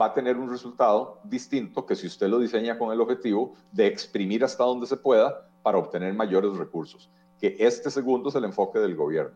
va 0.00 0.06
a 0.06 0.14
tener 0.14 0.36
un 0.36 0.50
resultado 0.50 1.18
distinto 1.24 1.84
que 1.84 1.96
si 1.96 2.06
usted 2.06 2.28
lo 2.28 2.38
diseña 2.38 2.78
con 2.78 2.92
el 2.92 3.00
objetivo 3.00 3.54
de 3.72 3.86
exprimir 3.86 4.44
hasta 4.44 4.64
donde 4.64 4.86
se 4.86 4.96
pueda 4.96 5.48
para 5.62 5.78
obtener 5.78 6.14
mayores 6.14 6.56
recursos, 6.56 7.10
que 7.40 7.56
este 7.58 7.90
segundo 7.90 8.28
es 8.28 8.34
el 8.34 8.44
enfoque 8.44 8.78
del 8.78 8.94
gobierno. 8.94 9.34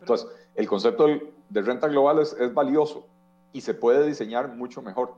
Entonces, 0.00 0.28
el 0.54 0.66
concepto 0.66 1.06
de 1.48 1.62
renta 1.62 1.86
global 1.88 2.18
es, 2.18 2.32
es 2.32 2.52
valioso, 2.52 3.06
y 3.52 3.60
se 3.60 3.74
puede 3.74 4.06
diseñar 4.06 4.54
mucho 4.54 4.82
mejor. 4.82 5.14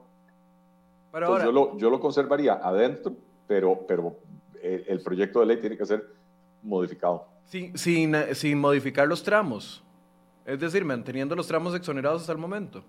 Entonces, 1.12 1.44
yo, 1.44 1.52
lo, 1.52 1.76
yo 1.76 1.90
lo 1.90 2.00
conservaría 2.00 2.54
adentro, 2.54 3.12
pero, 3.46 3.84
pero 3.86 4.16
el, 4.62 5.00
proyecto 5.02 5.40
de 5.40 5.46
ley 5.46 5.60
tiene 5.60 5.76
que 5.76 5.84
ser 5.84 6.06
modificado. 6.62 7.26
Sin, 7.50 7.76
sin, 7.76 8.14
sin 8.34 8.60
modificar 8.60 9.08
los 9.08 9.24
tramos, 9.24 9.82
es 10.46 10.60
decir, 10.60 10.84
manteniendo 10.84 11.34
los 11.34 11.48
tramos 11.48 11.74
exonerados 11.74 12.20
hasta 12.20 12.32
el 12.32 12.38
momento. 12.38 12.84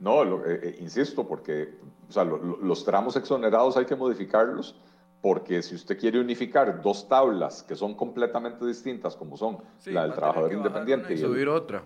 No, 0.00 0.24
eh, 0.44 0.60
eh, 0.60 0.76
insisto, 0.80 1.26
porque 1.26 1.76
o 2.08 2.12
sea, 2.12 2.24
los 2.24 2.84
tramos 2.84 3.14
exonerados 3.14 3.76
hay 3.76 3.84
que 3.84 3.94
modificarlos 3.94 4.74
porque 5.20 5.62
si 5.62 5.76
usted 5.76 5.96
quiere 5.96 6.18
unificar 6.18 6.82
dos 6.82 7.08
tablas 7.08 7.62
que 7.62 7.76
son 7.76 7.94
completamente 7.94 8.66
distintas, 8.66 9.14
como 9.14 9.36
son 9.36 9.58
la 9.86 10.02
del 10.02 10.14
trabajador 10.14 10.52
independiente 10.52 11.14
y, 11.14 11.18
subir 11.18 11.48
otra 11.48 11.84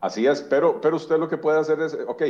Así 0.00 0.26
es, 0.26 0.40
pero, 0.40 0.80
pero 0.80 0.96
usted 0.96 1.18
lo 1.18 1.28
que 1.28 1.36
puede 1.36 1.58
hacer 1.58 1.78
es, 1.80 1.98
ok, 2.08 2.22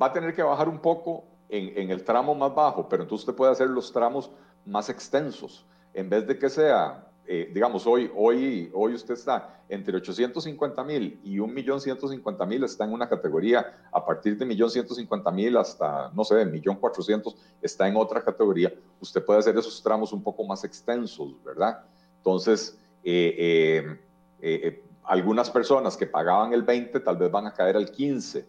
va 0.00 0.06
a 0.06 0.12
tener 0.12 0.32
que 0.32 0.44
bajar 0.44 0.68
un 0.68 0.78
poco 0.78 1.24
en, 1.48 1.76
en, 1.76 1.90
el 1.90 2.04
tramo 2.04 2.32
más 2.36 2.54
bajo, 2.54 2.88
pero 2.88 3.02
entonces 3.02 3.26
usted 3.26 3.36
puede 3.36 3.50
hacer 3.50 3.68
los 3.68 3.92
tramos 3.92 4.30
más 4.64 4.88
extensos. 4.88 5.66
En 5.94 6.08
vez 6.08 6.26
de 6.26 6.38
que 6.38 6.48
sea, 6.48 7.08
eh, 7.26 7.50
digamos, 7.52 7.86
hoy, 7.86 8.10
hoy, 8.14 8.70
hoy 8.74 8.94
usted 8.94 9.14
está 9.14 9.62
entre 9.68 9.96
850 9.96 10.84
mil 10.84 11.18
y 11.24 11.38
1.150.000 11.38 12.64
está 12.64 12.84
en 12.84 12.92
una 12.92 13.08
categoría, 13.08 13.88
a 13.90 14.04
partir 14.04 14.36
de 14.36 14.46
1.150.000 14.46 15.58
hasta, 15.58 16.10
no 16.14 16.24
sé, 16.24 16.34
1.400.000 16.46 17.34
está 17.62 17.88
en 17.88 17.96
otra 17.96 18.22
categoría, 18.22 18.72
usted 19.00 19.24
puede 19.24 19.38
hacer 19.38 19.56
esos 19.56 19.82
tramos 19.82 20.12
un 20.12 20.22
poco 20.22 20.44
más 20.44 20.62
extensos, 20.64 21.42
¿verdad? 21.42 21.84
Entonces, 22.18 22.78
eh, 23.02 23.34
eh, 23.38 23.98
eh 24.40 24.82
algunas 25.04 25.50
personas 25.50 25.96
que 25.96 26.06
pagaban 26.06 26.52
el 26.52 26.62
20 26.62 27.00
tal 27.00 27.16
vez 27.16 27.30
van 27.30 27.46
a 27.46 27.52
caer 27.52 27.76
al 27.76 27.90
15, 27.90 28.46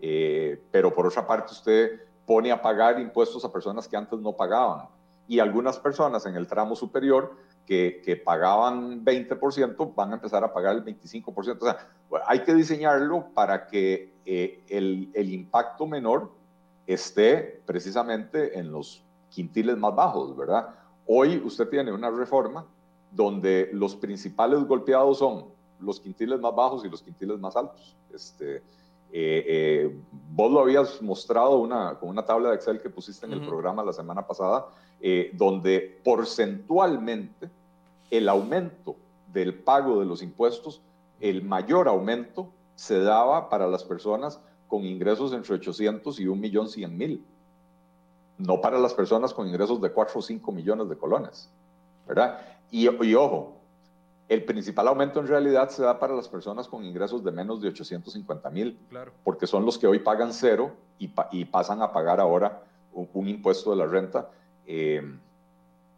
eh, 0.00 0.62
pero 0.70 0.92
por 0.92 1.06
otra 1.06 1.26
parte 1.26 1.52
usted 1.52 2.00
pone 2.26 2.52
a 2.52 2.60
pagar 2.60 3.00
impuestos 3.00 3.44
a 3.44 3.52
personas 3.52 3.88
que 3.88 3.96
antes 3.96 4.18
no 4.18 4.32
pagaban 4.32 4.86
y 5.26 5.38
algunas 5.38 5.78
personas 5.78 6.26
en 6.26 6.36
el 6.36 6.46
tramo 6.46 6.76
superior 6.76 7.36
que, 7.66 8.02
que 8.04 8.16
pagaban 8.16 9.04
20% 9.04 9.94
van 9.94 10.12
a 10.12 10.14
empezar 10.14 10.44
a 10.44 10.52
pagar 10.52 10.76
el 10.76 10.84
25%. 10.84 11.58
O 11.60 11.64
sea, 11.64 11.88
hay 12.26 12.40
que 12.40 12.54
diseñarlo 12.54 13.28
para 13.34 13.66
que 13.66 14.12
eh, 14.26 14.62
el, 14.68 15.10
el 15.14 15.32
impacto 15.32 15.86
menor 15.86 16.30
esté 16.86 17.62
precisamente 17.64 18.58
en 18.58 18.70
los 18.70 19.02
quintiles 19.30 19.76
más 19.76 19.94
bajos, 19.94 20.36
¿verdad? 20.36 20.74
Hoy 21.06 21.42
usted 21.44 21.68
tiene 21.68 21.92
una 21.92 22.10
reforma 22.10 22.66
donde 23.10 23.70
los 23.72 23.96
principales 23.96 24.64
golpeados 24.64 25.18
son 25.18 25.46
los 25.80 26.00
quintiles 26.00 26.40
más 26.40 26.54
bajos 26.54 26.84
y 26.84 26.88
los 26.88 27.02
quintiles 27.02 27.38
más 27.38 27.56
altos. 27.56 27.96
Este, 28.12 28.56
eh, 28.56 29.44
eh, 29.46 30.00
vos 30.32 30.50
lo 30.50 30.60
habías 30.60 31.00
mostrado 31.00 31.58
una, 31.58 31.96
con 31.98 32.08
una 32.08 32.24
tabla 32.24 32.50
de 32.50 32.56
Excel 32.56 32.80
que 32.80 32.90
pusiste 32.90 33.26
en 33.26 33.32
el 33.32 33.46
programa 33.46 33.84
la 33.84 33.92
semana 33.92 34.26
pasada, 34.26 34.66
eh, 35.06 35.32
donde 35.34 36.00
porcentualmente 36.02 37.50
el 38.10 38.26
aumento 38.26 38.96
del 39.34 39.52
pago 39.52 40.00
de 40.00 40.06
los 40.06 40.22
impuestos, 40.22 40.80
el 41.20 41.42
mayor 41.42 41.88
aumento 41.88 42.48
se 42.74 42.98
daba 43.00 43.50
para 43.50 43.66
las 43.66 43.84
personas 43.84 44.40
con 44.66 44.86
ingresos 44.86 45.34
entre 45.34 45.56
800 45.56 46.18
y 46.20 46.24
1.100.000, 46.24 47.20
no 48.38 48.62
para 48.62 48.78
las 48.78 48.94
personas 48.94 49.34
con 49.34 49.46
ingresos 49.46 49.78
de 49.82 49.92
4 49.92 50.18
o 50.18 50.22
5 50.22 50.52
millones 50.52 50.88
de 50.88 50.96
colones, 50.96 51.50
¿verdad? 52.08 52.40
Y, 52.70 52.88
y 53.04 53.14
ojo, 53.14 53.58
el 54.30 54.42
principal 54.46 54.88
aumento 54.88 55.20
en 55.20 55.26
realidad 55.26 55.68
se 55.68 55.82
da 55.82 55.98
para 55.98 56.14
las 56.14 56.28
personas 56.28 56.66
con 56.66 56.82
ingresos 56.82 57.22
de 57.22 57.30
menos 57.30 57.60
de 57.60 57.68
850 57.68 58.48
mil, 58.48 58.78
porque 59.22 59.46
son 59.46 59.66
los 59.66 59.76
que 59.76 59.86
hoy 59.86 59.98
pagan 59.98 60.32
cero 60.32 60.72
y, 60.98 61.44
pasan 61.44 61.82
a 61.82 61.92
pagar 61.92 62.20
ahora 62.20 62.62
un, 62.94 63.28
impuesto 63.28 63.72
de 63.72 63.76
la 63.76 63.84
renta 63.84 64.30
eh, 64.66 65.02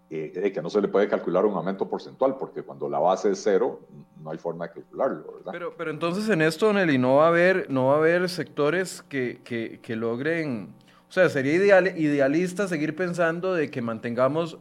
eh, 0.08 0.52
que 0.52 0.62
no 0.62 0.70
se 0.70 0.80
le 0.80 0.88
puede 0.88 1.08
calcular 1.08 1.44
un 1.44 1.54
aumento 1.54 1.88
porcentual, 1.88 2.36
porque 2.38 2.62
cuando 2.62 2.88
la 2.88 2.98
base 2.98 3.32
es 3.32 3.42
cero, 3.42 3.80
no 4.22 4.30
hay 4.30 4.38
forma 4.38 4.68
de 4.68 4.74
calcularlo. 4.74 5.34
¿verdad? 5.38 5.52
Pero, 5.52 5.74
pero 5.76 5.90
entonces 5.90 6.28
en 6.28 6.42
esto, 6.42 6.72
Nelly, 6.72 6.98
no 6.98 7.16
va 7.16 7.26
a 7.26 7.28
haber, 7.28 7.70
no 7.70 7.86
va 7.86 7.94
a 7.94 7.98
haber 7.98 8.28
sectores 8.28 9.02
que, 9.02 9.40
que, 9.42 9.80
que 9.82 9.96
logren, 9.96 10.74
o 11.08 11.12
sea, 11.12 11.28
sería 11.28 11.54
ideal, 11.54 11.98
idealista 11.98 12.68
seguir 12.68 12.94
pensando 12.94 13.54
de 13.54 13.70
que 13.70 13.82
mantengamos 13.82 14.58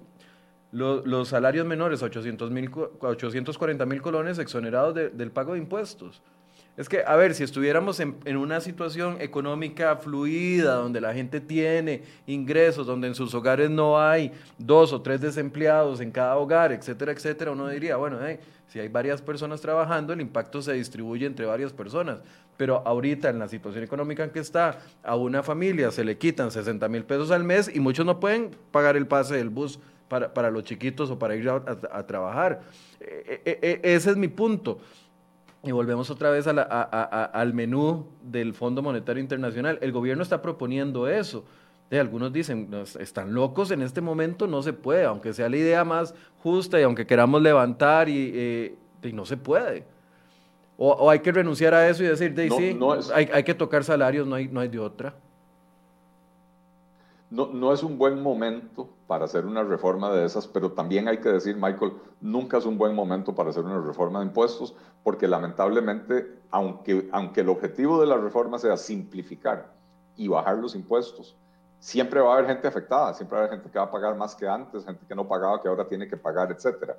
los, 0.75 1.29
salarios 1.29 1.65
menores, 1.65 2.03
800 2.03 2.51
mil, 2.51 2.69
840 2.99 3.85
mil 3.85 4.01
colones 4.01 4.39
exonerados 4.39 4.93
del 4.93 5.31
pago 5.31 5.53
de 5.53 5.59
impuestos. 5.59 6.21
Es 6.77 6.89
que, 6.89 7.03
a 7.05 7.15
ver, 7.15 7.33
si 7.33 7.43
estuviéramos 7.43 8.01
en, 8.01 8.15
una 8.35 8.59
situación 8.59 9.21
económica 9.21 9.95
fluida, 9.95 10.75
donde 10.75 10.99
la 10.99 11.13
gente 11.13 11.39
tiene 11.39 12.03
ingresos, 12.27 12.85
donde 12.85 13.07
en 13.07 13.15
sus 13.15 13.33
hogares 13.33 13.69
no 13.69 14.01
hay 14.01 14.33
dos 14.57 14.91
o 14.91 15.01
tres 15.01 15.21
desempleados 15.21 16.01
en 16.01 16.11
cada 16.11 16.35
hogar, 16.35 16.73
etcétera, 16.73 17.13
etcétera, 17.13 17.51
uno 17.51 17.69
diría, 17.69 17.95
bueno, 17.95 18.19
si 18.67 18.79
hay 18.79 18.89
varias 18.89 19.21
personas 19.21 19.61
trabajando, 19.61 20.11
el 20.11 20.19
impacto 20.19 20.61
se 20.61 20.73
distribuye 20.73 21.25
entre 21.25 21.45
varias 21.45 21.71
personas. 21.71 22.19
Pero 22.57 22.83
ahorita, 22.85 23.29
en 23.29 23.39
la 23.39 23.47
situación 23.47 23.85
económica 23.85 24.25
en 24.25 24.31
que 24.31 24.39
está, 24.39 24.79
a 25.01 25.15
una 25.15 25.43
familia 25.43 25.91
se 25.91 26.03
le 26.03 26.17
quitan 26.17 26.51
60 26.51 26.89
mil 26.89 27.05
pesos 27.05 27.31
al 27.31 27.45
mes 27.45 27.73
y 27.73 27.79
muchos 27.79 28.05
no 28.05 28.19
pueden 28.19 28.51
pagar 28.71 28.97
el 28.97 29.07
pase 29.07 29.35
del 29.35 29.49
bus 29.49 29.79
para, 30.09 30.51
los 30.51 30.63
chiquitos 30.63 31.09
o 31.09 31.17
para 31.17 31.35
ir 31.35 31.49
a, 31.49 32.05
trabajar. 32.05 32.61
E, 32.99 33.41
e, 33.45 33.59
e, 33.61 33.95
ese 33.95 34.11
es 34.11 34.17
mi 34.17 34.27
punto. 34.27 34.79
Y 35.65 35.71
volvemos 35.71 36.09
otra 36.11 36.29
vez 36.29 36.47
a 36.47 37.25
al 37.25 37.53
menú 37.53 38.05
del 38.21 38.53
Fondo 38.53 38.81
Monetario 38.81 39.21
Internacional. 39.21 39.79
El 39.81 39.91
gobierno 39.91 40.21
está 40.21 40.41
proponiendo 40.41 41.07
eso. 41.07 41.43
Eh, 41.89 41.99
algunos 41.99 42.31
dicen, 42.31 42.69
están 42.99 43.33
locos 43.33 43.71
en 43.71 43.81
este 43.81 44.01
momento, 44.01 44.47
no 44.47 44.61
se 44.61 44.73
puede, 44.73 45.05
aunque 45.05 45.33
sea 45.33 45.49
la 45.49 45.57
idea 45.57 45.83
más 45.83 46.15
justa 46.39 46.79
y 46.79 46.83
aunque 46.83 47.05
queramos 47.05 47.41
levantar 47.41 48.09
y, 48.09 48.31
eh, 48.33 48.75
no 49.13 49.25
se 49.25 49.37
puede. 49.37 49.85
O, 50.77 51.09
hay 51.09 51.19
que 51.19 51.31
renunciar 51.31 51.73
a 51.73 51.87
eso 51.87 52.03
y 52.03 52.07
decir, 52.07 52.33
de, 52.33 52.49
sí, 52.49 52.77
hay, 53.13 53.29
hay, 53.31 53.43
que 53.43 53.53
tocar 53.53 53.83
salarios, 53.83 54.27
no 54.27 54.35
hay, 54.35 54.47
no 54.47 54.59
hay 54.59 54.67
de 54.67 54.79
otra 54.79 55.15
no, 57.29 57.47
no, 57.47 57.73
es 57.73 57.81
un 57.81 57.97
buen 57.97 58.21
momento 58.21 58.89
para 59.07 59.25
hacer 59.25 59.45
una 59.45 59.63
reforma 59.63 60.11
de 60.11 60.25
esas, 60.25 60.47
pero 60.47 60.71
también 60.71 61.07
hay 61.07 61.17
que 61.17 61.29
decir, 61.29 61.55
Michael, 61.55 61.93
nunca 62.21 62.57
es 62.57 62.65
un 62.65 62.77
buen 62.77 62.93
momento 62.93 63.33
para 63.33 63.49
hacer 63.49 63.63
una 63.63 63.81
reforma 63.81 64.19
de 64.19 64.27
impuestos, 64.27 64.75
porque 65.03 65.27
lamentablemente, 65.27 66.39
aunque, 66.51 67.09
aunque 67.11 67.41
el 67.41 67.49
objetivo 67.49 67.99
de 67.99 68.07
la 68.07 68.17
reforma 68.17 68.59
sea 68.59 68.77
simplificar 68.77 69.73
y 70.15 70.27
bajar 70.27 70.57
los 70.57 70.75
impuestos, 70.75 71.35
siempre 71.79 72.21
va 72.21 72.31
a 72.31 72.37
haber 72.37 72.47
gente 72.47 72.67
afectada, 72.67 73.13
siempre 73.13 73.37
va 73.37 73.43
a 73.43 73.47
haber 73.47 73.57
gente 73.57 73.71
que 73.71 73.79
va 73.79 73.85
a 73.85 73.91
pagar 73.91 74.15
más 74.15 74.35
que 74.35 74.47
antes, 74.47 74.85
gente 74.85 75.05
que 75.07 75.15
no 75.15 75.27
pagaba, 75.27 75.61
que 75.61 75.67
ahora 75.67 75.87
tiene 75.87 76.07
que 76.07 76.17
pagar, 76.17 76.51
etc. 76.51 76.91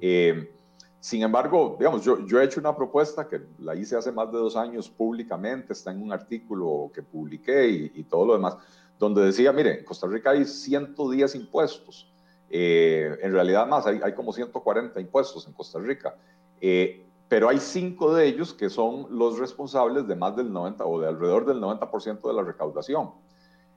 Eh, 0.00 0.50
sin 0.98 1.22
embargo, 1.22 1.76
digamos, 1.78 2.02
yo, 2.02 2.26
yo 2.26 2.40
he 2.40 2.44
hecho 2.44 2.58
una 2.58 2.74
propuesta 2.74 3.28
que 3.28 3.42
la 3.58 3.74
hice 3.74 3.96
hace 3.96 4.10
más 4.10 4.32
de 4.32 4.38
dos 4.38 4.56
años 4.56 4.88
públicamente, 4.88 5.74
está 5.74 5.92
en 5.92 6.02
un 6.02 6.12
artículo 6.12 6.90
que 6.94 7.02
publiqué 7.02 7.68
y, 7.68 7.92
y 7.94 8.04
todo 8.04 8.24
lo 8.24 8.32
demás 8.32 8.56
donde 8.98 9.24
decía, 9.24 9.52
mire, 9.52 9.80
en 9.80 9.84
Costa 9.84 10.06
Rica 10.06 10.30
hay 10.30 10.44
110 10.44 11.34
impuestos. 11.34 12.10
Eh, 12.50 13.18
en 13.22 13.32
realidad 13.32 13.66
más, 13.66 13.86
hay, 13.86 14.14
como 14.14 14.32
140 14.32 15.00
impuestos 15.00 15.46
en 15.46 15.52
Costa 15.52 15.78
Rica, 15.78 16.14
eh, 16.60 17.04
pero 17.28 17.48
hay 17.48 17.58
cinco 17.58 18.14
de 18.14 18.26
ellos 18.26 18.52
que 18.52 18.70
son 18.70 19.06
los 19.10 19.38
responsables 19.38 20.06
de 20.06 20.14
más 20.14 20.36
del 20.36 20.52
90 20.52 20.84
o 20.84 21.00
de 21.00 21.08
alrededor 21.08 21.46
del 21.46 21.60
90% 21.60 22.28
de 22.28 22.34
la 22.34 22.42
recaudación. 22.42 23.10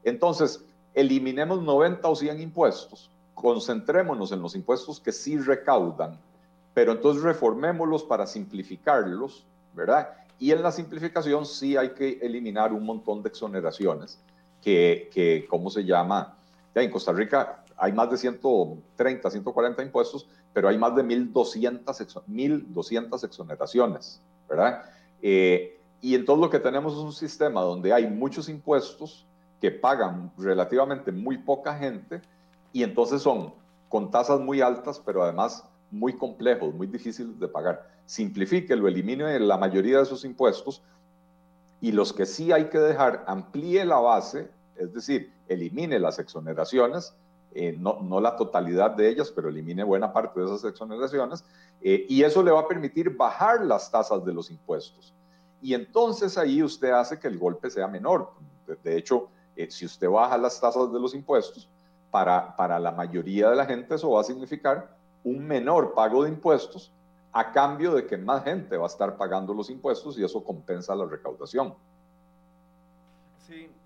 Entonces, 0.03 0.63
eliminemos 0.93 1.63
90 1.63 2.07
o 2.07 2.15
100 2.15 2.41
impuestos, 2.41 3.09
concentrémonos 3.33 4.31
en 4.31 4.41
los 4.41 4.53
impuestos 4.55 4.99
que 4.99 5.11
sí 5.11 5.39
recaudan, 5.39 6.19
pero 6.73 6.91
entonces 6.91 7.23
reformémoslos 7.23 8.03
para 8.03 8.27
simplificarlos, 8.27 9.45
¿verdad? 9.73 10.09
Y 10.37 10.51
en 10.51 10.61
la 10.61 10.71
simplificación 10.71 11.45
sí 11.45 11.75
hay 11.75 11.89
que 11.89 12.19
eliminar 12.21 12.73
un 12.73 12.85
montón 12.85 13.23
de 13.23 13.29
exoneraciones 13.29 14.19
que, 14.61 15.09
que 15.13 15.45
¿cómo 15.49 15.69
se 15.69 15.83
llama? 15.83 16.37
Ya 16.75 16.81
en 16.81 16.91
Costa 16.91 17.11
Rica 17.11 17.63
hay 17.77 17.93
más 17.93 18.09
de 18.09 18.17
130, 18.17 19.29
140 19.29 19.83
impuestos, 19.83 20.27
pero 20.53 20.67
hay 20.67 20.77
más 20.77 20.95
de 20.95 21.03
1.200, 21.03 22.23
1200 22.25 23.23
exoneraciones, 23.23 24.21
¿verdad? 24.49 24.81
Eh, 25.21 25.79
y 26.01 26.15
entonces 26.15 26.41
lo 26.41 26.49
que 26.49 26.59
tenemos 26.59 26.93
es 26.93 26.99
un 26.99 27.13
sistema 27.13 27.61
donde 27.61 27.93
hay 27.93 28.07
muchos 28.07 28.49
impuestos 28.49 29.25
que 29.61 29.71
pagan 29.71 30.31
relativamente 30.37 31.11
muy 31.11 31.37
poca 31.37 31.75
gente 31.75 32.21
y 32.73 32.83
entonces 32.83 33.21
son 33.21 33.53
con 33.89 34.11
tasas 34.11 34.39
muy 34.39 34.61
altas, 34.61 35.01
pero 35.03 35.23
además 35.23 35.63
muy 35.89 36.13
complejos, 36.13 36.73
muy 36.73 36.87
difíciles 36.87 37.39
de 37.39 37.47
pagar. 37.47 37.89
Simplifíquelo, 38.05 38.87
elimine 38.87 39.39
la 39.39 39.57
mayoría 39.57 39.97
de 39.97 40.03
esos 40.03 40.25
impuestos 40.25 40.81
y 41.81 41.91
los 41.91 42.13
que 42.13 42.25
sí 42.25 42.51
hay 42.51 42.69
que 42.69 42.79
dejar, 42.79 43.23
amplíe 43.27 43.85
la 43.85 43.99
base, 43.99 44.49
es 44.75 44.93
decir, 44.93 45.33
elimine 45.47 45.99
las 45.99 46.19
exoneraciones, 46.19 47.13
eh, 47.53 47.75
no, 47.77 47.99
no, 48.01 48.19
la 48.19 48.35
totalidad 48.35 48.91
de 48.91 49.09
ellas, 49.09 49.31
pero 49.31 49.49
elimine 49.49 49.83
buena 49.83 50.11
parte 50.11 50.39
de 50.39 50.45
esas 50.45 50.63
exoneraciones, 50.65 51.43
eh, 51.81 52.05
y 52.09 52.23
eso 52.23 52.43
le 52.43 52.51
va 52.51 52.61
a 52.61 52.67
permitir 52.67 53.15
bajar 53.15 53.63
las 53.65 53.89
tasas 53.91 54.23
de 54.25 54.33
los 54.33 54.49
impuestos. 54.49 55.13
Y 55.61 55.73
entonces 55.73 56.37
ahí 56.37 56.61
usted 56.61 56.91
hace 56.91 57.19
que 57.19 57.27
el 57.27 57.37
golpe 57.37 57.69
sea 57.69 57.87
menor. 57.87 58.31
De, 58.83 58.97
hecho, 58.97 59.29
eh, 59.55 59.71
si 59.71 59.85
usted 59.85 60.09
baja 60.09 60.37
las 60.37 60.59
tasas 60.59 60.91
de 60.91 60.99
los 60.99 61.13
impuestos, 61.15 61.69
para, 62.11 62.55
para 62.55 62.79
la 62.79 62.91
mayoría 62.91 63.49
de 63.49 63.55
la 63.55 63.65
gente 63.65 63.95
eso 63.95 64.11
va 64.11 64.21
a 64.21 64.23
significar 64.23 64.95
un 65.23 65.45
menor 65.45 65.93
pago 65.93 66.23
de 66.23 66.29
impuestos 66.29 66.91
a 67.33 67.51
cambio 67.51 67.93
de 67.93 68.05
que 68.05 68.17
más 68.17 68.43
gente 68.43 68.77
va 68.77 68.85
a 68.85 68.87
estar 68.87 69.17
pagando 69.17 69.53
los 69.53 69.69
impuestos 69.69 70.17
y 70.17 70.23
eso 70.23 70.43
compensa 70.43 70.95
la 70.95 71.05
recaudación. 71.05 71.73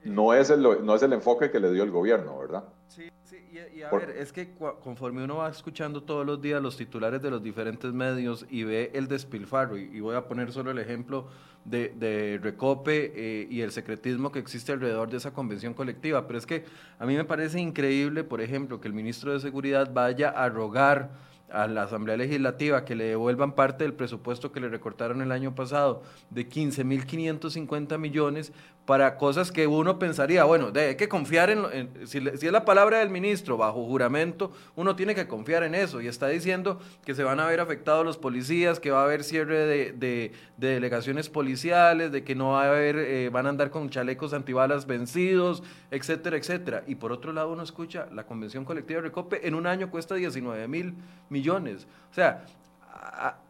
no, 0.04 0.34
es 0.34 0.50
el, 0.50 0.62
no 0.62 0.96
es 0.96 1.04
el 1.04 1.14
enfoque 1.14 1.52
que 1.52 1.60
le 1.60 1.72
dio 1.72 1.84
el 1.84 1.92
gobierno, 1.92 2.40
¿verdad? 2.40 2.64
Sí, 2.88 3.12
sí, 3.24 3.38
y, 3.52 3.82
a 3.84 3.90
ver, 3.92 4.12
es 4.12 4.34
que 4.34 4.54
conforme 4.84 5.24
uno 5.24 5.38
va 5.38 5.50
escuchando 5.50 6.02
todos 6.04 6.26
los 6.26 6.42
días 6.42 6.62
los 6.62 6.78
titulares 6.78 7.22
de 7.22 7.30
los 7.30 7.44
diferentes 7.44 7.92
medios 7.94 8.46
y 8.50 8.64
ve 8.64 8.92
el 8.94 9.08
despilfarro, 9.08 9.78
y, 9.78 10.00
voy 10.00 10.16
a 10.16 10.28
poner 10.28 10.52
solo 10.52 10.72
el 10.72 10.80
ejemplo 10.80 11.28
de, 11.66 12.40
Recope 12.42 13.14
eh, 13.16 13.48
y 13.50 13.62
el 13.62 13.72
secretismo 13.72 14.32
que 14.32 14.40
existe 14.40 14.72
alrededor 14.72 15.10
de 15.10 15.18
esa 15.18 15.32
convención 15.32 15.74
colectiva, 15.74 16.26
pero 16.26 16.40
es 16.40 16.46
que 16.46 16.66
a 16.98 17.06
mí 17.06 17.16
me 17.16 17.26
parece 17.26 17.60
increíble, 17.60 18.24
por 18.24 18.42
ejemplo, 18.42 18.82
que 18.82 18.88
el 18.88 18.94
ministro 18.94 19.34
de 19.34 19.40
Seguridad 19.40 19.92
vaya 19.94 20.30
a 20.30 20.50
rogar 20.50 21.12
a 21.54 21.68
la 21.68 21.84
Asamblea 21.84 22.18
Legislativa 22.18 22.86
que 22.86 22.96
le 22.96 23.06
devuelvan 23.06 23.54
parte 23.54 23.84
del 23.84 23.94
presupuesto 23.94 24.52
que 24.52 24.60
le 24.60 24.70
recortaron 24.70 25.22
el 25.22 25.32
año 25.32 25.56
pasado 25.56 26.04
de 26.30 26.48
15.550 26.50 27.98
millones 27.98 28.54
para 28.86 29.18
cosas 29.18 29.52
que 29.52 29.68
uno 29.68 30.00
pensaría, 30.00 30.44
bueno, 30.44 30.72
hay 30.76 30.96
que 30.96 31.08
confiar 31.08 31.50
en, 31.50 31.90
si, 32.06 32.18
es 32.18 32.52
la 32.52 32.66
palabra 32.66 33.00
del 33.00 33.10
ministro 33.10 33.56
bajo 33.56 33.86
juramento, 33.86 34.52
uno 34.76 34.96
tiene 34.96 35.14
que 35.14 35.28
confiar 35.28 35.64
en 35.64 35.76
eso 35.76 36.02
y 36.02 36.08
está 36.08 36.28
diciendo 36.28 36.80
que 37.06 37.14
se 37.14 37.24
van 37.24 37.40
a 37.40 37.46
ver 37.46 37.60
afectados 37.60 38.04
los 38.04 38.18
policías, 38.18 38.80
que 38.80 38.92
va 38.92 39.02
a 39.02 39.04
haber 39.06 39.24
cierre 39.24 39.94
de, 39.94 40.32
delegaciones 40.58 41.30
policiales, 41.30 42.12
de 42.12 42.24
que 42.24 42.36
no 42.36 42.52
va 42.52 42.64
a 42.64 42.70
haber, 42.70 42.98
eh, 42.98 43.30
van 43.30 43.46
a 43.46 43.50
andar 43.50 43.70
con 43.70 43.90
chalecos 43.90 44.34
antibalas 44.34 44.88
vencidos, 44.88 45.64
etcétera, 45.92 46.38
etcétera. 46.38 46.84
Y 46.88 46.96
por 46.96 47.12
otro 47.12 47.34
lado 47.34 47.52
uno 47.52 47.64
escucha 47.64 48.08
la 48.12 48.26
convención 48.26 48.66
colectiva 48.66 49.02
de 49.02 49.08
Recope 49.08 49.48
en 49.48 49.56
un 49.56 49.68
año 49.68 49.92
cuesta 49.92 50.16
19 50.16 50.68
mil 50.68 50.96
millones. 51.30 51.88
O 52.12 52.14
sea, 52.14 52.46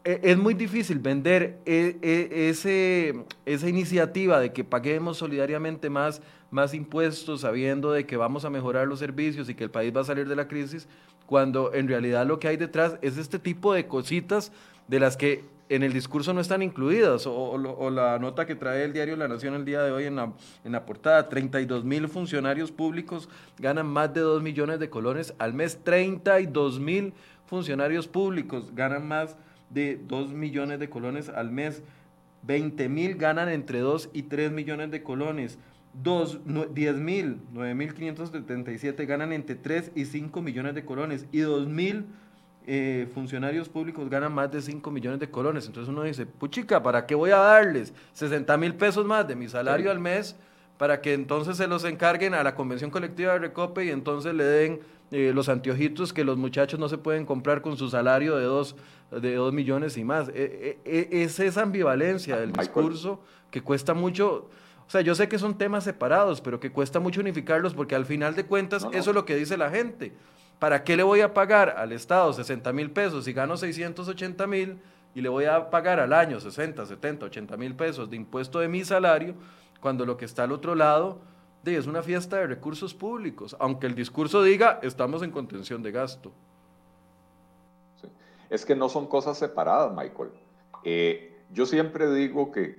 es 0.04 0.38
muy 0.38 0.54
difícil 0.54 1.00
vender 1.00 1.60
e, 1.66 1.98
e, 2.02 2.50
esa 3.46 3.70
iniciativa 3.70 4.40
de 4.40 4.52
que 4.52 4.64
paguemos 4.64 5.18
solidariamente 5.18 5.90
más, 5.90 6.22
más 6.50 6.74
impuestos 6.74 7.42
sabiendo 7.42 7.92
de 7.92 8.06
que 8.06 8.18
vamos 8.18 8.46
a 8.46 8.50
mejorar 8.50 8.88
los 8.88 9.00
servicios 9.00 9.50
y 9.50 9.56
que 9.56 9.66
el 9.66 9.72
país 9.72 9.96
va 9.96 10.02
a 10.02 10.06
salir 10.06 10.28
de 10.28 10.36
la 10.36 10.48
crisis, 10.48 10.88
cuando 11.26 11.74
en 11.74 11.88
realidad 11.88 12.26
lo 12.26 12.40
que 12.40 12.48
hay 12.48 12.58
detrás 12.58 12.98
es 13.02 13.18
este 13.18 13.40
tipo 13.40 13.74
de 13.74 13.88
cositas 13.88 14.52
de 14.88 15.00
las 15.00 15.18
que 15.18 15.44
en 15.70 15.84
el 15.84 15.94
discurso 15.94 16.34
no 16.34 16.42
están 16.42 16.62
incluidas, 16.62 17.26
o, 17.26 17.58
la 17.90 18.20
nota 18.20 18.46
que 18.46 18.56
trae 18.56 18.84
el 18.84 18.92
diario 18.92 19.16
La 19.16 19.30
Nación 19.30 19.54
el 19.54 19.64
día 19.64 19.82
de 19.84 19.92
hoy 19.92 20.04
en 20.04 20.18
la, 20.18 20.34
en 20.66 20.74
la 20.74 20.86
portada, 20.86 21.30
32 21.30 21.86
mil 21.86 22.10
funcionarios 22.10 22.72
públicos 22.72 23.30
ganan 23.58 23.88
más 23.88 24.14
de 24.14 24.20
2 24.20 24.44
millones 24.44 24.82
de 24.82 24.90
colones 24.90 25.34
al 25.40 25.54
mes, 25.54 25.80
32 25.82 26.82
mil 26.82 27.14
funcionarios 27.52 28.08
públicos 28.08 28.74
ganan 28.74 29.10
más 29.10 29.36
de 29.70 30.00
2 30.08 30.32
millones 30.32 30.80
de 30.80 30.90
colones 30.90 31.28
al 31.28 31.52
mes. 31.52 31.84
20 32.44 32.88
mil 32.88 33.16
ganan 33.16 33.50
entre 33.50 33.80
2 33.80 34.10
y 34.14 34.24
3 34.24 34.54
millones 34.54 34.90
de 34.90 35.04
colones. 35.04 35.60
10 35.94 36.96
mil, 36.96 37.42
9 37.52 37.76
mil 37.76 37.94
577 37.94 39.06
ganan 39.06 39.34
entre 39.34 39.56
3 39.56 39.92
y 39.96 40.06
5 40.06 40.42
millones 40.42 40.76
de 40.76 40.86
colones. 40.86 41.26
Y 41.34 41.40
2 41.40 41.68
mil 41.68 42.06
eh, 42.66 43.10
funcionarios 43.14 43.68
públicos 43.68 44.10
ganan 44.10 44.34
más 44.34 44.50
de 44.50 44.62
5 44.62 44.90
millones 44.90 45.20
de 45.20 45.30
colones. 45.30 45.68
Entonces 45.68 45.90
uno 45.90 46.04
dice, 46.04 46.26
puchica, 46.26 46.82
¿para 46.82 47.06
qué 47.06 47.16
voy 47.16 47.32
a 47.32 47.38
darles 47.38 47.94
60 48.14 48.56
mil 48.56 48.76
pesos 48.76 49.06
más 49.06 49.28
de 49.28 49.36
mi 49.36 49.50
salario 49.50 49.92
al 49.92 50.00
mes? 50.00 50.38
Para 50.78 51.02
que 51.02 51.14
entonces 51.14 51.58
se 51.58 51.68
los 51.68 51.84
encarguen 51.84 52.34
a 52.34 52.44
la 52.44 52.56
convención 52.56 52.92
colectiva 52.92 53.34
de 53.34 53.40
Recope 53.40 53.84
y 53.84 53.90
entonces 53.90 54.34
le 54.34 54.46
den 54.46 54.80
eh, 55.12 55.34
los 55.36 55.50
anteojitos 55.50 56.13
que 56.13 56.24
los 56.24 56.38
muchachos 56.38 56.80
no 56.80 56.88
se 56.88 56.97
pueden 56.97 57.26
comprar 57.26 57.62
con 57.62 57.76
su 57.76 57.89
salario 57.89 58.38
de 58.38 58.45
dos, 58.45 58.78
de 59.12 59.36
dos 59.36 59.52
millones 59.52 59.97
y 59.97 60.06
más. 60.06 60.30
E, 60.30 60.80
e, 60.86 61.10
e, 61.12 61.24
es 61.24 61.38
esa 61.41 61.63
ambivalencia 61.63 62.38
del 62.38 62.54
discurso 62.54 63.21
que 63.50 63.62
cuesta 63.62 63.93
mucho. 63.93 64.50
O 64.88 64.89
sea, 64.89 65.02
yo 65.02 65.13
sé 65.13 65.28
que 65.28 65.38
son 65.38 65.58
temas 65.58 65.84
separados, 65.84 66.39
pero 66.39 66.62
que 66.62 66.71
cuesta 66.71 67.02
mucho 67.02 67.19
unificarlos 67.19 67.74
porque 67.74 67.93
al 67.93 68.06
final 68.06 68.36
de 68.36 68.45
cuentas 68.45 68.88
eso 68.93 69.10
es 69.12 69.15
lo 69.15 69.26
que 69.26 69.36
dice 69.36 69.58
la 69.58 69.69
gente. 69.69 70.13
¿Para 70.60 70.84
qué 70.86 70.95
le 70.95 71.04
voy 71.04 71.19
a 71.19 71.34
pagar 71.34 71.76
al 71.78 71.91
Estado 71.91 72.32
60 72.32 72.71
mil 72.71 72.91
pesos 72.91 73.26
si 73.26 73.34
gano 73.34 73.58
680 73.58 74.47
mil 74.47 74.80
y 75.13 75.19
le 75.19 75.28
voy 75.28 75.43
a 75.43 75.69
pagar 75.69 76.00
al 76.00 76.13
año 76.13 76.39
60, 76.39 76.86
70, 76.86 77.26
80 77.26 77.58
mil 77.58 77.76
pesos 77.76 78.10
de 78.10 78.15
impuesto 78.15 78.60
de 78.60 78.69
mi 78.69 78.86
salario 78.86 79.36
cuando 79.82 80.06
lo 80.06 80.15
que 80.15 80.24
está 80.24 80.43
al 80.43 80.54
otro 80.54 80.76
lado 80.76 81.19
es 81.65 81.88
una 81.88 82.02
fiesta 82.02 82.38
de 82.38 82.48
recursos 82.48 82.94
públicos, 82.94 83.56
aunque 83.60 83.88
el 83.88 83.96
discurso 83.96 84.42
diga 84.42 84.79
estamos 84.81 85.21
en 85.21 85.31
contención 85.31 85.83
de 85.83 85.92
gasto. 85.92 86.31
Es 88.50 88.65
que 88.65 88.75
no 88.75 88.90
son 88.90 89.08
cosas 89.08 89.38
separadas, 89.38 89.96
Michael. 89.96 90.31
Eh, 90.83 91.38
yo 91.54 91.65
siempre 91.65 92.12
digo 92.13 92.52
que, 92.52 92.75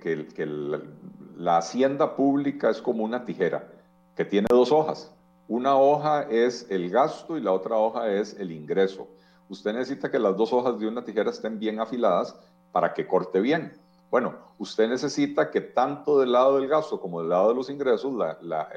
la, 1.37 1.57
hacienda 1.57 2.15
pública 2.15 2.69
es 2.69 2.81
como 2.81 3.03
una 3.03 3.25
tijera 3.25 3.71
que 4.15 4.25
tiene 4.25 4.47
dos 4.49 4.71
hojas. 4.71 5.13
Una 5.47 5.75
hoja 5.75 6.23
es 6.23 6.67
el 6.69 6.89
gasto 6.89 7.37
y 7.37 7.41
la 7.41 7.51
otra 7.51 7.77
hoja 7.77 8.11
es 8.11 8.35
el 8.39 8.51
ingreso. 8.51 9.07
Usted 9.49 9.73
necesita 9.73 10.11
que 10.11 10.19
las 10.19 10.35
dos 10.35 10.53
hojas 10.53 10.79
de 10.79 10.87
una 10.87 11.03
tijera 11.03 11.29
estén 11.29 11.59
bien 11.59 11.79
afiladas 11.79 12.35
para 12.71 12.93
que 12.93 13.07
corte 13.07 13.39
bien. 13.39 13.73
Bueno, 14.13 14.35
usted 14.59 14.87
necesita 14.89 15.49
que 15.49 15.59
tanto 15.59 16.19
del 16.19 16.33
lado 16.33 16.57
del 16.57 16.67
gasto 16.67 17.01
como 17.01 17.21
del 17.21 17.29
lado 17.29 17.49
de 17.49 17.55
los 17.55 17.67
ingresos, 17.67 18.13
la, 18.13 18.69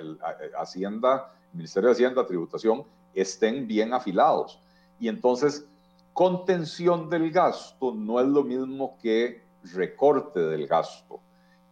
Hacienda, 0.59 1.31
el 1.53 1.59
Ministerio 1.59 1.91
de 1.91 1.93
Hacienda, 1.93 2.27
Tributación, 2.27 2.85
estén 3.13 3.67
bien 3.67 3.93
afilados. 3.93 4.59
Y 4.99 5.09
entonces, 5.09 5.69
contención 6.15 7.11
del 7.11 7.31
gasto 7.31 7.93
no 7.93 8.19
es 8.19 8.27
lo 8.27 8.45
mismo 8.45 8.97
que 9.03 9.45
recorte 9.75 10.41
del 10.41 10.67
gasto. 10.67 11.21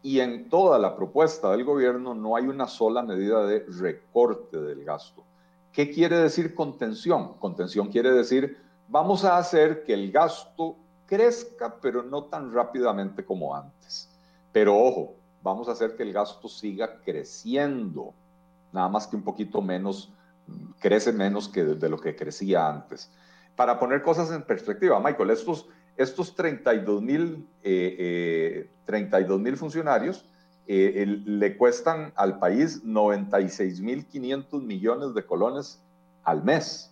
Y 0.02 0.20
en 0.20 0.50
toda 0.50 0.78
la 0.78 0.94
propuesta 0.94 1.50
del 1.50 1.64
gobierno 1.64 2.14
no 2.14 2.36
hay 2.36 2.46
una 2.46 2.66
sola 2.66 3.00
medida 3.00 3.46
de 3.46 3.64
recorte 3.80 4.60
del 4.60 4.84
gasto. 4.84 5.24
¿Qué 5.72 5.90
quiere 5.90 6.18
decir 6.18 6.54
contención? 6.54 7.38
Contención 7.38 7.88
quiere 7.88 8.12
decir, 8.12 8.58
vamos 8.88 9.24
a 9.24 9.38
hacer 9.38 9.84
que 9.84 9.94
el 9.94 10.12
gasto 10.12 10.76
crezca, 11.06 11.76
pero 11.80 12.02
no 12.02 12.24
tan 12.24 12.52
rápidamente 12.52 13.24
como 13.24 13.54
antes. 13.54 14.08
Pero 14.52 14.76
ojo, 14.76 15.16
vamos 15.42 15.68
a 15.68 15.72
hacer 15.72 15.96
que 15.96 16.02
el 16.02 16.12
gasto 16.12 16.48
siga 16.48 17.00
creciendo, 17.04 18.14
nada 18.72 18.88
más 18.88 19.06
que 19.06 19.16
un 19.16 19.22
poquito 19.22 19.60
menos, 19.60 20.12
crece 20.80 21.12
menos 21.12 21.48
que 21.48 21.64
de, 21.64 21.88
lo 21.88 21.98
que 21.98 22.16
crecía 22.16 22.68
antes. 22.68 23.10
Para 23.56 23.78
poner 23.78 24.02
cosas 24.02 24.30
en 24.30 24.42
perspectiva, 24.42 24.98
Michael, 25.00 25.30
estos, 25.30 25.68
estos 25.96 26.34
32 26.34 27.02
mil 27.02 27.48
eh, 27.62 28.68
eh, 28.86 29.56
funcionarios 29.56 30.24
eh, 30.66 31.04
le 31.06 31.56
cuestan 31.56 32.12
al 32.16 32.38
país 32.38 32.82
96 32.82 33.80
mil 33.80 34.06
500 34.06 34.62
millones 34.62 35.14
de 35.14 35.26
colones 35.26 35.80
al 36.24 36.42
mes, 36.42 36.90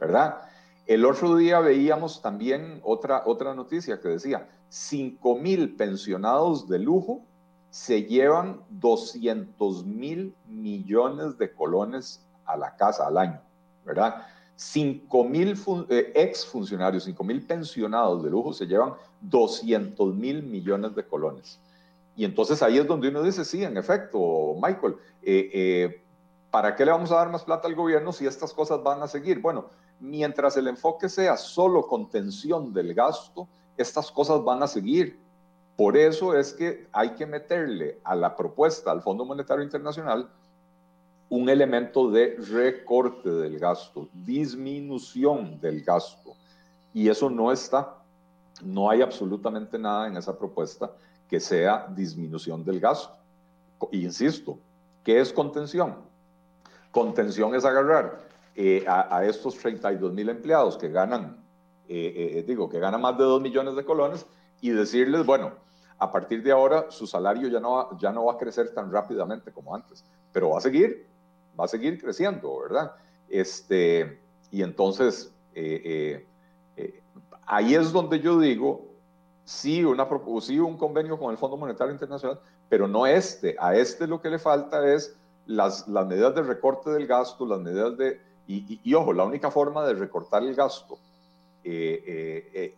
¿verdad? 0.00 0.40
El 0.86 1.04
otro 1.04 1.36
día 1.36 1.60
veíamos 1.60 2.22
también 2.22 2.80
otra, 2.82 3.22
otra 3.26 3.54
noticia 3.54 4.00
que 4.00 4.08
decía, 4.08 4.48
5 4.68 5.36
mil 5.36 5.76
pensionados 5.76 6.68
de 6.68 6.78
lujo 6.78 7.22
se 7.70 8.02
llevan 8.04 8.60
200 8.70 9.86
mil 9.86 10.34
millones 10.46 11.38
de 11.38 11.52
colones 11.52 12.26
a 12.44 12.56
la 12.56 12.76
casa 12.76 13.06
al 13.06 13.16
año, 13.16 13.40
¿verdad? 13.84 14.26
5 14.56 15.24
mil 15.24 15.58
eh, 15.88 16.12
ex 16.14 16.46
funcionarios, 16.46 17.04
5 17.04 17.24
mil 17.24 17.46
pensionados 17.46 18.22
de 18.22 18.30
lujo 18.30 18.52
se 18.52 18.66
llevan 18.66 18.94
200 19.22 20.14
mil 20.14 20.42
millones 20.42 20.94
de 20.94 21.04
colones. 21.06 21.58
Y 22.14 22.24
entonces 22.24 22.62
ahí 22.62 22.78
es 22.78 22.86
donde 22.86 23.08
uno 23.08 23.22
dice, 23.22 23.44
sí, 23.44 23.64
en 23.64 23.76
efecto, 23.76 24.54
Michael, 24.62 24.96
eh, 25.22 25.50
eh, 25.52 26.02
¿para 26.50 26.76
qué 26.76 26.84
le 26.84 26.92
vamos 26.92 27.10
a 27.10 27.16
dar 27.16 27.30
más 27.30 27.44
plata 27.44 27.68
al 27.68 27.74
gobierno 27.74 28.12
si 28.12 28.26
estas 28.26 28.52
cosas 28.52 28.82
van 28.82 29.02
a 29.02 29.08
seguir? 29.08 29.40
Bueno, 29.40 29.70
mientras 30.02 30.56
el 30.56 30.66
enfoque 30.66 31.08
sea 31.08 31.36
solo 31.36 31.86
contención 31.86 32.72
del 32.72 32.92
gasto, 32.92 33.48
estas 33.76 34.10
cosas 34.10 34.42
van 34.42 34.62
a 34.62 34.66
seguir. 34.66 35.18
Por 35.76 35.96
eso 35.96 36.36
es 36.36 36.52
que 36.52 36.88
hay 36.92 37.10
que 37.10 37.24
meterle 37.24 38.00
a 38.02 38.16
la 38.16 38.36
propuesta 38.36 38.90
al 38.90 39.00
Fondo 39.00 39.24
Monetario 39.24 39.62
Internacional 39.62 40.28
un 41.28 41.48
elemento 41.48 42.10
de 42.10 42.36
recorte 42.50 43.30
del 43.30 43.58
gasto, 43.60 44.08
disminución 44.12 45.60
del 45.60 45.82
gasto. 45.82 46.34
Y 46.92 47.08
eso 47.08 47.30
no 47.30 47.52
está. 47.52 47.96
No 48.60 48.90
hay 48.90 49.02
absolutamente 49.02 49.78
nada 49.78 50.08
en 50.08 50.16
esa 50.16 50.36
propuesta 50.36 50.90
que 51.28 51.38
sea 51.38 51.86
disminución 51.94 52.64
del 52.64 52.80
gasto. 52.80 53.16
Insisto, 53.92 54.58
¿qué 55.04 55.20
es 55.20 55.32
contención? 55.32 55.94
Contención 56.90 57.54
es 57.54 57.64
agarrar 57.64 58.31
eh, 58.54 58.84
a, 58.86 59.24
estos 59.24 59.56
32 59.56 60.12
mil 60.12 60.28
empleados 60.28 60.76
que 60.76 60.88
ganan, 60.88 61.42
eh, 61.88 62.34
eh, 62.36 62.44
digo, 62.46 62.68
que 62.68 62.78
ganan 62.78 63.00
más 63.00 63.16
de 63.16 63.24
2 63.24 63.40
millones 63.40 63.76
de 63.76 63.84
colones 63.84 64.26
y 64.60 64.70
decirles, 64.70 65.24
bueno, 65.24 65.52
a 65.98 66.12
partir 66.12 66.42
de 66.42 66.52
ahora 66.52 66.90
su 66.90 67.06
salario 67.06 67.48
ya 67.48 67.60
no, 67.60 67.72
va, 67.72 67.88
ya 67.98 68.12
no 68.12 68.26
va 68.26 68.34
a 68.34 68.36
crecer 68.36 68.74
tan 68.74 68.92
rápidamente 68.92 69.52
como 69.52 69.74
antes, 69.74 70.04
pero 70.32 70.50
va 70.50 70.58
a 70.58 70.60
seguir, 70.60 71.06
va 71.58 71.64
a 71.64 71.68
seguir 71.68 72.00
creciendo, 72.00 72.60
¿verdad? 72.60 72.92
Este, 73.28 74.20
y 74.50 74.62
entonces, 74.62 75.32
ahí 77.46 77.74
es 77.74 77.92
donde 77.92 78.20
yo 78.20 78.38
digo, 78.38 78.92
sí, 79.44 79.84
una, 79.84 80.06
sí 80.40 80.58
un 80.58 80.76
convenio 80.76 81.18
con 81.18 81.30
el 81.30 81.38
Fondo 81.38 81.56
Monetario 81.56 81.92
Internacional, 81.92 82.40
pero 82.68 82.88
no 82.88 83.06
este. 83.06 83.56
A 83.58 83.76
este 83.76 84.06
lo 84.06 84.20
que 84.20 84.30
le 84.30 84.38
falta 84.38 84.86
es 84.92 85.16
las 85.46 85.86
medidas 85.88 86.34
de 86.34 86.42
recorte 86.42 86.90
del 86.90 87.06
gasto, 87.06 87.46
las 87.46 87.60
medidas 87.60 87.96
de... 87.96 88.20
Y, 88.54 88.94
ojo, 88.94 89.12
la 89.12 89.24
única 89.24 89.50
forma 89.50 89.84
de 89.86 89.94
recortar 89.94 90.42
el 90.42 90.54
gasto 90.54 90.98
eh, 91.64 92.02
eh, 92.06 92.74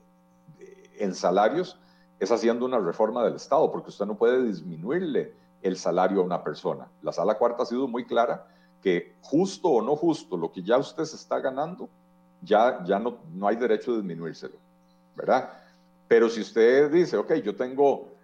eh, 0.59 0.91
en 0.99 1.15
salarios 1.15 1.79
es 2.21 2.31
haciendo 2.31 2.65
una 2.65 2.79
reforma 2.79 3.25
del 3.25 3.35
Estado, 3.35 3.71
porque 3.73 3.91
usted 3.91 4.07
no 4.07 4.15
puede 4.15 4.45
disminuirle 4.45 5.33
el 5.63 5.77
salario 5.77 6.21
a 6.21 6.25
una 6.25 6.45
persona. 6.45 6.87
La 7.03 7.13
sala 7.13 7.37
cuarta 7.37 7.63
ha 7.63 7.67
sido 7.67 7.89
muy 7.89 8.05
clara 8.05 8.47
que 8.83 9.15
justo 9.23 9.69
o 9.69 9.83
no 9.83 9.97
justo, 9.97 10.37
lo 10.37 10.53
que 10.53 10.63
ya 10.63 10.77
usted 10.77 11.05
se 11.05 11.17
está 11.17 11.41
ganando, 11.41 11.89
ya, 12.43 12.85
ya 12.85 12.99
no, 12.99 13.17
no 13.33 13.49
hay 13.49 13.57
derecho 13.57 13.93
a 13.93 13.97
disminuírselo, 13.97 14.57
¿verdad? 15.17 15.51
Pero 16.07 16.29
si 16.29 16.43
usted 16.43 16.91
dice, 16.91 17.17
ok, 17.17 17.35
yo 17.37 17.57
tengo 17.57 18.15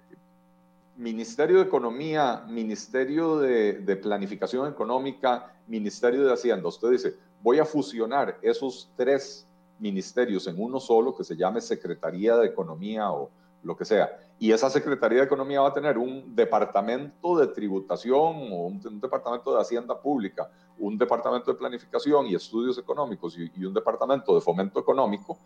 Ministerio 1.01 1.57
de 1.57 1.63
Economía, 1.63 2.45
Ministerio 2.47 3.39
de, 3.39 3.99
Planificación 4.03 4.69
Económica, 4.69 5.51
Ministerio 5.67 6.27
de 6.27 6.35
Hacienda, 6.35 6.69
usted 6.69 6.91
dice, 6.91 7.15
voy 7.43 7.59
a 7.59 7.65
fusionar 7.65 8.39
esos 8.43 8.91
tres 8.97 9.47
ministerios 9.79 10.47
en 10.47 10.61
uno 10.63 10.79
solo 10.79 11.17
que 11.17 11.25
se 11.25 11.37
llame 11.37 11.61
Secretaría 11.61 12.37
de 12.37 12.47
Economía 12.47 13.11
o 13.11 13.31
lo 13.63 13.77
que 13.77 13.85
sea. 13.85 14.19
Y 14.39 14.53
esa 14.53 14.71
Secretaría 14.71 15.19
de 15.19 15.25
Economía 15.25 15.61
va 15.61 15.69
a 15.69 15.75
tener 15.75 15.99
un 15.99 16.35
departamento 16.35 17.39
de 17.39 17.47
tributación 17.49 18.53
o 18.53 18.67
un, 18.67 19.01
departamento 19.01 19.55
de 19.55 19.61
Hacienda 19.61 20.01
Pública, 20.01 20.51
un 20.79 20.97
departamento 20.97 21.53
de 21.53 21.59
planificación 21.59 22.27
y 22.27 22.35
estudios 22.35 22.79
económicos 22.79 23.37
y 23.37 23.65
un 23.65 23.75
departamento 23.75 24.35
de 24.35 24.41
fomento 24.41 24.81
económico 24.81 25.39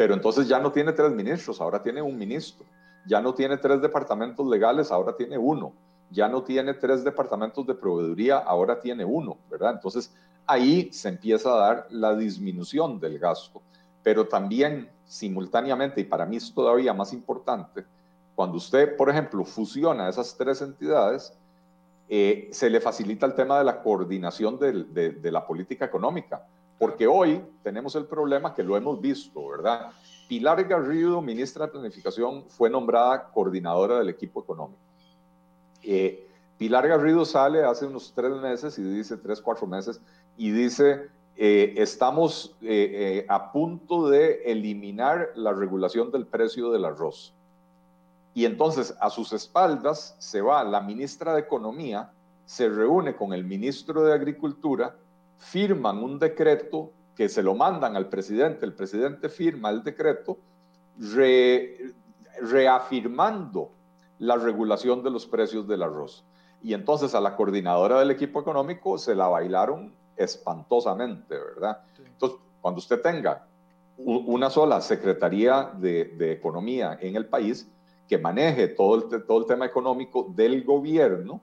pero 0.00 0.14
entonces 0.14 0.48
ya 0.48 0.58
no 0.58 0.72
tiene 0.72 0.94
tres 0.94 1.12
ministros, 1.12 1.60
ahora 1.60 1.82
tiene 1.82 2.00
un 2.00 2.16
ministro. 2.16 2.64
Ya 3.06 3.20
no 3.20 3.34
tiene 3.34 3.58
tres 3.58 3.82
departamentos 3.82 4.46
legales, 4.46 4.90
ahora 4.90 5.14
tiene 5.14 5.36
uno. 5.36 5.74
Ya 6.10 6.26
no 6.26 6.42
tiene 6.42 6.72
tres 6.72 7.04
departamentos 7.04 7.66
de 7.66 7.74
proveeduría, 7.74 8.38
ahora 8.38 8.80
tiene 8.80 9.04
uno, 9.04 9.36
¿verdad? 9.50 9.72
Entonces 9.74 10.10
ahí 10.50 10.92
se 10.92 11.08
empieza 11.08 11.52
a 11.52 11.58
dar 11.58 11.86
la 11.90 12.14
disminución 12.14 12.98
del 13.00 13.18
gasto. 13.18 13.62
Pero 14.02 14.26
también 14.26 14.90
simultáneamente, 15.06 16.00
y 16.00 16.04
para 16.04 16.26
mí 16.26 16.36
es 16.36 16.52
todavía 16.54 16.94
más 16.94 17.12
importante, 17.12 17.84
cuando 18.34 18.56
usted, 18.56 18.96
por 18.96 19.10
ejemplo, 19.10 19.44
fusiona 19.44 20.08
esas 20.08 20.36
tres 20.36 20.62
entidades, 20.62 21.32
eh, 22.08 22.48
se 22.52 22.70
le 22.70 22.80
facilita 22.80 23.26
el 23.26 23.34
tema 23.34 23.58
de 23.58 23.64
la 23.64 23.82
coordinación 23.82 24.58
de 24.58 25.30
la 25.30 25.46
política 25.46 25.84
económica 25.84 26.44
porque 26.80 27.06
hoy 27.06 27.44
tenemos 27.62 27.94
el 27.94 28.06
problema 28.06 28.54
que 28.54 28.62
lo 28.62 28.74
hemos 28.74 28.98
visto, 29.02 29.48
¿verdad? 29.48 29.90
Pilar 30.30 30.64
Garrido, 30.64 31.20
ministra 31.20 31.66
de 31.66 31.72
Planificación, 31.72 32.46
fue 32.48 32.70
nombrada 32.70 33.30
coordinadora 33.34 33.98
del 33.98 34.08
equipo 34.08 34.40
económico. 34.40 34.80
Eh, 35.82 36.26
Pilar 36.56 36.88
Garrido 36.88 37.26
sale 37.26 37.62
hace 37.64 37.84
unos 37.84 38.14
tres 38.14 38.32
meses 38.32 38.78
y 38.78 38.82
dice, 38.82 39.18
tres, 39.18 39.42
cuatro 39.42 39.66
meses, 39.66 40.00
y 40.40 40.52
dice, 40.52 41.10
eh, 41.36 41.74
estamos 41.76 42.56
eh, 42.62 43.26
a 43.28 43.52
punto 43.52 44.08
de 44.08 44.40
eliminar 44.46 45.32
la 45.34 45.52
regulación 45.52 46.10
del 46.10 46.24
precio 46.24 46.70
del 46.70 46.86
arroz. 46.86 47.34
Y 48.32 48.46
entonces 48.46 48.96
a 49.02 49.10
sus 49.10 49.34
espaldas 49.34 50.16
se 50.18 50.40
va 50.40 50.64
la 50.64 50.80
ministra 50.80 51.34
de 51.34 51.40
Economía, 51.40 52.10
se 52.46 52.70
reúne 52.70 53.14
con 53.16 53.34
el 53.34 53.44
ministro 53.44 54.02
de 54.02 54.14
Agricultura, 54.14 54.96
firman 55.36 56.02
un 56.02 56.18
decreto 56.18 56.90
que 57.14 57.28
se 57.28 57.42
lo 57.42 57.54
mandan 57.54 57.94
al 57.94 58.08
presidente, 58.08 58.64
el 58.64 58.72
presidente 58.72 59.28
firma 59.28 59.68
el 59.68 59.82
decreto 59.82 60.38
reafirmando 62.40 63.72
la 64.18 64.36
regulación 64.36 65.02
de 65.02 65.10
los 65.10 65.26
precios 65.26 65.68
del 65.68 65.82
arroz. 65.82 66.24
Y 66.62 66.72
entonces 66.72 67.14
a 67.14 67.20
la 67.20 67.36
coordinadora 67.36 67.98
del 67.98 68.10
equipo 68.10 68.40
económico 68.40 68.96
se 68.96 69.14
la 69.14 69.28
bailaron 69.28 69.99
espantosamente, 70.22 71.36
¿verdad? 71.36 71.82
Entonces, 71.98 72.38
cuando 72.60 72.78
usted 72.78 73.00
tenga 73.00 73.46
una 73.96 74.50
sola 74.50 74.80
Secretaría 74.80 75.70
de, 75.76 76.32
Economía 76.32 76.98
en 77.00 77.16
el 77.16 77.26
país 77.26 77.68
que 78.08 78.18
maneje 78.18 78.68
todo 78.68 78.96
el, 78.96 79.24
todo 79.24 79.38
el 79.38 79.46
tema 79.46 79.66
económico 79.66 80.26
del 80.34 80.64
gobierno, 80.64 81.40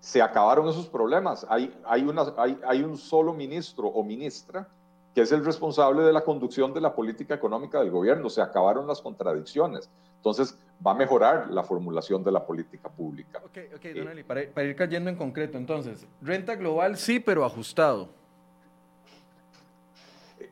se 0.00 0.22
acabaron 0.22 0.68
esos 0.68 0.88
problemas. 0.88 1.46
Hay, 1.48 1.74
hay, 1.84 2.02
una, 2.02 2.32
hay, 2.36 2.58
hay 2.66 2.82
un 2.82 2.96
solo 2.96 3.32
ministro 3.32 3.88
o 3.88 4.02
ministra 4.02 4.68
que 5.14 5.22
es 5.22 5.32
el 5.32 5.44
responsable 5.44 6.02
de 6.02 6.12
la 6.12 6.22
conducción 6.22 6.74
de 6.74 6.80
la 6.80 6.94
política 6.94 7.34
económica 7.34 7.80
del 7.80 7.90
gobierno. 7.90 8.28
Se 8.28 8.42
acabaron 8.42 8.86
las 8.86 9.00
contradicciones. 9.00 9.88
Entonces, 10.16 10.58
va 10.84 10.92
a 10.92 10.94
mejorar 10.94 11.50
la 11.50 11.62
formulación 11.62 12.22
de 12.24 12.32
la 12.32 12.44
política 12.44 12.88
pública. 12.88 13.40
Ok, 13.44 13.58
ok, 13.76 13.84
Don 13.94 14.24
para, 14.24 14.42
para, 14.52 14.66
ir 14.66 14.76
cayendo 14.76 15.10
en 15.10 15.16
concreto, 15.16 15.58
entonces, 15.58 16.06
renta 16.20 16.54
global 16.54 16.96
sí, 16.96 17.20
pero 17.20 17.44
ajustado. 17.44 18.08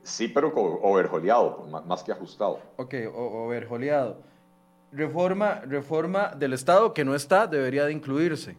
Sí, 0.03 0.29
pero 0.29 0.49
overjoleado, 0.49 1.67
más 1.87 2.03
que 2.03 2.13
ajustado. 2.13 2.61
Ok, 2.77 2.95
overjoleado. 3.15 4.19
Reforma, 4.93 5.61
reforma 5.67 6.29
del 6.37 6.53
Estado 6.53 6.93
que 6.93 7.05
no 7.05 7.15
está, 7.15 7.47
debería 7.47 7.87
de 7.87 7.93
incluirse. 7.93 8.57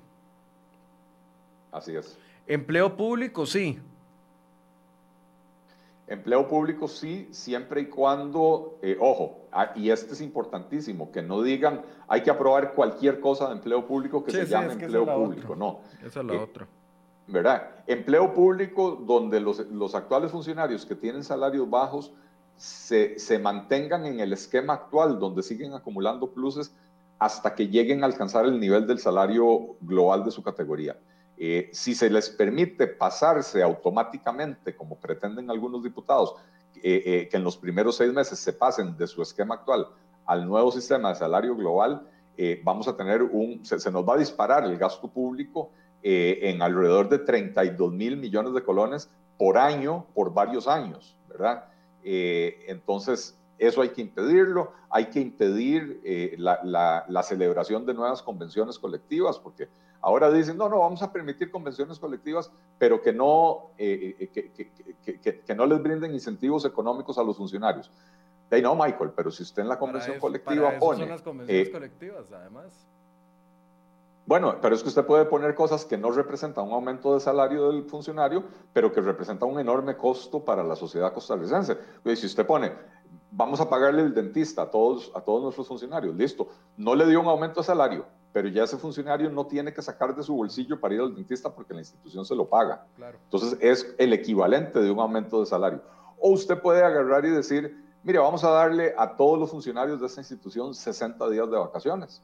Así 1.71 1.95
es. 1.95 2.17
Empleo 2.47 2.97
público, 2.97 3.45
sí. 3.45 3.79
Empleo 6.07 6.47
público 6.47 6.87
sí, 6.87 7.27
siempre 7.31 7.81
y 7.81 7.85
cuando, 7.87 8.77
eh, 8.83 8.95
ojo, 8.99 9.47
ah, 9.51 9.71
y 9.75 9.89
este 9.89 10.13
es 10.13 10.21
importantísimo, 10.21 11.11
que 11.11 11.23
no 11.23 11.41
digan 11.41 11.81
hay 12.07 12.21
que 12.21 12.29
aprobar 12.29 12.73
cualquier 12.73 13.19
cosa 13.19 13.47
de 13.47 13.55
empleo 13.55 13.87
público 13.87 14.23
que 14.23 14.31
se 14.31 14.45
llame 14.45 14.73
empleo 14.73 15.05
público, 15.05 15.55
no. 15.55 15.79
Esa 16.05 16.19
es 16.19 16.25
la 16.25 16.33
eh, 16.33 16.37
otra. 16.37 16.67
¿Verdad? 17.27 17.71
Empleo 17.87 18.35
público 18.35 19.01
donde 19.03 19.39
los, 19.39 19.95
actuales 19.95 20.31
funcionarios 20.31 20.85
que 20.85 20.93
tienen 20.93 21.23
salarios 21.23 21.67
bajos 21.67 22.13
se, 22.55 23.17
se, 23.17 23.39
mantengan 23.39 24.05
en 24.05 24.19
el 24.19 24.31
esquema 24.31 24.73
actual, 24.73 25.17
donde 25.17 25.41
siguen 25.41 25.73
acumulando 25.73 26.29
pluses 26.29 26.71
hasta 27.17 27.55
que 27.55 27.67
lleguen 27.67 28.03
a 28.03 28.05
alcanzar 28.05 28.45
el 28.45 28.59
nivel 28.59 28.85
del 28.85 28.99
salario 28.99 29.75
global 29.81 30.23
de 30.23 30.29
su 30.29 30.43
categoría. 30.43 30.97
Eh, 31.37 31.69
si 31.73 31.93
se 31.95 32.09
les 32.09 32.29
permite 32.29 32.87
pasarse 32.87 33.61
automáticamente, 33.61 34.75
como 34.75 34.95
pretenden 34.97 35.49
algunos 35.49 35.83
diputados, 35.83 36.35
eh, 36.77 37.03
eh, 37.05 37.29
que 37.29 37.37
en 37.37 37.43
los 37.43 37.57
primeros 37.57 37.97
seis 37.97 38.13
meses 38.13 38.39
se 38.39 38.53
pasen 38.53 38.95
de 38.97 39.07
su 39.07 39.21
esquema 39.21 39.55
actual 39.55 39.87
al 40.25 40.47
nuevo 40.47 40.71
sistema 40.71 41.09
de 41.09 41.15
salario 41.15 41.55
global, 41.55 42.07
vamos 42.63 42.85
a 42.89 42.97
tener 42.97 43.21
un, 43.23 43.63
se, 43.63 43.89
nos 43.91 44.07
va 44.07 44.15
a 44.15 44.17
disparar 44.17 44.65
el 44.65 44.77
gasto 44.77 45.07
público 45.07 45.69
en 46.01 46.61
alrededor 46.61 47.07
de 47.07 47.19
32 47.19 47.93
mil 47.93 48.17
millones 48.17 48.53
de 48.53 48.61
colones 48.61 49.09
por 49.37 49.57
año, 49.57 50.05
por 50.13 50.33
varios 50.33 50.67
años, 50.67 51.15
¿verdad? 51.29 51.65
entonces, 52.03 53.37
eso 53.57 53.81
hay 53.81 53.89
que 53.89 54.01
impedirlo, 54.01 54.73
hay 54.89 55.05
que 55.05 55.21
impedir 55.21 56.01
la 56.37 57.23
celebración 57.23 57.85
de 57.85 57.93
nuevas 57.93 58.21
convenciones 58.21 58.79
colectivas, 58.79 59.39
porque 59.39 59.69
Ahora 60.05 60.31
dicen, 60.31 60.55
no, 60.55 60.69
no, 60.69 60.81
vamos 60.81 61.01
a 61.01 61.11
permitir 61.11 61.49
convenciones 61.49 61.97
colectivas, 61.97 62.51
pero 62.77 63.01
que 63.01 63.11
no, 63.11 63.71
eh, 63.75 64.29
eh, 64.31 65.41
que, 65.43 65.55
no 65.55 65.65
les 65.65 65.81
brinden 65.81 66.13
incentivos 66.13 66.63
económicos 66.63 67.17
a 67.17 67.23
los 67.23 67.35
funcionarios. 67.35 67.89
De 68.47 68.57
ahí 68.57 68.61
no, 68.61 68.75
Michael, 68.75 69.13
pero 69.15 69.31
si 69.31 69.41
usted 69.41 69.63
en 69.63 69.67
la 69.67 69.79
convención 69.79 70.19
colectiva 70.19 70.67
para 70.67 70.79
pone... 70.79 70.99
son 70.99 71.09
las 71.09 71.23
convenciones 71.23 71.67
eh, 71.69 71.71
colectivas, 71.71 72.31
además. 72.31 72.85
Bueno, 74.27 74.59
pero 74.61 74.75
es 74.75 74.83
que 74.83 74.89
usted 74.89 75.07
puede 75.07 75.25
poner 75.25 75.55
cosas 75.55 75.85
que 75.85 75.97
no 75.97 76.11
representan 76.11 76.65
un 76.67 76.73
aumento 76.73 77.15
de 77.15 77.19
salario 77.19 77.71
del 77.71 77.85
funcionario, 77.85 78.43
pero 78.73 78.93
que 78.93 79.01
representan 79.01 79.49
un 79.49 79.59
enorme 79.59 79.97
costo 79.97 80.45
para 80.45 80.63
la 80.63 80.75
sociedad 80.75 81.13
costarricense. 81.13 81.79
Si 82.15 82.27
usted 82.27 82.45
pone, 82.45 82.73
vamos 83.35 83.59
a 83.59 83.69
pagarle 83.69 84.01
el 84.01 84.13
dentista 84.13 84.63
a 84.63 84.71
todos, 84.71 85.11
a 85.13 85.19
todos 85.19 85.43
nuestros 85.43 85.67
funcionarios, 85.67 86.15
listo, 86.15 86.47
no 86.77 86.95
le 86.95 87.05
dio 87.05 87.19
un 87.19 87.27
aumento 87.27 87.59
de 87.59 87.65
salario, 87.65 88.05
pero 88.31 88.47
ya 88.47 88.63
ese 88.63 88.77
funcionario 88.77 89.29
no 89.29 89.45
tiene 89.45 89.73
que 89.73 89.81
sacar 89.81 90.15
de 90.15 90.23
su 90.23 90.33
bolsillo 90.33 90.79
para 90.79 90.95
ir 90.95 91.01
al 91.01 91.13
dentista 91.13 91.53
porque 91.53 91.73
la 91.73 91.81
institución 91.81 92.25
se 92.25 92.33
lo 92.33 92.47
paga. 92.47 92.85
Entonces 93.25 93.57
es 93.59 93.93
el 93.97 94.13
equivalente 94.13 94.79
de 94.79 94.89
un 94.89 94.99
aumento 94.99 95.41
de 95.41 95.45
salario. 95.45 95.81
O 96.19 96.31
usted 96.31 96.61
puede 96.61 96.83
agarrar 96.83 97.25
y 97.25 97.29
decir, 97.29 97.75
mire, 98.03 98.19
vamos 98.19 98.43
a 98.45 98.49
darle 98.51 98.95
a 98.97 99.15
todos 99.17 99.37
los 99.37 99.51
funcionarios 99.51 99.99
de 99.99 100.07
esta 100.07 100.21
institución 100.21 100.73
60 100.73 101.29
días 101.29 101.51
de 101.51 101.57
vacaciones, 101.57 102.21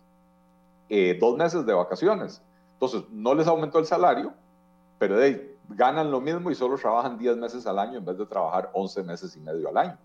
eh, 0.88 1.18
dos 1.20 1.38
meses 1.38 1.66
de 1.66 1.74
vacaciones. 1.74 2.42
Entonces 2.74 3.04
no 3.12 3.36
les 3.36 3.48
aumentó 3.48 3.80
el 3.80 3.86
salario, 3.86 4.34
pero 4.98 5.18
de 5.18 5.58
ganan 5.70 6.10
lo 6.10 6.22
mismo 6.22 6.52
y 6.52 6.56
solo 6.56 6.78
trabajan 6.78 7.18
10 7.18 7.38
meses 7.38 7.66
al 7.66 7.80
año 7.80 7.98
en 7.98 8.06
vez 8.06 8.18
de 8.18 8.26
trabajar 8.26 8.70
11 8.74 9.04
meses 9.04 9.36
y 9.36 9.40
medio 9.40 9.70
al 9.70 9.78
año, 9.78 9.98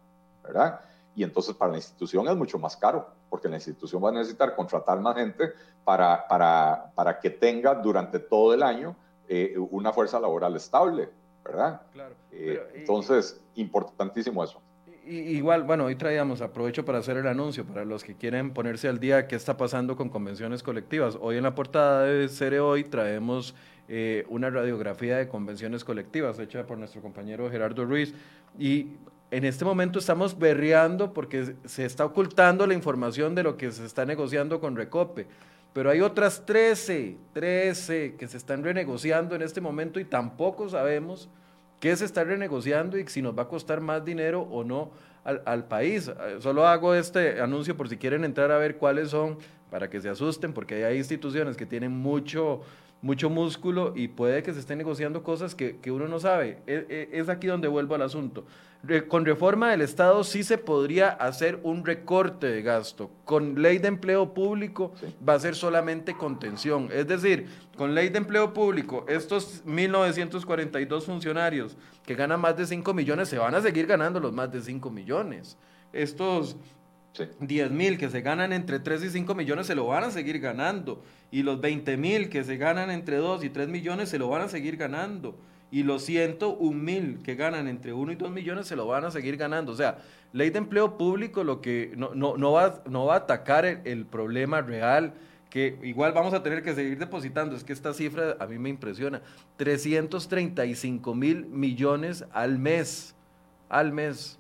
¿verdad? 0.42 0.80
Y 1.17 1.25
entonces 1.25 1.55
para 1.55 1.73
la 1.73 1.79
institución 1.79 2.29
es 2.29 2.37
mucho 2.37 2.59
más 2.59 2.77
caro, 2.77 3.09
porque 3.31 3.49
la 3.49 3.57
institución 3.57 4.05
va 4.05 4.11
a 4.11 4.12
necesitar 4.12 4.55
contratar 4.55 5.01
más 5.01 5.17
gente 5.17 5.55
para, 5.83 6.29
para, 6.29 6.93
para 6.95 7.19
que 7.19 7.31
tenga 7.31 7.75
durante 7.75 8.19
todo 8.19 8.53
el 8.53 8.62
año 8.62 8.95
eh, 9.27 9.57
una 9.71 9.95
fuerza 9.95 10.21
laboral 10.21 10.55
estable, 10.55 11.09
¿verdad? 11.43 11.81
Claro. 11.93 12.14
Eh, 12.31 12.62
entonces, 12.75 13.41
importantísimo 13.55 14.45
eso. 14.45 14.61
Igual, 15.07 15.62
bueno, 15.62 15.85
hoy 15.85 15.97
traíamos, 15.97 16.43
aprovecho 16.43 16.85
para 16.85 16.99
hacer 16.99 17.17
el 17.17 17.29
anuncio 17.29 17.64
para 17.64 17.85
los 17.85 18.05
que 18.05 18.14
quieren 18.14 18.53
ponerse 18.53 18.89
al 18.89 18.99
día 18.99 19.27
qué 19.27 19.37
está 19.37 19.57
pasando 19.57 19.97
con 19.97 20.11
convenciones 20.11 20.62
colectivas. 20.62 21.17
Hoy 21.21 21.39
en 21.39 21.45
la 21.45 21.55
portada 21.55 22.05
de 22.05 22.29
Cere 22.29 22.61
Hoy 22.61 22.85
traemos 22.85 23.55
eh, 23.89 24.27
una 24.29 24.51
radiografía 24.51 25.17
de 25.17 25.29
convenciones 25.29 25.85
colectivas 25.85 26.39
hecha 26.41 26.67
por 26.67 26.77
nuestro 26.77 27.01
compañero 27.01 27.49
Gerardo 27.49 27.85
Ruiz 27.85 28.14
y 28.59 28.97
en 29.31 29.45
este 29.45 29.64
momento 29.64 29.99
estamos 29.99 30.39
berreando 30.39 31.12
porque 31.12 31.55
se 31.64 31.85
está 31.85 32.05
ocultando 32.05 32.66
la 32.66 32.74
información 32.74 33.35
de 33.35 33.43
lo 33.43 33.57
que 33.57 33.72
se 33.72 33.85
está 33.85 34.05
negociando 34.05 34.61
con 34.61 34.77
Recope. 34.77 35.27
Pero 35.72 35.91
hay 35.91 36.01
otras 36.01 36.47
13, 36.47 37.16
13 37.35 38.14
que 38.18 38.29
se 38.29 38.37
están 38.37 38.64
renegociando 38.64 39.35
en 39.35 39.43
este 39.43 39.61
momento 39.61 40.01
y 40.01 40.05
tampoco 40.05 40.68
sabemos 40.68 41.29
qué 41.81 41.95
se 41.97 42.07
está 42.07 42.24
renegociando 42.24 42.97
y 42.99 43.07
si 43.09 43.20
nos 43.20 43.37
va 43.37 43.43
a 43.43 43.49
costar 43.49 43.81
más 43.81 44.05
dinero 44.05 44.43
o 44.43 44.64
no 44.64 44.93
al, 45.24 45.43
al, 45.45 45.64
país. 45.66 46.11
Solo 46.39 46.66
hago 46.66 46.95
este 46.95 47.41
anuncio 47.41 47.77
por 47.77 47.89
si 47.89 47.99
quieren 47.99 48.24
entrar 48.24 48.51
a 48.53 48.59
ver 48.59 48.77
cuáles 48.77 49.11
son, 49.11 49.39
para 49.70 49.91
que 49.91 50.01
se 50.01 50.09
asusten, 50.09 50.53
porque 50.53 50.85
hay 50.85 50.97
instituciones 50.97 51.57
que 51.57 51.66
tienen 51.66 51.93
mucho, 51.93 52.62
mucho 53.03 53.30
músculo 53.30 53.92
y 53.94 54.09
puede 54.09 54.42
que 54.42 54.53
se 54.53 54.61
estén 54.61 54.78
negociando 54.78 55.22
cosas 55.22 55.55
que, 55.55 55.78
que 55.78 55.92
uno 55.92 56.09
no 56.09 56.18
sabe. 56.18 56.59
Es, 56.66 56.84
e, 56.88 57.11
es, 57.12 57.28
aquí 57.28 57.47
donde 57.47 57.68
vuelvo 57.68 57.94
al 57.94 58.03
asunto. 58.03 58.44
Con 59.09 59.24
reforma 59.24 59.70
del 59.70 59.80
Estado 59.80 60.22
sí 60.22 60.44
se 60.44 60.59
podría 60.59 61.09
hacer 61.09 61.59
un 61.62 61.84
recorte 61.84 62.47
de 62.47 62.62
gasto. 62.62 63.11
Con 63.24 63.61
ley 63.61 63.78
de 63.78 63.88
empleo 63.88 64.32
público 64.32 64.92
va 65.26 65.34
a 65.34 65.40
ser 65.40 65.57
solamente 65.57 66.16
contención. 66.16 66.88
Es 66.92 67.09
decir, 67.09 67.49
con 67.76 67.94
ley 67.94 68.11
de 68.11 68.18
empleo 68.18 68.53
público, 68.53 69.05
estos 69.09 69.64
1.942 69.66 71.03
funcionarios 71.03 71.76
que 72.05 72.14
ganan 72.14 72.40
más 72.40 72.57
de 72.57 72.66
5 72.66 72.94
millones 72.94 73.28
se 73.28 73.38
van 73.38 73.55
a 73.55 73.61
seguir 73.61 73.86
ganando 73.86 74.20
los 74.20 74.32
más 74.32 74.53
de 74.53 74.62
5 74.62 74.88
millones. 74.90 75.57
Estos 75.92 76.57
10 77.41 77.71
mil 77.71 77.99
que 77.99 78.11
se 78.11 78.21
ganan 78.21 78.53
entre 78.53 78.79
3 78.79 79.05
y 79.05 79.11
5 79.11 79.35
millones 79.35 79.67
se 79.67 79.75
lo 79.75 79.87
van 79.87 80.05
a 80.05 80.11
seguir 80.11 80.41
ganando. 80.41 81.03
Y 81.31 81.43
los 81.43 81.61
20 81.61 81.97
mil 81.97 82.29
que 82.29 82.45
se 82.45 82.57
ganan 82.57 82.91
entre 82.91 83.17
2 83.17 83.45
y 83.45 83.51
3 83.51 83.69
millones 83.69 84.09
se 84.09 84.19
lo 84.19 84.29
van 84.29 84.43
a 84.43 84.49
seguir 84.49 84.77
ganando. 84.77 85.37
Y 85.71 85.83
los 85.83 86.05
101 86.05 86.73
mil 86.73 87.23
que 87.23 87.35
ganan 87.35 87.67
entre 87.67 87.93
1 87.93 88.12
y 88.12 88.14
2 88.17 88.31
millones 88.31 88.67
se 88.67 88.77
lo 88.77 88.87
van 88.87 89.05
a 89.05 89.11
seguir 89.11 89.37
ganando. 89.37 89.73
O 89.73 89.77
sea, 89.77 89.99
ley 90.33 90.51
de 90.51 90.59
empleo 90.59 90.97
público 90.97 91.45
lo 91.45 91.61
que 91.61 91.93
no, 91.97 92.14
no, 92.14 92.37
no, 92.37 92.53
va, 92.53 92.83
no 92.89 93.07
va 93.07 93.14
a 93.14 93.19
atacar 93.19 93.64
el, 93.64 94.07
problema 94.07 94.61
real 94.61 95.14
que 95.51 95.79
igual 95.83 96.12
vamos 96.12 96.35
a 96.35 96.43
tener 96.43 96.62
que 96.62 96.75
seguir 96.75 96.99
depositando. 96.99 97.57
Es 97.57 97.64
que 97.64 97.73
esta 97.73 97.93
cifra 97.95 98.37
a 98.39 98.47
mí 98.47 98.59
me 98.59 98.69
impresiona. 98.69 99.23
335 99.57 101.14
mil 101.14 101.47
millones 101.47 102.25
al 102.33 102.59
mes. 102.59 103.14
Al 103.69 103.93
mes 103.93 104.39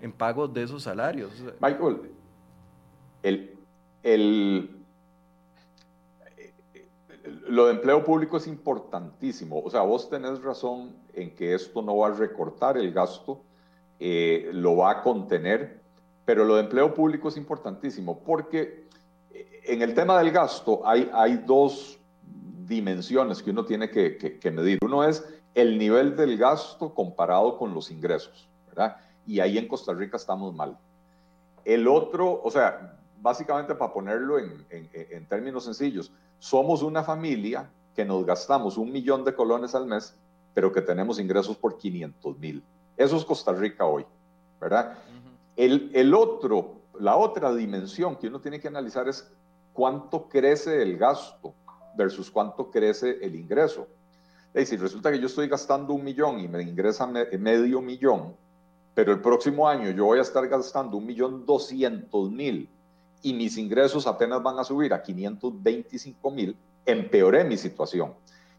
en 0.00 0.12
pago 0.12 0.48
de 0.48 0.62
esos 0.62 0.82
salarios. 0.82 1.32
Michael, 1.60 2.12
el, 3.22 3.56
el, 4.02 4.70
lo 7.48 7.66
de 7.66 7.72
empleo 7.72 8.04
público 8.04 8.36
es 8.36 8.46
importantísimo. 8.46 9.60
O 9.60 9.70
sea, 9.70 9.82
vos 9.82 10.08
tenés 10.08 10.40
razón 10.42 10.94
en 11.14 11.34
que 11.34 11.54
esto 11.54 11.82
no 11.82 11.96
va 11.96 12.08
a 12.08 12.12
recortar 12.12 12.76
el 12.78 12.92
gasto, 12.92 13.42
eh, 13.98 14.50
lo 14.52 14.76
va 14.76 14.90
a 14.92 15.02
contener, 15.02 15.80
pero 16.24 16.44
lo 16.44 16.56
de 16.56 16.62
empleo 16.62 16.94
público 16.94 17.28
es 17.28 17.36
importantísimo 17.36 18.20
porque 18.20 18.86
eh, 19.32 19.60
en 19.64 19.82
el 19.82 19.94
tema 19.94 20.18
del 20.18 20.30
gasto 20.30 20.82
hay, 20.86 21.10
hay 21.12 21.38
dos 21.38 21.98
dimensiones 22.66 23.42
que 23.42 23.50
uno 23.50 23.64
tiene 23.64 23.90
que, 23.90 24.16
que 24.16 24.50
medir. 24.50 24.78
Uno 24.82 25.02
es 25.04 25.26
el 25.54 25.78
nivel 25.78 26.14
del 26.14 26.36
gasto 26.38 26.94
comparado 26.94 27.58
con 27.58 27.74
los 27.74 27.90
ingresos, 27.90 28.48
¿verdad? 28.68 28.96
Y 29.28 29.40
ahí 29.40 29.58
en 29.58 29.68
Costa 29.68 29.92
Rica 29.92 30.16
estamos 30.16 30.54
mal. 30.54 30.78
El 31.62 31.86
otro, 31.86 32.40
o 32.42 32.50
sea, 32.50 32.98
básicamente 33.20 33.74
para 33.74 33.92
ponerlo 33.92 34.38
en, 34.38 34.66
en, 34.70 35.26
términos 35.26 35.64
sencillos, 35.64 36.10
somos 36.38 36.82
una 36.82 37.04
familia 37.04 37.70
que 37.94 38.06
nos 38.06 38.24
gastamos 38.24 38.78
un 38.78 38.90
millón 38.90 39.24
de 39.24 39.34
colones 39.34 39.74
al 39.74 39.86
mes, 39.86 40.14
pero 40.54 40.72
que 40.72 40.80
tenemos 40.80 41.20
ingresos 41.20 41.58
por 41.58 41.76
500 41.76 42.38
mil. 42.38 42.62
Eso 42.96 43.18
es 43.18 43.24
Costa 43.26 43.52
Rica 43.52 43.84
hoy, 43.84 44.06
¿verdad? 44.58 44.96
el, 45.56 45.90
el 45.92 46.14
otro, 46.14 46.76
la 46.98 47.16
otra 47.16 47.54
dimensión 47.54 48.16
que 48.16 48.28
uno 48.28 48.40
tiene 48.40 48.58
que 48.58 48.68
analizar 48.68 49.08
es 49.08 49.30
cuánto 49.74 50.26
crece 50.26 50.80
el 50.80 50.96
gasto 50.96 51.52
versus 51.98 52.30
cuánto 52.30 52.70
crece 52.70 53.18
el 53.20 53.34
ingreso. 53.34 53.86
Es 54.54 54.70
decir, 54.70 54.80
resulta 54.80 55.12
que 55.12 55.20
yo 55.20 55.26
estoy 55.26 55.48
gastando 55.48 55.92
un 55.92 56.02
millón 56.02 56.40
y 56.40 56.48
me 56.48 56.62
ingresa 56.62 57.06
medio 57.06 57.82
millón, 57.82 58.34
pero 58.98 59.12
el 59.12 59.20
próximo 59.20 59.68
año 59.68 59.92
yo 59.92 60.06
voy 60.06 60.18
a 60.18 60.22
estar 60.22 60.48
gastando 60.48 60.96
un 60.96 61.06
millón 61.06 61.46
doscientos 61.46 62.32
mil 62.32 62.68
y 63.22 63.32
mis 63.32 63.56
ingresos 63.56 64.08
apenas 64.08 64.42
van 64.42 64.58
a 64.58 64.64
subir 64.64 64.92
a 64.92 65.00
525 65.00 66.30
mil, 66.32 66.56
empeoré 66.84 67.44
mi 67.44 67.56
situación. 67.56 68.12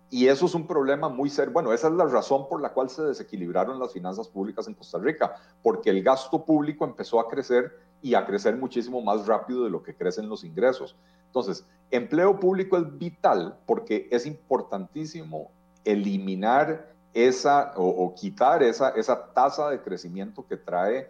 Y 0.10 0.28
eso 0.28 0.46
es 0.46 0.56
un 0.56 0.66
problema 0.66 1.10
muy 1.10 1.30
serio. 1.30 1.52
Bueno, 1.52 1.74
esa 1.74 1.90
es 1.90 1.94
la 1.94 2.06
razón 2.06 2.48
por 2.48 2.62
la 2.62 2.72
cual 2.72 2.90
se 2.90 3.04
desequilibraron 3.04 3.80
las 3.80 3.92
finanzas 3.92 4.30
públicas 4.30 4.66
en 4.70 4.76
Costa 4.76 4.98
Rica, 4.98 5.36
porque 5.62 5.90
el 5.90 6.02
gasto 6.02 6.46
público 6.46 6.86
empezó 6.86 7.20
a 7.20 7.28
crecer 7.28 7.74
y 8.02 8.14
a 8.14 8.26
crecer 8.26 8.56
muchísimo 8.56 9.02
más 9.02 9.28
rápido 9.28 9.66
de 9.66 9.70
lo 9.70 9.84
que 9.84 9.94
crecen 9.94 10.30
los 10.30 10.46
ingresos. 10.46 10.96
Entonces, 11.26 11.66
empleo 11.92 12.40
público 12.40 12.78
es 12.78 12.98
vital 12.98 13.58
porque 13.66 14.08
es 14.10 14.26
importantísimo 14.26 15.52
eliminar 15.84 16.96
esa 17.14 17.74
o, 17.76 18.14
quitar 18.16 18.62
esa, 18.64 18.90
esa 18.90 19.34
tasa 19.34 19.70
de 19.70 19.82
crecimiento 19.82 20.46
que 20.48 20.58
trae 20.58 21.10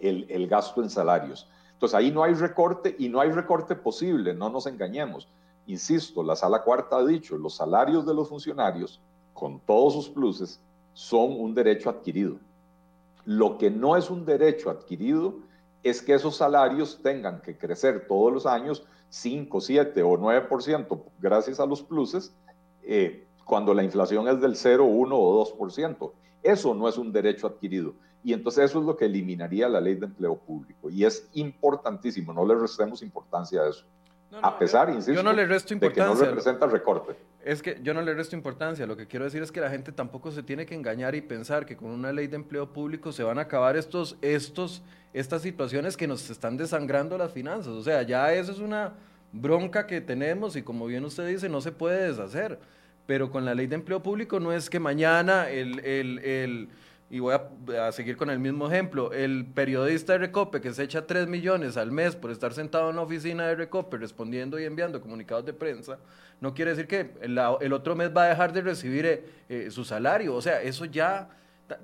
el, 0.00 0.26
el, 0.28 0.48
gasto 0.48 0.82
en 0.82 0.90
salarios. 0.90 1.48
Entonces 1.74 1.94
ahí 1.94 2.10
no 2.10 2.22
hay 2.22 2.34
recorte 2.34 2.94
y 2.98 3.08
no 3.08 3.20
hay 3.20 3.30
recorte 3.30 3.74
posible, 3.74 4.34
no 4.34 4.48
nos 4.48 4.66
engañemos. 4.66 5.28
Insisto, 5.66 6.22
la 6.22 6.36
sala 6.36 6.62
cuarta 6.62 6.96
ha 6.96 7.04
dicho, 7.04 7.36
los 7.36 7.56
salarios 7.56 8.06
de 8.06 8.14
los 8.14 8.28
funcionarios, 8.28 9.00
con 9.34 9.60
todos 9.60 9.92
sus 9.94 10.08
pluses, 10.08 10.60
son 10.94 11.40
un 11.40 11.54
derecho 11.54 11.90
adquirido. 11.90 12.36
Lo 13.24 13.58
que 13.58 13.70
no 13.70 13.96
es 13.96 14.10
un 14.10 14.24
derecho 14.24 14.70
adquirido 14.70 15.34
es 15.82 16.02
que 16.02 16.14
esos 16.14 16.36
salarios 16.36 17.00
tengan 17.02 17.40
que 17.40 17.56
crecer 17.56 18.06
todos 18.06 18.32
los 18.32 18.46
años 18.46 18.84
5, 19.10 19.60
7 19.60 20.02
o 20.02 20.16
9% 20.16 21.02
gracias 21.20 21.60
a 21.60 21.66
los 21.66 21.82
pluses, 21.82 22.32
eh, 22.82 23.26
cuando 23.44 23.74
la 23.74 23.82
inflación 23.82 24.28
es 24.28 24.40
del 24.40 24.56
0, 24.56 24.84
1 24.84 25.16
o 25.16 25.58
2%. 25.58 26.12
Eso 26.42 26.74
no 26.74 26.88
es 26.88 26.98
un 26.98 27.12
derecho 27.12 27.46
adquirido. 27.46 27.94
Y 28.24 28.32
entonces 28.32 28.64
eso 28.64 28.78
es 28.80 28.84
lo 28.84 28.96
que 28.96 29.06
eliminaría 29.06 29.68
la 29.68 29.80
ley 29.80 29.94
de 29.94 30.06
empleo 30.06 30.36
público. 30.36 30.90
Y 30.90 31.04
es 31.04 31.28
importantísimo, 31.34 32.32
no 32.32 32.46
le 32.46 32.54
restemos 32.54 33.02
importancia 33.02 33.62
a 33.62 33.68
eso. 33.68 33.84
a 34.40 34.58
pesar, 34.58 34.88
insisto, 34.88 35.12
yo 35.12 35.22
no 35.22 35.32
le 35.32 35.44
resto 35.46 35.74
importancia. 35.74 36.04
de 36.04 36.14
que 36.14 36.20
no 36.20 36.24
representa 36.26 36.66
recorte. 36.66 37.14
Es 37.44 37.60
que 37.60 37.80
yo 37.82 37.92
no 37.92 38.02
le 38.02 38.14
resto 38.14 38.36
importancia, 38.36 38.86
lo 38.86 38.96
que 38.96 39.08
quiero 39.08 39.24
decir 39.24 39.42
es 39.42 39.50
que 39.50 39.60
la 39.60 39.68
gente 39.68 39.90
tampoco 39.90 40.30
se 40.30 40.44
tiene 40.44 40.64
que 40.64 40.76
engañar 40.76 41.14
y 41.16 41.20
pensar 41.20 41.66
que 41.66 41.76
con 41.76 41.90
una 41.90 42.12
ley 42.12 42.28
de 42.28 42.36
empleo 42.36 42.72
público 42.72 43.10
se 43.10 43.24
van 43.24 43.38
a 43.38 43.42
acabar 43.42 43.76
estos, 43.76 44.16
estos, 44.22 44.82
estas 45.12 45.42
situaciones 45.42 45.96
que 45.96 46.06
nos 46.06 46.30
están 46.30 46.56
desangrando 46.56 47.18
las 47.18 47.32
finanzas. 47.32 47.72
O 47.72 47.82
sea, 47.82 48.02
ya 48.02 48.32
eso 48.32 48.52
es 48.52 48.60
una 48.60 48.94
bronca 49.32 49.86
que 49.86 50.00
tenemos 50.00 50.54
y 50.54 50.62
como 50.62 50.86
bien 50.86 51.04
usted 51.04 51.26
dice, 51.26 51.48
no 51.48 51.60
se 51.60 51.72
puede 51.72 52.06
deshacer. 52.08 52.60
Pero 53.12 53.30
con 53.30 53.44
la 53.44 53.54
ley 53.54 53.66
de 53.66 53.74
empleo 53.74 54.02
público 54.02 54.40
no 54.40 54.54
es 54.54 54.70
que 54.70 54.80
mañana 54.80 55.50
el, 55.50 55.80
el, 55.80 56.18
el 56.20 56.68
y 57.10 57.18
voy 57.18 57.34
a, 57.78 57.92
seguir 57.92 58.16
con 58.16 58.30
el 58.30 58.38
mismo 58.38 58.66
ejemplo, 58.68 59.12
el 59.12 59.44
periodista 59.44 60.14
de 60.14 60.20
Recope 60.20 60.62
que 60.62 60.72
se 60.72 60.84
echa 60.84 61.06
3 61.06 61.28
millones 61.28 61.76
al 61.76 61.92
mes 61.92 62.16
por 62.16 62.30
estar 62.30 62.54
sentado 62.54 62.88
en 62.88 62.96
la 62.96 63.02
oficina 63.02 63.46
de 63.46 63.54
Recope 63.54 63.98
respondiendo 63.98 64.58
y 64.58 64.64
enviando 64.64 65.02
comunicados 65.02 65.44
de 65.44 65.52
prensa, 65.52 65.98
no 66.40 66.54
quiere 66.54 66.70
decir 66.70 66.86
que 66.86 67.10
el, 67.20 67.72
otro 67.74 67.94
mes 67.94 68.10
va 68.16 68.24
a 68.24 68.28
dejar 68.28 68.54
de 68.54 68.62
recibir 68.62 69.04
eh, 69.04 69.24
eh, 69.50 69.70
su 69.70 69.84
salario. 69.84 70.34
O 70.34 70.40
sea, 70.40 70.62
eso 70.62 70.86
ya 70.86 71.28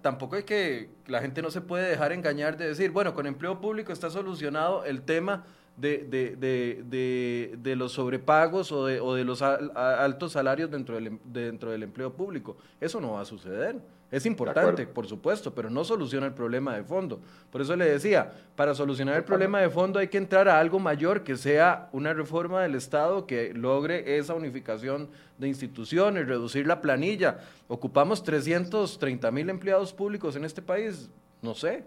tampoco 0.01 0.35
es 0.35 0.45
que 0.45 0.89
la 1.09 1.21
gente 1.21 1.43
no 1.43 1.51
se 1.51 1.61
puede 1.61 1.91
dejar 1.91 2.13
engañar 2.13 2.57
de 2.57 2.69
decir, 2.69 2.91
bueno, 2.91 3.13
con 3.13 3.27
empleo 3.27 3.61
público 3.61 3.93
está 3.93 4.09
solucionado 4.09 4.87
el 4.87 5.03
tema 5.03 5.45
de, 5.79 5.99
de, 6.37 7.57
de, 7.57 7.77
los 7.77 7.93
sobrepagos 7.93 8.73
o 8.73 8.87
de, 8.87 9.01
o 9.01 9.15
de 9.15 9.25
los 9.25 9.43
altos 9.43 10.33
salarios 10.33 10.71
dentro 10.71 10.97
del, 10.97 11.07
em, 11.07 11.19
dentro 11.25 11.71
del 11.71 11.85
empleo 11.85 12.13
público. 12.13 12.57
Eso 12.81 13.01
no 13.01 13.13
va 13.13 13.21
a 13.21 13.25
suceder. 13.25 13.77
Es 14.11 14.25
importante, 14.25 14.87
por 14.87 15.07
supuesto, 15.07 15.55
pero 15.55 15.69
no 15.69 15.85
soluciona 15.85 16.27
el 16.27 16.33
problema 16.33 16.75
de 16.75 16.83
fondo. 16.83 17.21
Por 17.53 17.61
eso 17.61 17.77
le 17.77 17.85
decía, 17.85 18.33
para 18.57 18.75
solucionar 18.75 19.17
el 19.17 19.25
problema 19.25 19.61
de 19.61 19.69
fondo 19.69 19.99
hay 19.99 20.09
que 20.09 20.17
entrar 20.17 20.49
a 20.49 20.59
algo 20.59 20.79
mayor, 20.79 21.25
que 21.25 21.37
sea 21.37 21.91
una 21.93 22.15
reforma 22.15 22.63
del 22.63 22.75
Estado 22.75 23.27
que 23.27 23.53
logre 23.53 24.17
esa 24.17 24.35
unificación 24.35 25.11
de 25.37 25.49
instituciones, 25.49 26.27
reducir 26.27 26.67
la 26.67 26.81
planilla. 26.81 27.41
Ocupamos 27.69 28.23
330 28.23 29.31
mil 29.31 29.51
empleados 29.51 29.93
públicos 29.93 30.37
en 30.37 30.47
este 30.47 30.63
país, 30.63 31.11
no 31.43 31.55
sé. 31.55 31.85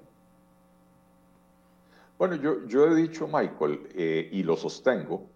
Bueno, 2.21 2.35
yo, 2.35 2.67
yo 2.67 2.85
he 2.85 2.93
dicho, 2.93 3.25
Michael, 3.25 3.89
eh, 3.95 4.29
y 4.31 4.43
lo 4.43 4.55
sostengo, 4.55 5.31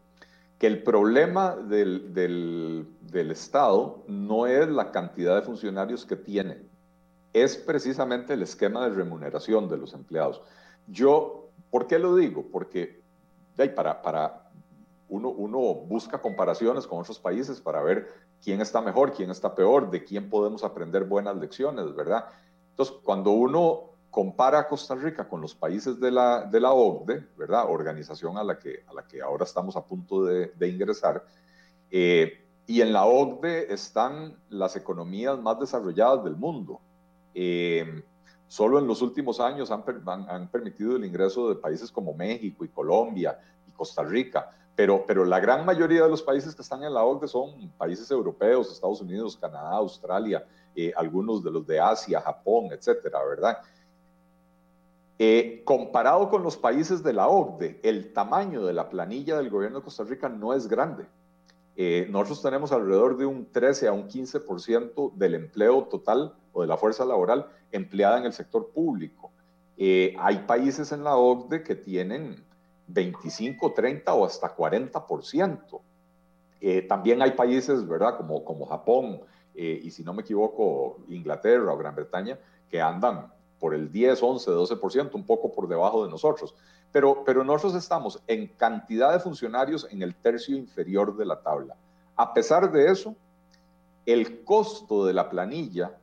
que 0.59 0.67
el 0.67 0.83
problema 0.83 1.55
del, 1.55 2.13
del, 2.13 2.87
del 3.01 3.31
Estado 3.31 4.03
no 4.07 4.45
es 4.45 4.69
la 4.69 4.91
cantidad 4.91 5.35
de 5.35 5.41
funcionarios 5.41 6.05
que 6.05 6.15
tiene 6.15 6.61
es 7.33 7.57
precisamente 7.57 8.33
el 8.33 8.43
esquema 8.43 8.87
de 8.87 8.93
remuneración 8.93 9.67
de 9.67 9.77
los 9.77 9.95
empleados. 9.95 10.43
Yo, 10.85 11.49
¿por 11.71 11.87
qué 11.87 11.97
lo 11.97 12.15
digo? 12.15 12.45
Porque 12.51 13.01
para, 13.75 14.03
para 14.03 14.51
uno, 15.09 15.29
uno 15.29 15.57
busca 15.57 16.21
comparaciones 16.21 16.85
con 16.85 16.99
otros 16.99 17.17
países 17.17 17.59
para 17.59 17.81
ver 17.81 18.09
quién 18.43 18.61
está 18.61 18.79
mejor, 18.79 19.11
quién 19.11 19.31
está 19.31 19.55
peor, 19.55 19.89
de 19.89 20.03
quién 20.03 20.29
podemos 20.29 20.63
aprender 20.63 21.05
buenas 21.05 21.35
lecciones, 21.37 21.95
¿verdad? 21.95 22.25
Entonces, 22.69 22.95
cuando 23.03 23.31
uno 23.31 23.94
compara 24.09 24.59
a 24.59 24.67
Costa 24.67 24.95
Rica 24.95 25.27
con 25.27 25.41
los 25.41 25.53
países 25.53 25.99
de 25.99 26.11
la, 26.11 26.45
de 26.45 26.59
la 26.59 26.71
OCDE, 26.71 27.27
¿verdad? 27.37 27.65
Organización 27.69 28.37
a 28.37 28.43
la 28.43 28.57
que, 28.57 28.83
a 28.87 28.93
la 28.93 29.05
que 29.05 29.21
ahora 29.21 29.43
estamos 29.43 29.75
a 29.75 29.83
punto 29.83 30.23
de, 30.23 30.67
ingresar, 30.67 31.25
eh, 31.91 32.45
y 32.67 32.81
en 32.81 32.93
la 32.93 33.05
OCDE 33.05 33.73
están 33.73 34.37
las 34.49 34.75
economías 34.75 35.37
más 35.39 35.59
desarrolladas 35.59 36.23
del 36.23 36.35
mundo. 36.35 36.79
Eh, 37.33 38.03
solo 38.47 38.79
en 38.79 38.87
los 38.87 39.01
últimos 39.01 39.39
años 39.39 39.69
han, 39.71 39.83
han, 40.29 40.47
permitido 40.49 40.95
el 40.95 41.05
ingreso 41.05 41.49
de 41.49 41.55
países 41.55 41.91
como 41.91 42.13
México 42.13 42.63
y 42.63 42.69
Colombia 42.69 43.37
y 43.67 43.71
Costa 43.71 44.03
Rica, 44.03 44.49
pero, 44.75 45.05
pero 45.05 45.25
la 45.25 45.39
gran 45.39 45.65
mayoría 45.65 46.03
de 46.03 46.09
los 46.09 46.21
países 46.21 46.55
que 46.55 46.61
están 46.61 46.83
en 46.83 46.93
la 46.93 47.03
OCDE 47.03 47.27
son 47.27 47.69
países 47.71 48.09
europeos, 48.11 48.71
Estados 48.71 49.01
Unidos, 49.01 49.37
Canadá, 49.37 49.71
Australia, 49.71 50.45
eh, 50.75 50.91
algunos 50.95 51.43
de 51.43 51.51
los 51.51 51.65
de 51.65 51.79
Asia, 51.79 52.19
Japón, 52.19 52.69
etcétera, 52.71 53.23
¿verdad? 53.23 53.57
Eh, 55.17 55.61
comparado 55.63 56.29
con 56.29 56.43
los 56.43 56.57
países 56.57 57.01
de 57.01 57.13
la 57.13 57.27
OCDE, 57.27 57.79
el 57.83 58.11
tamaño 58.11 58.65
de 58.65 58.73
la 58.73 58.89
planilla 58.89 59.37
del 59.37 59.49
gobierno 59.49 59.79
de 59.79 59.85
Costa 59.85 60.03
Rica 60.03 60.27
no 60.27 60.53
es 60.53 60.67
grande. 60.67 61.05
Eh, 61.77 62.07
nosotros 62.09 62.41
tenemos 62.41 62.71
alrededor 62.71 63.17
de 63.17 63.25
un 63.25 63.51
13 63.51 63.87
a 63.87 63.91
un 63.91 64.07
15% 64.07 65.13
del 65.13 65.35
empleo 65.35 65.83
total 65.83 66.33
o 66.53 66.61
de 66.61 66.67
la 66.67 66.77
fuerza 66.77 67.03
laboral 67.03 67.47
empleada 67.71 68.17
en 68.17 68.25
el 68.25 68.33
sector 68.33 68.71
público. 68.71 69.31
Eh, 69.77 70.15
hay 70.19 70.39
países 70.39 70.93
en 70.93 71.03
la 71.03 71.17
OCDE 71.17 71.63
que 71.63 71.75
tienen 71.75 72.45
25, 72.87 73.73
30 73.73 74.13
o 74.13 74.25
hasta 74.25 74.55
40%. 74.55 75.81
Eh, 76.61 76.81
también 76.83 77.21
hay 77.21 77.31
países, 77.31 77.85
¿verdad? 77.85 78.15
Como, 78.17 78.43
como 78.45 78.65
Japón 78.65 79.21
y 79.57 79.89
si 79.91 80.03
no 80.03 80.13
me 80.13 80.21
equivoco, 80.21 80.97
Inglaterra 81.07 81.71
o 81.71 81.77
Gran 81.77 81.95
Bretaña, 81.95 82.37
que 82.69 82.81
andan 82.81 83.31
por 83.59 83.73
el 83.73 83.91
10, 83.91 84.21
11, 84.21 84.51
12%, 84.51 85.13
un 85.13 85.25
poco 85.25 85.51
por 85.51 85.67
debajo 85.67 86.03
de 86.03 86.09
nosotros. 86.09 86.55
Pero, 86.91 87.23
pero 87.25 87.43
nosotros 87.43 87.75
estamos 87.75 88.21
en 88.27 88.47
cantidad 88.47 89.11
de 89.13 89.19
funcionarios 89.19 89.87
en 89.91 90.01
el 90.01 90.15
tercio 90.15 90.55
inferior 90.55 91.15
de 91.17 91.25
la 91.25 91.41
tabla. 91.41 91.75
A 92.15 92.33
pesar 92.33 92.71
de 92.71 92.91
eso, 92.91 93.15
el 94.05 94.43
costo 94.43 95.05
de 95.05 95.13
la 95.13 95.29
planilla 95.29 95.97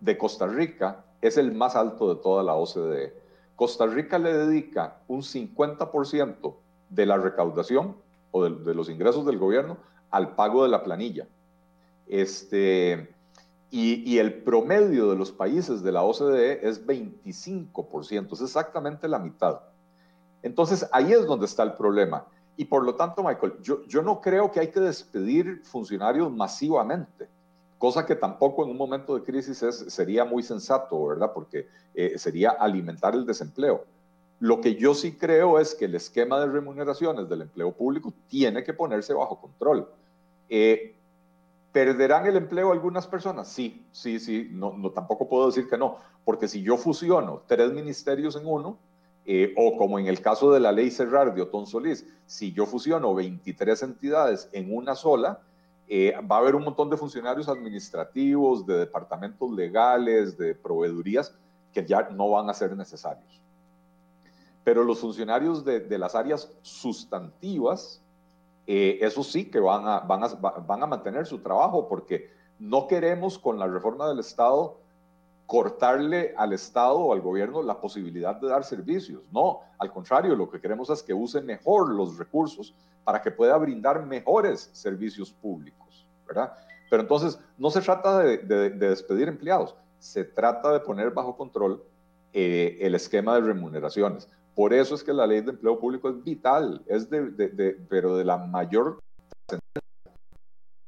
de 0.00 0.18
Costa 0.18 0.46
Rica 0.46 1.04
es 1.20 1.36
el 1.36 1.52
más 1.52 1.76
alto 1.76 2.14
de 2.14 2.20
toda 2.20 2.42
la 2.42 2.54
OCDE. 2.54 3.14
Costa 3.54 3.86
Rica 3.86 4.18
le 4.18 4.32
dedica 4.32 4.98
un 5.06 5.22
50% 5.22 6.54
de 6.90 7.06
la 7.06 7.16
recaudación 7.16 7.96
o 8.32 8.44
de, 8.44 8.64
de, 8.64 8.74
los 8.74 8.88
ingresos 8.88 9.24
del 9.24 9.38
gobierno 9.38 9.78
al 10.10 10.34
pago 10.34 10.64
de 10.64 10.70
la 10.70 10.82
planilla. 10.82 11.28
Este, 12.08 13.14
y, 13.74 14.18
el 14.18 14.42
promedio 14.42 15.08
de 15.08 15.16
los 15.16 15.32
países 15.32 15.82
de 15.82 15.92
la 15.92 16.02
OCDE 16.02 16.68
es 16.68 16.86
25%, 16.86 18.34
es 18.34 18.40
exactamente 18.42 19.08
la 19.08 19.18
mitad. 19.18 19.60
Entonces, 20.42 20.86
ahí 20.92 21.10
es 21.12 21.24
donde 21.24 21.46
está 21.46 21.62
el 21.62 21.72
problema. 21.72 22.26
Y 22.58 22.66
por 22.66 22.84
lo 22.84 22.96
tanto, 22.96 23.22
Michael, 23.22 23.54
yo, 23.62 23.82
yo 23.86 24.02
no 24.02 24.20
creo 24.20 24.50
que 24.50 24.60
hay 24.60 24.68
que 24.68 24.80
despedir 24.80 25.62
funcionarios 25.64 26.30
masivamente, 26.30 27.30
cosa 27.78 28.04
que 28.04 28.14
tampoco 28.14 28.62
en 28.62 28.72
un 28.72 28.76
momento 28.76 29.14
de 29.14 29.22
crisis 29.22 29.62
es, 29.62 29.78
sería 29.88 30.26
muy 30.26 30.42
sensato, 30.42 31.06
¿verdad? 31.06 31.32
Porque 31.32 31.66
eh, 31.94 32.18
sería 32.18 32.50
alimentar 32.50 33.14
el 33.14 33.24
desempleo. 33.24 33.86
Lo 34.38 34.60
que 34.60 34.74
yo 34.74 34.92
sí 34.92 35.12
creo 35.16 35.58
es 35.58 35.74
que 35.74 35.86
el 35.86 35.94
esquema 35.94 36.38
de 36.40 36.46
remuneraciones 36.46 37.26
del 37.26 37.40
empleo 37.40 37.72
público 37.72 38.12
tiene 38.28 38.62
que 38.64 38.74
ponerse 38.74 39.14
bajo 39.14 39.40
control. 39.40 39.88
Eh, 40.50 40.94
¿Perderán 41.72 42.26
el 42.26 42.36
empleo 42.36 42.70
algunas 42.70 43.06
personas? 43.06 43.48
Sí, 43.48 43.86
sí, 43.92 44.18
sí, 44.20 44.48
no, 44.52 44.76
no, 44.76 44.90
tampoco 44.90 45.28
puedo 45.28 45.46
decir 45.46 45.68
que 45.68 45.78
no, 45.78 45.96
porque 46.24 46.46
si 46.46 46.62
yo 46.62 46.76
fusiono 46.76 47.42
tres 47.46 47.72
ministerios 47.72 48.36
en 48.36 48.46
uno, 48.46 48.78
eh, 49.24 49.54
o 49.56 49.76
como 49.78 49.98
en 49.98 50.06
el 50.06 50.20
caso 50.20 50.52
de 50.52 50.60
la 50.60 50.72
ley 50.72 50.90
Cerrar 50.90 51.34
de 51.34 51.42
Otón 51.42 51.66
Solís, 51.66 52.06
si 52.26 52.52
yo 52.52 52.66
fusiono 52.66 53.14
23 53.14 53.82
entidades 53.84 54.50
en 54.52 54.74
una 54.74 54.94
sola, 54.94 55.40
eh, 55.88 56.14
va 56.30 56.36
a 56.36 56.38
haber 56.40 56.56
un 56.56 56.64
montón 56.64 56.90
de 56.90 56.96
funcionarios 56.96 57.48
administrativos, 57.48 58.66
de 58.66 58.78
departamentos 58.78 59.50
legales, 59.52 60.36
de 60.36 60.54
proveedurías, 60.54 61.34
que 61.72 61.86
ya 61.86 62.08
no 62.10 62.30
van 62.30 62.50
a 62.50 62.54
ser 62.54 62.76
necesarios. 62.76 63.40
Pero 64.64 64.84
los 64.84 64.98
funcionarios 64.98 65.64
de, 65.64 65.80
de 65.80 65.98
las 65.98 66.14
áreas 66.14 66.52
sustantivas, 66.62 68.01
eh, 68.66 68.98
eso 69.00 69.22
sí 69.22 69.50
que 69.50 69.60
van 69.60 69.86
a, 69.86 70.00
van, 70.00 70.24
a, 70.24 70.28
van 70.28 70.82
a 70.82 70.86
mantener 70.86 71.26
su 71.26 71.38
trabajo 71.38 71.88
porque 71.88 72.30
no 72.58 72.86
queremos 72.86 73.38
con 73.38 73.58
la 73.58 73.66
reforma 73.66 74.08
del 74.08 74.20
Estado 74.20 74.76
cortarle 75.46 76.32
al 76.36 76.52
Estado 76.52 76.96
o 76.96 77.12
al 77.12 77.20
gobierno 77.20 77.62
la 77.62 77.80
posibilidad 77.80 78.36
de 78.36 78.48
dar 78.48 78.64
servicios. 78.64 79.22
No, 79.32 79.60
al 79.78 79.92
contrario, 79.92 80.34
lo 80.34 80.48
que 80.48 80.60
queremos 80.60 80.88
es 80.90 81.02
que 81.02 81.12
use 81.12 81.42
mejor 81.42 81.90
los 81.90 82.16
recursos 82.16 82.74
para 83.04 83.20
que 83.20 83.30
pueda 83.30 83.56
brindar 83.58 84.06
mejores 84.06 84.70
servicios 84.72 85.32
públicos, 85.32 86.06
¿verdad? 86.26 86.52
Pero 86.88 87.02
entonces 87.02 87.38
no 87.58 87.70
se 87.70 87.80
trata 87.80 88.20
de, 88.20 88.38
despedir 88.70 89.28
empleados, 89.28 89.74
se 89.98 90.24
trata 90.24 90.72
de 90.72 90.80
poner 90.80 91.10
bajo 91.10 91.36
control 91.36 91.82
eh, 92.32 92.78
el 92.80 92.94
esquema 92.94 93.34
de 93.34 93.40
remuneraciones. 93.42 94.28
Por 94.54 94.74
eso 94.74 94.94
es 94.94 95.02
que 95.02 95.12
la 95.12 95.26
ley 95.26 95.40
de 95.40 95.50
empleo 95.50 95.78
público 95.78 96.10
es 96.10 96.22
vital, 96.22 96.82
es 96.86 97.08
de, 97.08 97.78
pero 97.88 98.16
de 98.16 98.24
la 98.24 98.36
mayor 98.36 99.00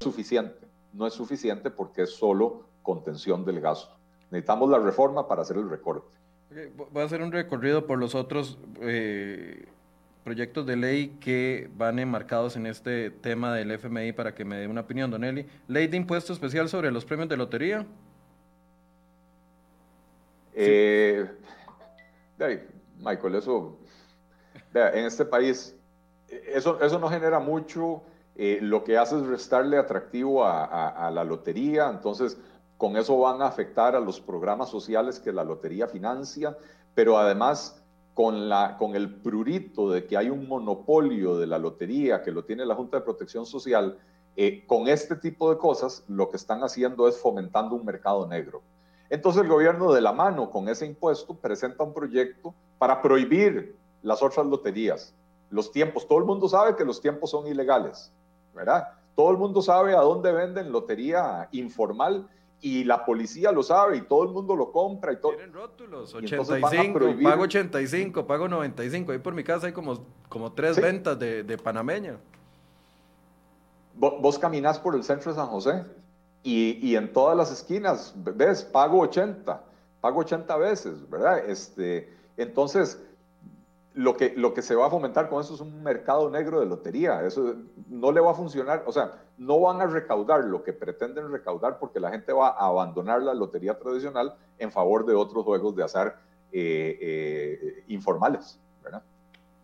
suficiente. 0.00 0.66
No 0.92 1.06
es 1.06 1.14
suficiente 1.14 1.70
porque 1.70 2.02
es 2.02 2.10
solo 2.10 2.68
contención 2.82 3.44
del 3.44 3.60
gasto. 3.60 3.96
Necesitamos 4.30 4.68
la 4.70 4.78
reforma 4.78 5.26
para 5.26 5.42
hacer 5.42 5.56
el 5.56 5.68
recorte. 5.68 6.14
Voy 6.76 7.02
a 7.02 7.06
hacer 7.06 7.22
un 7.22 7.32
recorrido 7.32 7.86
por 7.86 7.98
los 7.98 8.14
otros 8.14 8.58
eh, 8.80 9.66
proyectos 10.24 10.66
de 10.66 10.76
ley 10.76 11.16
que 11.20 11.70
van 11.76 11.98
enmarcados 11.98 12.56
en 12.56 12.66
este 12.66 13.10
tema 13.10 13.54
del 13.54 13.70
FMI 13.70 14.12
para 14.12 14.34
que 14.34 14.44
me 14.44 14.56
dé 14.56 14.68
una 14.68 14.82
opinión, 14.82 15.10
Don 15.10 15.24
Eli. 15.24 15.46
Ley 15.68 15.86
de 15.88 15.96
impuesto 15.96 16.32
especial 16.32 16.68
sobre 16.68 16.92
los 16.92 17.04
premios 17.04 17.28
de 17.28 17.36
lotería. 17.36 17.86
Eh, 20.54 21.28
Michael, 22.99 23.34
eso, 23.36 23.78
vea, 24.72 24.90
en 24.90 25.05
este 25.05 25.24
país 25.24 25.74
eso, 26.28 26.80
eso 26.80 26.99
no 26.99 27.09
genera 27.09 27.38
mucho, 27.38 28.03
eh, 28.36 28.59
lo 28.61 28.82
que 28.84 28.99
hace 28.99 29.16
es 29.16 29.26
restarle 29.26 29.76
atractivo 29.78 30.45
a, 30.45 31.11
la 31.12 31.24
lotería, 31.24 31.88
entonces 31.88 32.38
con 32.76 32.97
eso 32.97 33.18
van 33.18 33.42
a 33.42 33.47
afectar 33.47 33.95
a 33.95 34.01
los 34.01 34.20
programas 34.20 34.68
sociales 34.68 35.20
que 35.20 35.32
la 35.32 35.45
lotería 35.45 35.86
financia, 35.86 36.57
pero 36.95 37.16
además 37.18 37.80
con, 38.14 38.49
la, 38.49 38.76
con 38.78 38.97
el 38.97 39.14
prurito 39.14 39.90
de 39.90 40.07
que 40.07 40.16
hay 40.16 40.30
un 40.30 40.49
monopolio 40.49 41.36
de 41.38 41.47
la 41.47 41.59
lotería 41.59 42.22
que 42.22 42.32
lo 42.32 42.45
tiene 42.45 42.66
la 42.66 42.74
Junta 42.74 42.99
de 42.99 43.05
Protección 43.05 43.47
Social, 43.47 43.99
eh, 44.36 44.64
con 44.66 44.88
este 44.88 45.14
tipo 45.14 45.51
de 45.51 45.59
cosas 45.59 46.05
lo 46.09 46.28
que 46.28 46.36
están 46.36 46.64
haciendo 46.64 47.07
es 47.07 47.16
fomentando 47.16 47.76
un 47.76 47.84
mercado 47.84 48.26
negro. 48.26 48.62
Entonces 49.14 49.42
el 49.42 49.48
gobierno 49.48 49.92
de 49.92 50.00
la 50.00 50.12
mano 50.12 50.50
con 50.50 50.68
ese 50.68 50.86
impuesto 50.86 51.34
presenta 51.34 51.84
un 51.84 51.94
proyecto 51.94 52.52
para 52.78 53.00
prohibir 53.00 53.76
las 54.02 54.20
otras 54.20 54.44
loterías, 54.44 55.14
los 55.50 55.70
tiempos. 55.70 56.08
Todo 56.08 56.18
el 56.18 56.24
mundo 56.24 56.48
sabe 56.48 56.74
que 56.74 56.84
los 56.84 57.00
tiempos 57.00 57.30
son 57.30 57.46
ilegales. 57.46 58.10
¿verdad? 58.52 58.88
Todo 59.14 59.30
el 59.30 59.36
mundo 59.36 59.62
sabe 59.62 59.94
a 59.94 60.00
dónde 60.00 60.32
venden 60.32 60.72
lotería 60.72 61.48
informal 61.52 62.28
y 62.60 62.82
la 62.82 63.04
policía 63.04 63.52
lo 63.52 63.62
sabe 63.62 63.98
y 63.98 64.00
todo 64.00 64.24
el 64.24 64.30
mundo 64.30 64.56
lo 64.56 64.72
compra 64.72 65.12
y 65.12 65.16
todo. 65.20 65.32
Tienen 65.36 65.52
rótulos, 65.52 66.12
85, 66.12 66.98
pago 67.22 67.42
85, 67.44 68.26
pago 68.26 68.48
95. 68.48 69.12
Ahí 69.12 69.18
por 69.18 69.34
mi 69.34 69.44
casa 69.44 69.68
hay 69.68 69.72
como, 69.72 70.04
como 70.28 70.50
tres 70.50 70.80
ventas 70.80 71.16
de, 71.20 71.44
de 71.44 71.56
panameña. 71.56 72.16
Vos, 73.94 74.14
vos, 74.20 74.40
caminás 74.40 74.80
por 74.80 74.96
el 74.96 75.04
centro 75.04 75.30
de 75.30 75.36
San 75.36 75.46
José 75.46 75.84
y, 76.45 76.78
y, 76.80 76.95
en 76.95 77.12
todas 77.12 77.36
las 77.36 77.51
esquinas, 77.51 78.14
ves, 78.14 78.62
pago 78.62 79.01
80, 79.01 79.61
pago 80.01 80.20
80 80.20 80.57
veces, 80.59 81.11
¿verdad? 81.11 81.38
Este, 81.49 82.12
entonces, 82.36 83.01
lo 83.95 84.16
que, 84.16 84.34
lo 84.36 84.53
que 84.53 84.62
se 84.62 84.74
va 84.74 84.86
a 84.86 84.90
fomentar 84.90 85.28
con 85.28 85.40
eso 85.40 85.55
es 85.55 85.61
un 85.61 85.82
mercado 85.82 86.28
negro 86.28 86.61
de 86.61 86.66
lotería. 86.66 87.24
Eso 87.24 87.55
no 87.88 88.12
le 88.12 88.20
va 88.20 88.32
a 88.32 88.34
funcionar, 88.34 88.82
o 88.86 88.92
sea, 88.92 89.12
no 89.38 89.61
van 89.61 89.80
a 89.80 89.86
recaudar 89.86 90.45
lo 90.45 90.62
que 90.62 90.72
pretenden 90.72 91.30
recaudar 91.30 91.78
porque 91.78 92.01
la 92.01 92.11
gente 92.11 92.32
va 92.32 92.49
a 92.49 92.66
abandonar 92.66 93.22
la 93.22 93.34
lotería 93.34 93.78
tradicional 93.78 94.34
en 94.59 94.70
favor 94.70 95.07
de 95.07 95.14
otros 95.14 95.45
juegos 95.45 95.74
de 95.76 95.84
azar 95.84 96.18
eh, 96.53 96.99
eh, 97.01 97.84
informales. 97.88 98.61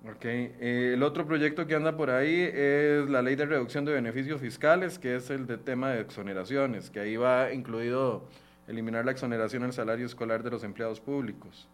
Ok, 0.03 0.25
eh, 0.25 0.93
el 0.95 1.03
otro 1.03 1.27
proyecto 1.27 1.67
que 1.67 1.75
anda 1.75 1.97
por 1.97 2.11
ahí 2.11 2.51
es 2.53 3.09
la 3.11 3.21
ley 3.21 3.37
de 3.37 3.45
reducción 3.45 3.85
de 3.85 3.93
beneficios 3.93 4.41
fiscales, 4.41 4.99
que 4.99 5.17
es 5.17 5.29
el 5.29 5.47
de 5.47 5.59
tema 5.59 5.91
de 5.91 6.01
exoneraciones, 6.01 6.89
que 6.91 7.01
ahí 7.01 7.17
va 7.17 7.53
incluido 7.53 8.25
eliminar 8.67 9.05
la 9.05 9.13
exoneración 9.13 9.63
al 9.65 9.73
salario 9.75 10.07
escolar 10.07 10.43
de 10.43 10.51
los 10.51 10.65
empleados 10.65 11.01
públicos, 11.01 11.69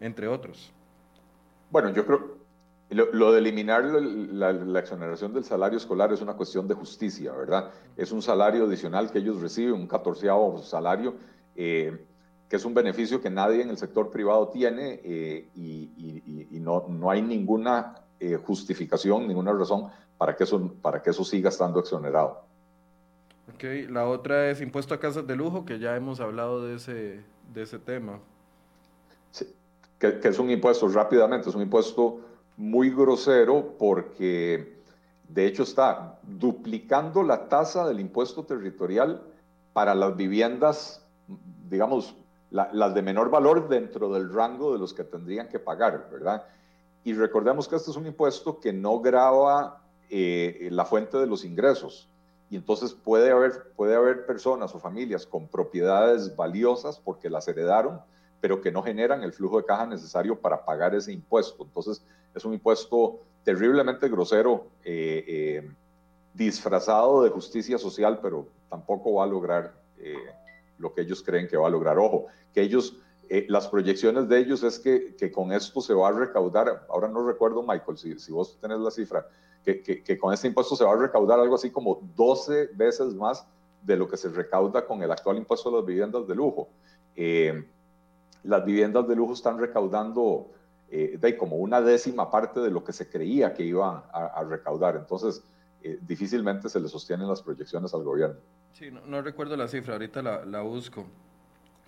entre 0.00 0.28
otros. 0.28 0.72
Bueno, 1.70 1.92
yo 1.92 2.06
creo 2.06 2.42
lo, 2.92 3.12
lo 3.12 3.32
de 3.32 3.38
eliminar 3.38 3.84
la, 3.84 4.78
exoneración 4.78 5.32
del 5.32 5.44
salario 5.44 5.78
escolar 5.78 6.12
es 6.12 6.20
una 6.20 6.34
cuestión 6.34 6.68
de 6.68 6.74
justicia, 6.74 7.32
¿verdad? 7.32 7.70
Es 7.96 8.12
un 8.12 8.22
salario 8.22 8.64
adicional 8.64 9.10
que 9.10 9.18
ellos 9.18 9.40
reciben, 9.40 9.74
un 9.74 9.86
catorceavo 9.86 10.58
salario, 10.58 11.14
eh, 11.56 12.04
que 12.52 12.56
es 12.56 12.66
un 12.66 12.74
beneficio 12.74 13.22
que 13.22 13.30
nadie 13.30 13.62
en 13.62 13.70
el 13.70 13.78
sector 13.78 14.10
privado 14.10 14.48
tiene 14.48 15.00
eh, 15.02 15.48
y, 15.56 16.60
no, 16.60 16.84
no, 16.86 17.10
hay 17.10 17.22
ninguna 17.22 17.94
eh, 18.20 18.36
justificación, 18.36 19.26
ninguna 19.26 19.54
razón 19.54 19.88
para 20.18 20.36
que, 20.36 20.44
eso, 20.44 20.70
para 20.82 21.00
que 21.00 21.08
eso 21.08 21.24
siga 21.24 21.48
estando 21.48 21.80
exonerado. 21.80 22.42
Ok, 23.54 23.64
la 23.88 24.06
otra 24.06 24.50
es 24.50 24.60
impuesto 24.60 24.92
a 24.92 25.00
casas 25.00 25.26
de 25.26 25.34
lujo, 25.34 25.64
que 25.64 25.78
ya 25.78 25.96
hemos 25.96 26.20
hablado 26.20 26.62
de 26.62 26.74
ese, 26.74 27.24
de 27.54 27.62
ese 27.62 27.78
tema 27.78 28.18
que, 29.98 30.28
es 30.28 30.38
un 30.38 30.50
impuesto 30.50 30.88
rápidamente, 30.88 31.48
es 31.48 31.54
un 31.54 31.62
impuesto 31.62 32.20
muy 32.58 32.90
grosero 32.90 33.76
porque 33.78 34.82
de 35.26 35.46
hecho 35.46 35.62
está 35.62 36.18
duplicando 36.22 37.22
la 37.22 37.48
tasa 37.48 37.88
del 37.88 38.00
impuesto 38.00 38.44
territorial 38.44 39.22
para 39.72 39.94
las 39.94 40.14
viviendas, 40.18 41.02
digamos, 41.70 42.14
las 42.52 42.94
de 42.94 43.00
menor 43.00 43.30
valor 43.30 43.68
dentro 43.68 44.12
del 44.12 44.32
rango 44.32 44.74
de 44.74 44.78
los 44.78 44.92
que 44.92 45.04
tendrían 45.04 45.48
que 45.48 45.58
pagar, 45.58 46.08
¿verdad? 46.12 46.44
Y 47.02 47.14
recordemos 47.14 47.66
que 47.66 47.76
este 47.76 47.90
es 47.90 47.96
un 47.96 48.06
impuesto 48.06 48.60
que 48.60 48.72
no 48.72 49.00
grava 49.00 49.82
eh, 50.10 50.68
la 50.70 50.84
fuente 50.84 51.16
de 51.16 51.26
los 51.26 51.44
ingresos. 51.44 52.10
Y 52.50 52.56
entonces 52.56 52.92
puede 52.92 53.30
haber, 53.30 53.72
puede 53.74 53.94
haber 53.94 54.26
personas 54.26 54.74
o 54.74 54.78
familias 54.78 55.26
con 55.26 55.48
propiedades 55.48 56.36
valiosas 56.36 57.00
porque 57.00 57.30
las 57.30 57.48
heredaron, 57.48 58.02
pero 58.42 58.60
que 58.60 58.70
no 58.70 58.82
generan 58.82 59.22
el 59.22 59.32
flujo 59.32 59.56
de 59.56 59.64
caja 59.64 59.86
necesario 59.86 60.38
para 60.38 60.66
pagar 60.66 60.94
ese 60.94 61.12
impuesto. 61.12 61.64
Entonces, 61.64 62.04
es 62.34 62.44
un 62.44 62.52
impuesto 62.52 63.20
terriblemente 63.44 64.08
grosero, 64.10 64.66
eh, 64.84 65.24
eh, 65.26 65.70
disfrazado 66.34 67.22
de 67.22 67.30
justicia 67.30 67.78
social, 67.78 68.18
pero 68.20 68.46
tampoco 68.68 69.14
va 69.14 69.24
a 69.24 69.26
lograr 69.26 69.72
lo 70.78 70.92
que 70.94 71.02
ellos 71.02 71.22
creen 71.22 71.48
que 71.48 71.56
va 71.56 71.68
a 71.68 71.70
lograr. 71.70 71.98
Ojo, 71.98 72.26
que 72.52 72.62
ellos, 72.62 72.96
las 73.48 73.68
proyecciones 73.68 74.28
de 74.28 74.38
ellos 74.38 74.62
es 74.62 74.78
que, 74.78 75.14
que, 75.16 75.30
con 75.30 75.52
esto 75.52 75.80
se 75.80 75.94
va 75.94 76.08
a 76.08 76.12
recaudar, 76.12 76.86
ahora 76.88 77.08
no 77.08 77.26
recuerdo, 77.26 77.62
Michael, 77.62 77.96
si, 77.96 78.18
si 78.18 78.32
vos 78.32 78.58
tenés 78.60 78.78
la 78.78 78.90
cifra, 78.90 79.26
que, 79.64 79.82
que, 79.82 80.02
que, 80.02 80.18
con 80.18 80.34
este 80.34 80.48
impuesto 80.48 80.76
se 80.76 80.84
va 80.84 80.92
a 80.92 80.96
recaudar 80.96 81.38
algo 81.38 81.54
así 81.54 81.70
como 81.70 82.00
12 82.16 82.70
veces 82.74 83.14
más 83.14 83.46
de 83.82 83.96
lo 83.96 84.08
que 84.08 84.16
se 84.16 84.28
recauda 84.28 84.86
con 84.86 85.02
el 85.02 85.10
actual 85.10 85.36
impuesto 85.36 85.68
a 85.68 85.78
las 85.78 85.86
viviendas 85.86 86.26
de 86.26 86.34
lujo. 86.34 86.68
Eh, 87.16 87.64
las 88.44 88.64
viviendas 88.64 89.06
de 89.06 89.16
lujo 89.16 89.34
están 89.34 89.58
recaudando 89.58 90.48
eh, 90.90 91.16
de 91.20 91.36
como 91.36 91.56
una 91.56 91.80
décima 91.80 92.30
parte 92.30 92.60
de 92.60 92.70
lo 92.70 92.84
que 92.84 92.92
se 92.92 93.08
creía 93.08 93.54
que 93.54 93.64
iban 93.64 94.02
a, 94.12 94.44
recaudar. 94.44 94.96
Entonces, 94.96 95.42
eh, 95.84 95.98
difícilmente 96.00 96.68
se 96.68 96.80
le 96.80 96.88
sostienen 96.88 97.28
las 97.28 97.42
proyecciones 97.42 97.92
al 97.94 98.02
gobierno. 98.02 98.36
Sí, 98.72 98.90
no, 98.90 99.22
recuerdo 99.22 99.56
la 99.56 99.68
cifra, 99.68 99.94
ahorita 99.94 100.22
la, 100.22 100.44
la, 100.44 100.62
busco. 100.62 101.06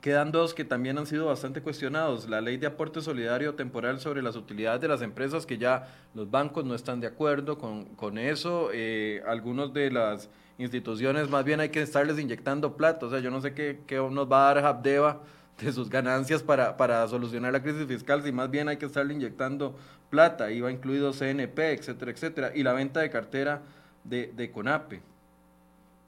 Quedan 0.01 0.32
dos 0.32 0.53
que 0.53 0.64
también 0.64 0.99
han 0.99 1.07
sido 1.07 1.26
bastante 1.26 1.62
cuestionados. 1.62 2.28
La 2.28 2.40
ley 2.40 2.57
de 2.57 2.66
aporte 2.66 3.01
solidario 3.01 3.55
temporal 3.55 4.01
sobre 4.01 4.22
las 4.22 4.36
utilidades 4.36 4.80
de 4.80 4.88
las 4.88 5.01
empresas, 5.01 5.47
que 5.47 5.57
ya 5.57 5.88
los 6.14 6.30
bancos 6.30 6.64
no 6.64 6.74
están 6.74 7.01
de 7.01 7.07
acuerdo 7.07 7.57
con, 7.57 7.86
con 7.97 8.18
eso. 8.18 8.68
Eh, 8.72 9.22
algunos 9.26 9.72
de 9.72 9.90
las 9.90 10.28
instituciones 10.59 11.30
más 11.30 11.45
bien 11.45 11.61
hay 11.61 11.70
que 11.70 11.80
estarles 11.80 12.18
inyectando 12.18 12.76
plata. 12.76 13.07
O 13.07 13.11
sea, 13.11 13.20
yo 13.20 13.30
no 13.30 13.40
sé 13.40 13.55
qué, 13.55 13.80
qué 13.86 13.97
nos 13.97 14.30
va 14.30 14.51
a 14.51 14.55
dar 14.55 14.64
Habdeba 14.64 15.22
de 15.61 15.72
sus 15.72 15.88
ganancias 15.88 16.42
para, 16.42 16.76
para 16.76 17.07
solucionar 17.09 17.53
la 17.53 17.62
crisis 17.62 17.86
fiscal, 17.86 18.22
si 18.22 18.32
más 18.32 18.51
bien 18.51 18.68
hay 18.68 18.76
que 18.76 18.86
estarle 18.86 19.14
inyectando 19.14 19.76
plata, 20.11 20.51
iba 20.51 20.70
incluido 20.70 21.12
CNP, 21.12 21.72
etcétera, 21.72 22.11
etcétera, 22.11 22.53
y 22.55 22.62
la 22.62 22.72
venta 22.72 23.01
de 23.01 23.11
cartera 23.11 23.62
de, 24.05 24.32
de 24.34 24.50
CONAPE, 24.50 25.00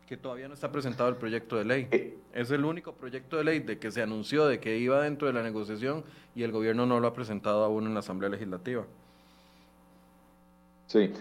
que 0.07 0.16
todavía 0.16 0.49
no 0.49 0.55
está 0.55 0.70
presentado 0.70 1.09
el 1.09 1.16
proyecto 1.16 1.57
de 1.57 1.64
ley. 1.64 1.88
Eh. 1.90 2.16
Es 2.32 2.51
el 2.51 2.64
único 2.64 2.92
proyecto 2.92 3.36
de 3.38 3.44
ley 3.44 3.59
de 3.61 3.78
que 3.78 3.90
se 3.90 4.03
anunció 4.03 4.47
de 4.47 4.61
que 4.61 4.78
iba 4.78 5.03
dentro 5.03 5.26
de 5.26 5.32
la 5.32 5.42
negociación 5.42 6.05
y 6.34 6.42
el 6.42 6.53
gobierno 6.53 6.86
no 6.86 7.01
lo 7.01 7.09
ha 7.09 7.14
presentado 7.14 7.64
aún 7.64 7.86
en 7.86 7.94
la 7.94 8.01
Asamblea 8.01 8.30
Legislativa. 8.30 8.84
Sí. 10.86 11.12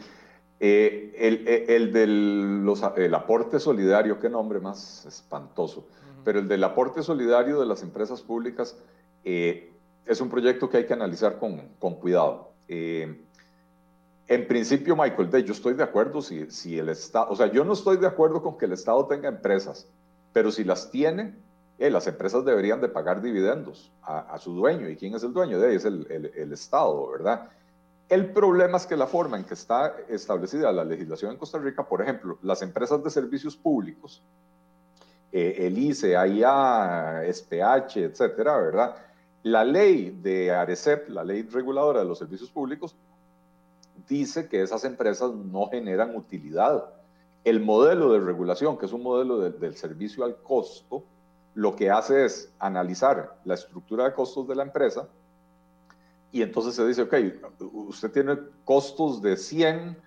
Eh, 0.60 1.16
el, 1.18 1.48
el, 1.48 1.92
del 1.92 2.70
el 2.98 3.16
aporte 3.16 3.60
solidario, 3.60 4.20
qué 4.20 4.30
nombre 4.30 4.60
más 4.60 5.06
espantoso 5.06 5.88
pero 6.26 6.40
el 6.40 6.48
del 6.50 6.64
aporte 6.64 7.04
solidario 7.04 7.60
de 7.60 7.68
las 7.68 7.84
empresas 7.84 8.22
públicas 8.22 8.76
eh, 9.24 9.72
es 10.06 10.20
un 10.20 10.30
proyecto 10.30 10.70
que 10.70 10.78
hay 10.78 10.86
que 10.88 10.94
analizar 10.94 11.38
con, 11.38 11.70
con 11.80 11.96
cuidado. 11.96 12.52
Eh, 12.68 13.25
en 14.28 14.48
principio, 14.48 14.96
Michael, 14.96 15.46
yo 15.46 15.54
estoy 15.54 15.74
de 15.74 15.84
acuerdo 15.84 16.22
si, 16.22 16.78
el 16.78 16.90
Estado, 16.90 17.28
o 17.30 17.36
sea, 17.36 17.48
yo 17.52 17.64
no 17.64 17.74
estoy 17.74 17.98
de 17.98 18.08
acuerdo 18.08 18.42
con 18.42 18.58
que 18.58 18.66
el 18.66 18.74
Estado 18.74 19.06
tenga 19.06 19.30
empresas, 19.30 19.88
pero 20.34 20.52
si 20.52 20.64
las 20.64 20.90
tiene, 20.90 21.36
eh, 21.78 21.90
las 21.90 22.08
empresas 22.08 22.44
deberían 22.46 22.82
de 22.82 22.88
pagar 22.88 23.22
dividendos 23.22 23.92
a, 24.02 24.38
su 24.40 24.54
dueño. 24.54 24.90
¿Y 24.90 24.96
quién 24.96 25.14
es 25.16 25.24
el 25.24 25.34
dueño 25.34 25.60
de 25.60 25.70
ahí? 25.70 25.76
Es 25.76 25.86
el 25.86 26.50
Estado, 26.52 27.10
¿verdad? 27.12 27.50
El 28.08 28.32
problema 28.32 28.78
es 28.78 28.86
que 28.86 28.96
la 28.96 29.08
forma 29.08 29.38
en 29.38 29.46
que 29.46 29.56
está 29.56 29.96
establecida 30.08 30.72
la 30.72 30.86
legislación 30.86 31.32
en 31.32 31.38
Costa 31.38 31.58
Rica, 31.58 31.84
por 31.84 32.04
ejemplo, 32.04 32.38
las 32.44 32.62
empresas 32.62 33.04
de 33.04 33.10
servicios 33.10 33.58
públicos, 33.58 34.22
eh, 35.32 35.66
el 35.66 35.78
ICE, 35.78 36.16
AIA, 36.16 37.24
SPH, 37.28 37.98
etcétera, 37.98 38.58
¿verdad? 38.58 38.96
La 39.42 39.64
ley 39.64 40.20
de 40.22 40.52
ARECEP, 40.52 41.10
la 41.10 41.24
ley 41.24 41.42
reguladora 41.44 42.00
de 42.00 42.06
los 42.06 42.20
servicios 42.20 42.52
públicos, 42.52 42.96
dice 44.08 44.48
que 44.48 44.62
esas 44.62 44.86
empresas 44.86 45.32
no 45.34 45.68
generan 45.68 46.16
utilidad. 46.16 46.86
El 47.44 47.60
modelo 47.60 48.12
de 48.14 48.20
regulación, 48.20 48.78
que 48.78 48.86
es 48.86 48.94
un 48.94 49.04
modelo 49.04 49.40
del 49.40 49.76
servicio 49.76 50.24
al 50.24 50.36
costo, 50.38 51.04
lo 51.54 51.76
que 51.76 51.90
hace 51.90 52.26
es 52.26 52.52
analizar 52.60 53.38
la 53.46 53.54
estructura 53.54 54.06
de 54.06 54.14
costos 54.14 54.48
de 54.48 54.56
la 54.56 54.64
empresa 54.64 55.08
y 56.36 56.42
entonces 56.42 56.76
se 56.76 56.86
dice, 56.86 57.04
ok, 57.04 57.14
usted 57.88 58.12
tiene 58.12 58.38
costos 58.66 59.22
de 59.22 59.38
100 59.38 59.98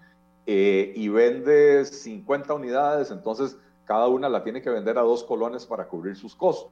eh, 0.44 0.92
y 0.94 1.08
vende 1.08 1.86
50 1.86 2.52
unidades, 2.52 3.10
entonces 3.10 3.56
cada 3.86 4.08
una 4.08 4.28
la 4.28 4.44
tiene 4.44 4.60
que 4.60 4.68
vender 4.68 4.98
a 4.98 5.00
dos 5.00 5.24
colones 5.24 5.64
para 5.64 5.88
cubrir 5.88 6.16
sus 6.16 6.36
costos. 6.36 6.70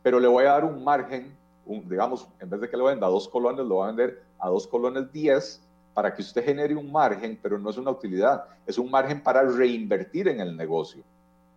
Pero 0.00 0.20
le 0.20 0.28
voy 0.28 0.44
a 0.44 0.52
dar 0.52 0.64
un 0.64 0.84
margen, 0.84 1.36
digamos, 1.66 2.28
en 2.38 2.48
vez 2.48 2.60
de 2.60 2.70
que 2.70 2.76
le 2.76 2.84
venda 2.84 3.08
a 3.08 3.10
dos 3.10 3.26
colones, 3.26 3.66
lo 3.66 3.78
va 3.78 3.86
a 3.86 3.88
vender 3.88 4.22
a 4.38 4.48
dos 4.48 4.68
colones 4.68 5.12
10 5.12 5.65
para 5.96 6.12
que 6.12 6.20
usted 6.20 6.44
genere 6.44 6.76
un 6.76 6.92
margen, 6.92 7.38
pero 7.42 7.58
no 7.58 7.70
es 7.70 7.78
una 7.78 7.90
utilidad, 7.90 8.44
es 8.66 8.76
un 8.76 8.90
margen 8.90 9.22
para 9.22 9.40
reinvertir 9.40 10.28
en 10.28 10.40
el 10.40 10.54
negocio. 10.54 11.02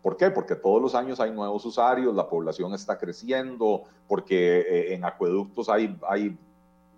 ¿Por 0.01 0.15
qué? 0.15 0.31
Porque 0.31 0.55
todos 0.55 0.81
los 0.81 0.95
años 0.95 1.19
hay 1.19 1.29
nuevos 1.29 1.65
usuarios, 1.65 2.15
la 2.15 2.25
población 2.25 2.73
está 2.73 2.97
creciendo, 2.97 3.83
porque 4.07 4.61
eh, 4.61 4.93
en 4.93 5.03
acueductos 5.03 5.67
hay, 5.67 5.93
hay 6.07 6.39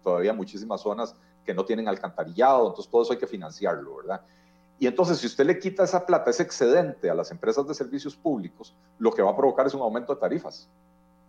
todavía 0.03 0.33
muchísimas 0.33 0.81
zonas 0.81 1.15
que 1.43 1.51
no 1.55 1.65
tienen 1.65 1.87
alcantarillado, 1.87 2.67
entonces 2.67 2.91
todo 2.91 3.01
eso 3.01 3.13
hay 3.13 3.17
que 3.17 3.25
financiarlo, 3.25 3.95
¿verdad? 3.95 4.21
Y 4.77 4.85
entonces, 4.85 5.17
si 5.17 5.25
usted 5.25 5.47
le 5.47 5.57
quita 5.57 5.83
esa 5.83 6.05
plata, 6.05 6.29
ese 6.29 6.43
excedente 6.43 7.09
a 7.09 7.15
las 7.15 7.31
empresas 7.31 7.67
de 7.67 7.73
servicios 7.73 8.15
públicos, 8.15 8.75
lo 8.99 9.11
que 9.11 9.23
va 9.23 9.31
a 9.31 9.35
provocar 9.35 9.65
es 9.65 9.73
un 9.73 9.81
aumento 9.81 10.13
de 10.13 10.21
tarifas, 10.21 10.69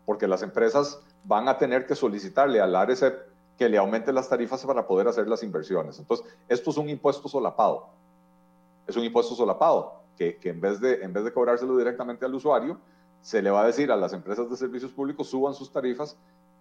porque 0.05 0.29
las 0.29 0.43
empresas 0.43 1.01
van 1.25 1.49
a 1.49 1.57
tener 1.57 1.87
que 1.87 1.95
solicitarle 1.95 2.61
al 2.61 2.77
ARECEP 2.77 3.32
que 3.59 3.69
le 3.69 3.79
aumente 3.79 4.13
las 4.13 4.29
tarifas 4.29 4.65
para 4.65 4.87
poder 4.87 5.09
hacer 5.09 5.29
las 5.29 5.43
inversiones. 5.43 5.99
Entonces, 5.99 6.27
esto 6.49 6.71
es 6.71 6.77
un 6.77 6.89
impuesto 6.89 7.29
solapado. 7.29 7.89
Es 8.87 8.97
un 8.97 9.05
impuesto 9.05 9.35
solapado 9.35 10.03
que, 10.17 10.39
en, 10.43 10.61
vez 10.61 10.81
de, 10.81 11.03
en 11.03 11.13
vez 11.13 11.25
de 11.25 11.33
cobrárselo 11.33 11.77
directamente 11.77 12.25
al 12.25 12.35
usuario, 12.35 12.79
se 13.21 13.41
le 13.41 13.51
va 13.51 13.63
a 13.63 13.67
decir 13.67 13.91
a 13.93 13.97
las 13.97 14.13
empresas 14.13 14.51
de 14.51 14.57
servicios 14.57 14.93
públicos, 14.93 15.29
suban 15.29 15.55
sus 15.55 15.73
tarifas, 15.73 16.17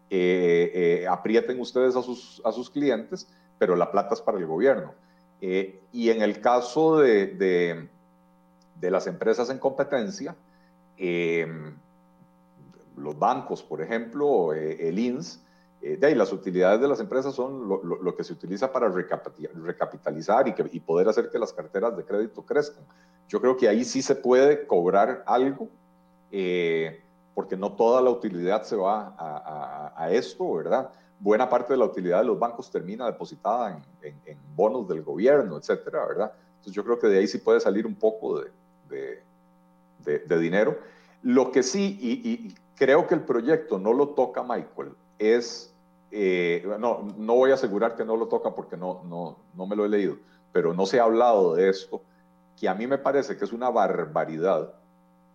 eh, 0.10 0.72
eh, 0.74 1.08
aprieten 1.08 1.60
ustedes 1.60 1.96
a 1.96 2.04
sus, 2.04 2.42
a 2.46 2.52
sus 2.52 2.70
clientes, 2.70 3.28
pero 3.58 3.76
la 3.76 3.92
plata 3.92 4.14
es 4.14 4.22
para 4.22 4.38
el 4.38 4.46
gobierno. 4.46 4.94
Eh, 5.42 5.82
y 5.92 6.10
en 6.10 6.22
el 6.22 6.40
caso 6.42 6.98
de, 6.98 7.28
de, 7.28 7.90
de 8.80 8.92
las 8.92 9.08
empresas 9.08 9.50
en 9.50 9.58
competencia, 9.58 10.36
los 12.96 13.18
bancos, 13.18 13.64
por 13.64 13.82
ejemplo, 13.82 14.54
el 14.54 15.00
INS, 15.00 15.42
de 15.82 16.08
ahí 16.08 16.16
las 16.16 16.32
utilidades 16.32 16.80
de 16.80 16.88
las 16.88 17.00
empresas 17.00 17.34
son 17.34 17.68
lo, 17.68 17.84
lo, 17.84 18.16
que 18.16 18.24
se 18.24 18.34
utiliza 18.34 18.72
para 18.72 18.88
recapitalizar 18.90 20.48
y, 20.48 20.54
que, 20.54 20.70
y 20.72 20.80
poder 20.80 21.10
hacer 21.10 21.30
que 21.30 21.40
las 21.40 21.54
carteras 21.54 21.98
de 21.98 22.06
crédito 22.06 22.46
crezcan. 22.46 22.84
Yo 23.28 23.40
creo 23.40 23.56
que 23.56 23.70
ahí 23.70 23.86
sí 23.86 24.02
se 24.02 24.14
puede 24.14 24.68
cobrar 24.68 25.24
algo, 25.26 25.70
eh, 26.32 27.02
porque 27.34 27.56
no 27.56 27.72
toda 27.74 28.02
la 28.02 28.10
utilidad 28.10 28.64
se 28.64 28.76
va 28.76 29.16
a, 29.96 30.12
esto, 30.12 30.54
¿verdad? 30.54 30.92
Buena 31.20 31.50
parte 31.50 31.74
de 31.74 31.78
la 31.78 31.86
utilidad 31.86 32.20
de 32.20 32.26
los 32.26 32.38
bancos 32.38 32.70
termina 32.70 33.06
depositada 33.06 33.82
en, 34.02 34.38
bonos 34.54 34.88
del 34.88 35.02
gobierno, 35.02 35.58
etcétera, 35.58 36.06
¿verdad? 36.06 36.34
Entonces 36.58 36.74
yo 36.74 36.84
creo 36.84 37.00
que 37.00 37.08
de 37.08 37.20
ahí 37.20 37.28
sí 37.28 37.38
puede 37.38 37.62
salir 37.62 37.88
un 37.88 37.96
poco 37.96 38.42
de, 38.90 39.24
de, 40.04 40.40
dinero. 40.40 40.78
Lo 41.24 41.52
que 41.52 41.64
sí, 41.64 41.98
y, 42.02 42.54
creo 42.76 43.08
que 43.08 43.16
el 43.16 43.22
proyecto 43.22 43.80
no 43.80 43.94
lo 43.94 44.10
toca 44.10 44.44
Michael, 44.44 44.94
es, 45.20 45.71
eh, 46.12 46.68
no, 46.80 47.08
no 47.18 47.36
voy 47.36 47.52
a 47.52 47.54
asegurar 47.54 47.96
que 47.96 48.04
no 48.04 48.18
lo 48.18 48.28
toca 48.28 48.54
porque 48.54 48.76
no, 48.76 49.04
no, 49.06 49.38
no 49.56 49.66
me 49.66 49.76
lo 49.76 49.86
he 49.86 49.90
leído, 49.90 50.18
pero 50.52 50.74
no 50.74 50.86
se 50.86 51.00
ha 51.00 51.04
hablado 51.04 51.56
de 51.56 51.70
esto, 51.70 52.02
que 52.60 52.68
a 52.68 52.76
mí 52.76 52.86
me 52.86 52.98
parece 52.98 53.38
que 53.38 53.46
es 53.46 53.54
una 53.54 53.70
barbaridad, 53.70 54.74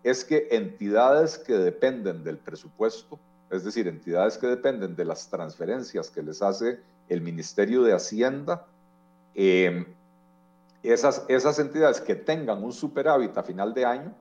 es 0.02 0.24
que 0.24 0.48
entidades 0.50 1.38
que 1.38 1.54
dependen 1.54 2.22
del 2.22 2.38
presupuesto, 2.38 3.18
es 3.50 3.64
decir, 3.64 3.88
entidades 3.88 4.36
que 4.36 4.46
dependen 4.46 4.94
de 4.94 5.04
las 5.04 5.28
transferencias 5.30 6.10
que 6.10 6.22
les 6.22 6.42
hace 6.42 6.78
el 7.08 7.22
Ministerio 7.22 7.82
de 7.82 7.94
Hacienda, 7.94 8.66
em, 9.34 9.86
esas, 10.82 11.24
esas 11.28 11.58
entidades 11.58 12.00
que 12.00 12.14
tengan 12.14 12.62
un 12.62 12.72
superávit 12.72 13.36
a 13.36 13.42
final 13.42 13.74
de 13.74 13.84
año 13.84 14.14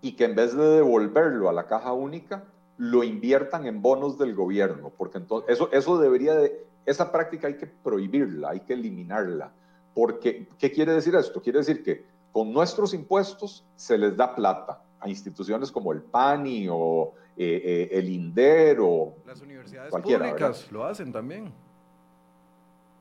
y 0.00 0.12
que 0.12 0.24
en 0.24 0.34
vez 0.34 0.56
de 0.56 0.64
devolverlo 0.76 1.48
a 1.48 1.52
la 1.52 1.66
caja 1.66 1.92
única, 1.92 2.44
lo 2.80 3.04
inviertan 3.04 3.66
en 3.66 3.82
bonos 3.82 4.16
del 4.16 4.34
gobierno, 4.34 4.90
porque 4.96 5.18
entonces 5.18 5.50
eso, 5.50 5.68
eso 5.70 5.98
debería 5.98 6.34
de, 6.34 6.64
esa 6.86 7.12
práctica 7.12 7.46
hay 7.46 7.58
que 7.58 7.66
prohibirla, 7.66 8.50
hay 8.52 8.60
que 8.60 8.72
eliminarla, 8.72 9.52
porque 9.92 10.48
¿qué 10.58 10.72
quiere 10.72 10.94
decir 10.94 11.14
esto? 11.14 11.42
Quiere 11.42 11.58
decir 11.58 11.82
que 11.82 12.06
con 12.32 12.54
nuestros 12.54 12.94
impuestos 12.94 13.66
se 13.76 13.98
les 13.98 14.16
da 14.16 14.34
plata 14.34 14.82
a 14.98 15.10
instituciones 15.10 15.70
como 15.70 15.92
el 15.92 16.00
PANI 16.00 16.68
o 16.70 17.12
eh, 17.36 17.60
eh, 17.62 17.98
el 17.98 18.08
INDER 18.08 18.78
o 18.80 19.14
las 19.26 19.42
universidades 19.42 19.92
públicas 19.92 20.72
lo 20.72 20.86
hacen 20.86 21.12
también. 21.12 21.52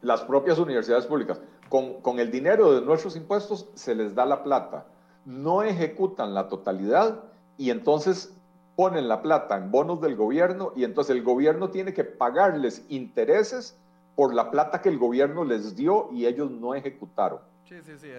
Las 0.01 0.23
propias 0.23 0.59
universidades 0.59 1.05
públicas. 1.05 1.41
Con, 1.69 2.01
con 2.01 2.19
el 2.19 2.31
dinero 2.31 2.73
de 2.73 2.81
nuestros 2.81 3.15
impuestos 3.15 3.69
se 3.75 3.95
les 3.95 4.13
da 4.13 4.25
la 4.25 4.43
plata. 4.43 4.87
No 5.25 5.63
ejecutan 5.63 6.33
la 6.33 6.49
totalidad 6.49 7.23
y 7.57 7.69
entonces 7.69 8.33
ponen 8.79 9.09
la 9.09 9.21
plata 9.21 9.57
en 9.57 9.71
bonos 9.71 9.99
del 9.99 10.15
gobierno 10.15 10.71
y 10.73 10.85
entonces 10.85 11.13
el 11.13 11.21
gobierno 11.21 11.69
tiene 11.69 11.93
que 11.93 12.05
pagarles 12.05 12.85
intereses 12.87 13.77
por 14.15 14.33
la 14.33 14.51
plata 14.51 14.81
que 14.81 14.87
el 14.87 14.97
gobierno 14.97 15.43
les 15.43 15.75
dio 15.75 16.07
y 16.13 16.25
ellos 16.25 16.49
no 16.49 16.73
ejecutaron 16.75 17.41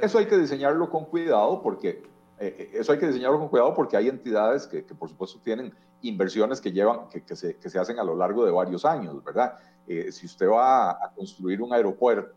eso 0.02 0.18
hay 0.18 0.26
que 0.26 0.36
diseñarlo 0.36 0.90
con 0.90 1.06
cuidado 1.06 1.62
porque 1.62 2.02
eh, 2.38 2.56
eh, 2.58 2.70
eso 2.74 2.92
hay 2.92 2.98
que 2.98 3.06
diseñarlo 3.06 3.38
con 3.38 3.48
cuidado 3.48 3.72
porque 3.72 3.96
hay 3.96 4.10
entidades 4.10 4.66
que, 4.66 4.82
por 4.82 5.08
supuesto 5.08 5.40
tienen 5.42 5.72
inversiones 6.02 6.60
que 6.60 6.72
llevan 6.72 7.08
que, 7.08 7.22
que, 7.22 7.36
se, 7.36 7.56
que, 7.56 7.70
se, 7.70 7.78
hacen 7.78 7.98
a 7.98 8.04
lo 8.04 8.14
largo 8.14 8.44
de 8.44 8.50
varios 8.50 8.84
años, 8.84 9.24
¿verdad? 9.24 9.54
Eh, 9.88 10.12
si 10.12 10.26
usted 10.26 10.46
va 10.46 10.90
a, 10.90 11.10
construir 11.16 11.62
un 11.62 11.72
aeropuerto, 11.72 12.36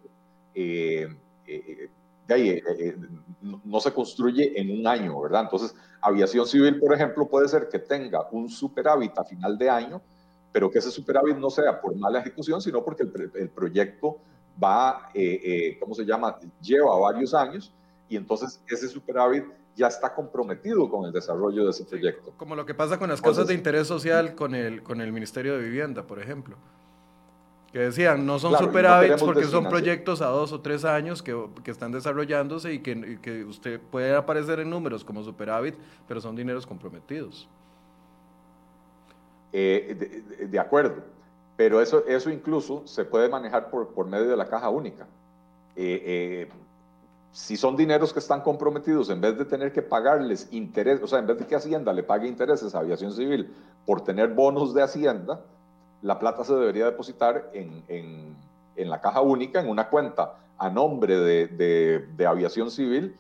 de 0.55 1.09
ahí, 2.30 2.61
no 3.65 3.80
se 3.82 3.91
construye 3.91 4.57
en 4.57 4.80
un 4.80 4.88
año, 4.88 5.19
¿verdad? 5.19 5.41
Entonces, 5.41 5.76
aviación 6.04 6.45
civil, 6.45 6.80
por 6.80 6.93
ejemplo, 6.93 7.28
puede 7.28 7.47
ser 7.47 7.70
que 7.70 7.80
tenga 7.80 8.28
un 8.32 8.49
superávit 8.49 9.18
a 9.18 9.24
final 9.24 9.58
de 9.58 9.70
año, 9.70 10.01
pero 10.51 10.70
que 10.70 10.80
ese 10.80 10.91
superávit 10.91 11.38
no 11.38 11.49
sea 11.49 11.82
por 11.82 11.95
mala 11.95 12.20
ejecución, 12.20 12.62
sino 12.62 12.84
porque 12.84 13.04
el, 13.04 13.32
el 13.36 13.49
proyecto 13.49 14.20
va, 14.62 15.10
eh, 15.14 15.39
eh, 15.43 15.78
¿cómo 15.80 15.95
se 15.95 16.06
llama? 16.06 16.38
Lleva 16.62 16.97
varios 16.97 17.34
años 17.34 17.74
y 18.10 18.18
entonces 18.18 18.62
ese 18.68 18.88
superávit 18.88 19.45
ya 19.76 19.88
está 19.88 20.14
comprometido 20.14 20.88
con 20.89 21.06
el 21.06 21.12
desarrollo 21.12 21.64
de 21.64 21.72
ese 21.72 21.86
proyecto. 21.86 22.32
como 22.38 22.56
lo 22.56 22.66
que 22.66 22.76
pasa 22.76 22.99
con 22.99 23.10
las 23.10 23.22
cosas 23.22 23.47
de 23.47 23.56
interés 23.56 23.88
social 23.88 24.36
con 24.36 24.54
el, 24.54 24.84
con 24.84 25.01
el 25.01 25.12
Ministerio 25.12 25.58
de 25.58 25.64
Vivienda, 25.64 26.06
por 26.06 26.20
ejemplo. 26.20 26.58
Que 27.74 27.80
decían, 27.80 28.24
no 28.24 28.38
son 28.38 28.55
superávits 28.55 29.24
porque 29.24 29.45
son 29.45 29.67
proyectos 29.67 30.21
a 30.21 30.28
dos 30.28 30.51
o 30.51 30.61
tres 30.61 30.86
años 30.86 31.24
que, 31.24 31.36
que 31.63 31.71
están 31.71 31.91
desarrollándose 31.91 32.71
y 32.71 32.80
que, 32.80 33.19
que, 33.19 33.43
usted 33.43 33.82
puede 33.82 34.15
aparecer 34.15 34.59
en 34.59 34.69
números 34.69 35.03
como 35.03 35.24
superávit, 35.24 35.74
pero 36.07 36.21
son 36.21 36.36
dineros 36.36 36.67
comprometidos. 36.67 37.49
Eh, 39.51 40.24
de, 40.38 40.47
de, 40.47 40.59
acuerdo. 40.59 41.01
Pero 41.57 41.82
eso, 41.82 42.05
eso 42.05 42.30
incluso 42.30 42.86
se 42.86 43.05
puede 43.05 43.28
manejar 43.28 43.71
por, 43.71 43.88
por 43.88 44.05
medio 44.05 44.30
de 44.30 44.38
la 44.38 44.47
caja 44.47 44.69
única. 44.69 45.07
Eh, 45.76 46.03
eh, 46.05 46.49
si 47.32 47.57
son 47.57 47.76
dineros 47.76 48.13
que 48.13 48.19
están 48.19 48.41
comprometidos, 48.41 49.09
en 49.09 49.19
vez 49.19 49.36
de 49.36 49.45
tener 49.45 49.74
que 49.74 49.82
pagarles 49.82 50.47
interés, 50.51 51.01
o 51.01 51.07
sea, 51.07 51.17
en 51.17 51.26
vez 51.26 51.39
de 51.39 51.47
que 51.47 51.55
Hacienda 51.55 51.91
le 51.91 52.03
pague 52.03 52.28
intereses 52.28 52.76
a 52.76 52.80
Aviación 52.82 53.13
Civil 53.13 53.51
por 53.88 54.01
tener 54.03 54.30
bonos 54.30 54.76
de 54.76 54.84
Hacienda, 54.84 55.41
la 56.04 56.20
plata 56.20 56.43
se 56.43 56.54
debería 56.54 56.86
depositar 56.86 57.49
en, 57.54 57.84
en, 57.88 58.36
en 58.76 58.89
la 58.89 59.01
caja 59.01 59.22
única, 59.22 59.62
en 59.62 59.70
una 59.70 59.89
cuenta 59.89 60.36
a 60.58 60.70
nombre 60.70 61.18
de, 61.18 61.47
de, 61.47 62.08
de, 62.16 62.26
Aviación 62.26 62.70
Civil, 62.70 63.16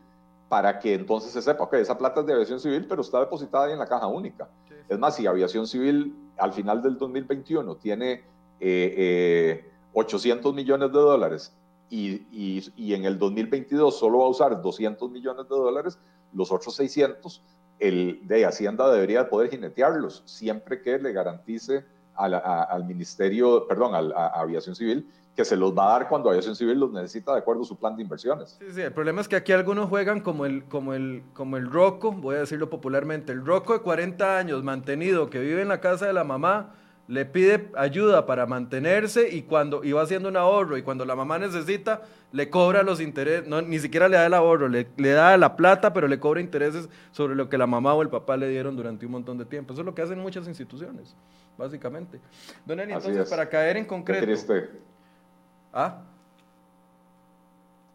para 0.49 0.79
que 0.79 0.93
entonces 0.93 1.31
se 1.31 1.41
sepa, 1.41 1.63
ok, 1.63 1.75
esa 1.75 1.97
plata 1.97 2.19
es 2.19 2.27
de 2.27 2.33
Aviación 2.33 2.59
Civil, 2.59 2.85
pero 2.87 3.01
está 3.01 3.21
depositada 3.21 3.65
ahí 3.65 3.73
en 3.73 3.79
la 3.79 3.87
caja 3.87 4.07
única. 4.07 4.49
Es 4.89 4.99
más, 4.99 5.15
si 5.15 5.25
Aviación 5.25 5.65
Civil 5.65 6.13
al 6.37 6.51
final 6.51 6.81
del 6.81 6.97
2021 6.97 7.75
tiene 7.77 8.21
800 8.59 8.59
eh, 8.59 9.63
eh, 9.93 10.53
millones 10.53 10.91
de 10.91 10.99
dólares 10.99 11.55
y, 11.89 12.21
y, 12.75 12.93
en 12.93 13.05
el 13.05 13.17
2022 13.17 13.97
solo 13.97 14.19
va 14.19 14.25
a 14.25 14.29
usar 14.29 14.61
200 14.61 15.09
millones 15.09 15.47
de 15.47 15.55
dólares, 15.55 15.97
los 16.33 16.51
otros 16.51 16.75
600, 16.75 17.41
el 17.79 18.19
de 18.27 18.45
Hacienda 18.45 18.91
debería 18.91 19.29
poder 19.29 19.49
jinetearlos 19.49 20.23
siempre 20.25 20.81
que 20.81 20.97
le 20.99 21.13
garantice 21.13 21.85
al 22.15 22.85
Ministerio, 22.85 23.67
perdón, 23.67 23.93
a, 23.95 24.27
Aviación 24.27 24.75
Civil, 24.75 25.07
que 25.35 25.43
se 25.43 25.55
los 25.55 25.75
va 25.75 25.87
a 25.87 25.99
dar 25.99 26.09
cuando 26.09 26.29
Aviación 26.29 26.55
Civil 26.55 26.79
los 26.79 26.91
necesita 26.91 27.33
de 27.33 27.39
acuerdo 27.39 27.63
a 27.63 27.65
su 27.65 27.75
plan 27.75 27.95
de 27.95 28.03
inversiones. 28.03 28.57
Sí, 28.59 28.65
sí, 28.71 28.81
el 28.81 28.93
problema 28.93 29.21
es 29.21 29.27
que 29.27 29.35
aquí 29.35 29.51
algunos 29.51 29.89
juegan 29.89 30.21
como 30.21 30.45
el, 30.45 30.63
como 30.65 30.93
el, 30.93 31.23
como 31.33 31.57
el 31.57 31.69
roco, 31.69 32.11
voy 32.11 32.35
a 32.35 32.39
decirlo 32.39 32.69
popularmente, 32.69 33.31
el 33.31 33.45
roco 33.45 33.73
de 33.73 33.79
40 33.79 34.37
años 34.37 34.63
mantenido 34.63 35.29
que 35.29 35.39
vive 35.39 35.61
en 35.61 35.69
la 35.69 35.81
casa 35.81 36.05
de 36.05 36.13
la 36.13 36.23
mamá, 36.23 36.75
le 37.07 37.25
pide 37.25 37.69
ayuda 37.75 38.25
para 38.25 38.45
mantenerse 38.45 39.29
y 39.29 39.41
cuando 39.41 39.83
iba 39.83 40.01
haciendo 40.01 40.29
un 40.29 40.37
ahorro 40.37 40.77
y 40.77 40.83
cuando 40.83 41.03
la 41.05 41.15
mamá 41.15 41.37
necesita, 41.37 42.03
le 42.33 42.49
cobra 42.49 42.81
los 42.81 42.99
intereses, 42.99 43.47
no, 43.47 43.61
ni 43.61 43.77
siquiera 43.79 44.09
le 44.09 44.17
da 44.17 44.25
el 44.25 44.33
ahorro, 44.33 44.67
le, 44.67 44.87
le, 44.97 45.11
da 45.11 45.37
la 45.37 45.55
plata, 45.55 45.93
pero 45.93 46.07
le 46.07 46.19
cobra 46.19 46.41
intereses 46.41 46.89
sobre 47.11 47.35
lo 47.35 47.47
que 47.47 47.59
la 47.59 47.67
mamá 47.67 47.93
o 47.93 48.01
el 48.01 48.09
papá 48.09 48.35
le 48.35 48.49
dieron 48.49 48.75
durante 48.75 49.05
un 49.05 49.11
montón 49.11 49.37
de 49.37 49.45
tiempo. 49.45 49.71
Eso 49.71 49.83
es 49.83 49.85
lo 49.85 49.93
que 49.93 50.01
hacen 50.01 50.17
muchas 50.17 50.47
instituciones, 50.47 51.15
básicamente. 51.57 52.19
Don 52.65 52.79
Eli, 52.79 52.93
entonces, 52.93 53.29
para 53.29 53.47
caer 53.47 53.77
en 53.77 53.85
concreto... 53.85 54.21
Qué 54.21 54.25
triste. 54.25 54.69
¿Ah? 55.71 56.01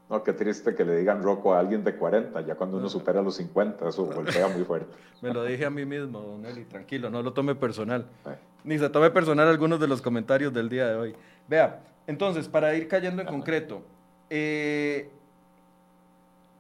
No, 0.09 0.22
qué 0.22 0.32
triste 0.32 0.72
que 0.72 0.84
le 0.84 0.97
digan 0.97 1.20
roco 1.20 1.53
a 1.53 1.59
alguien 1.59 1.82
de 1.82 1.97
40, 1.97 2.41
ya 2.43 2.55
cuando 2.55 2.76
uno 2.76 2.89
supera 2.89 3.20
los 3.20 3.34
50, 3.34 3.89
eso 3.89 4.07
golpea 4.07 4.47
muy 4.47 4.62
fuerte. 4.62 4.97
Me 5.20 5.34
lo 5.34 5.43
dije 5.45 5.66
a 5.66 5.70
mí 5.70 5.84
mismo, 5.84 6.20
don 6.20 6.47
Eli, 6.47 6.64
tranquilo, 6.64 7.11
no 7.11 7.22
lo 7.22 7.32
tome 7.32 7.57
personal. 7.57 8.07
Ni 8.62 8.78
se 8.78 8.89
tome 8.89 9.11
personal 9.11 9.49
algunos 9.49 9.80
de 9.80 9.89
los 9.89 10.01
comentarios 10.01 10.55
del 10.55 10.68
día 10.68 10.86
de 10.86 10.95
hoy. 10.95 11.16
Vea, 11.49 11.80
entonces, 12.07 12.47
para 12.49 12.72
ir 12.76 12.86
cayendo 12.86 13.20
en 13.20 13.26
concreto, 13.26 13.82
eh, 14.30 15.10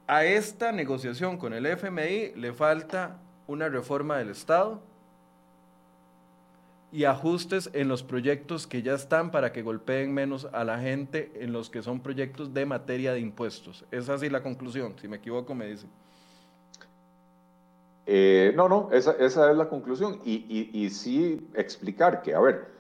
a 0.06 0.24
esta 0.24 0.72
negociación 0.72 1.36
con 1.36 1.52
el 1.52 1.66
FMI 1.66 2.32
le 2.34 2.52
falta 2.52 3.18
una 3.46 3.68
reforma 3.68 4.18
del 4.18 4.30
Estado 4.30 4.80
y 6.90 7.04
ajustes 7.04 7.70
en 7.74 7.88
los 7.88 8.02
proyectos 8.02 8.66
que 8.66 8.82
ya 8.82 8.94
están 8.94 9.30
para 9.30 9.52
que 9.52 9.62
golpeen 9.62 10.12
menos 10.14 10.48
a 10.52 10.64
la 10.64 10.78
gente 10.78 11.30
en 11.36 11.52
los 11.52 11.68
que 11.68 11.82
son 11.82 12.00
proyectos 12.00 12.54
de 12.54 12.64
materia 12.64 13.12
de 13.12 13.20
impuestos. 13.20 13.84
Es 13.90 14.08
así 14.08 14.30
la 14.30 14.42
conclusión, 14.42 14.94
si 14.98 15.08
me 15.08 15.16
equivoco 15.16 15.54
me 15.54 15.66
dicen. 15.66 15.90
Eh, 18.06 18.54
no, 18.56 18.70
no, 18.70 18.88
esa, 18.90 19.12
es 19.18 19.36
la 19.36 19.68
conclusión. 19.68 20.20
Y, 20.24 20.88
sí 20.90 21.46
explicar 21.54 22.22
que, 22.22 22.34
a 22.34 22.40
ver, 22.40 22.77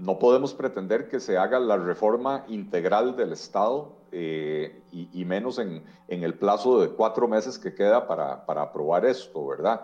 no 0.00 0.18
podemos 0.18 0.54
pretender 0.54 1.08
que 1.08 1.20
se 1.20 1.36
haga 1.36 1.60
la 1.60 1.76
reforma 1.76 2.44
integral 2.48 3.16
del 3.16 3.32
Estado 3.32 3.92
eh, 4.12 4.82
y, 4.92 5.24
menos 5.24 5.58
en, 5.58 5.84
el 6.08 6.34
plazo 6.34 6.80
de 6.80 6.88
cuatro 6.88 7.28
meses 7.28 7.58
que 7.58 7.74
queda 7.74 8.08
para, 8.08 8.44
para 8.46 8.62
aprobar 8.62 9.04
esto, 9.04 9.46
¿verdad? 9.46 9.82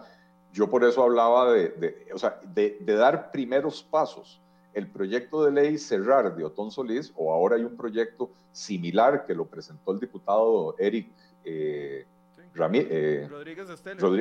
Yo 0.52 0.70
por 0.70 0.84
eso 0.84 1.02
hablaba 1.02 1.52
de, 1.52 2.08
o 2.14 2.18
sea, 2.18 2.40
de, 2.54 2.78
dar 2.80 3.30
primeros 3.30 3.82
pasos. 3.82 4.40
El 4.72 4.88
proyecto 4.88 5.44
de 5.44 5.52
ley 5.52 5.78
cerrar 5.78 6.34
de 6.34 6.44
Otón 6.44 6.70
Solís, 6.70 7.12
o 7.14 7.32
ahora 7.32 7.56
hay 7.56 7.64
un 7.64 7.76
proyecto 7.76 8.30
similar 8.52 9.26
que 9.26 9.34
lo 9.34 9.44
presentó 9.44 9.92
el 9.92 10.00
diputado 10.00 10.74
Eric 10.78 11.08
eh, 11.44 12.06
eh, 12.54 13.28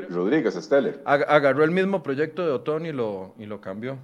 Rodríguez 0.10 0.56
Steller. 0.56 1.02
Agarró 1.06 1.64
el 1.64 1.72
mismo 1.72 2.04
proyecto 2.04 2.46
de 2.46 2.52
Otón 2.52 2.86
y 2.86 2.91
lo, 2.91 3.34
y 3.38 3.46
lo 3.46 3.62
cambió. 3.62 3.98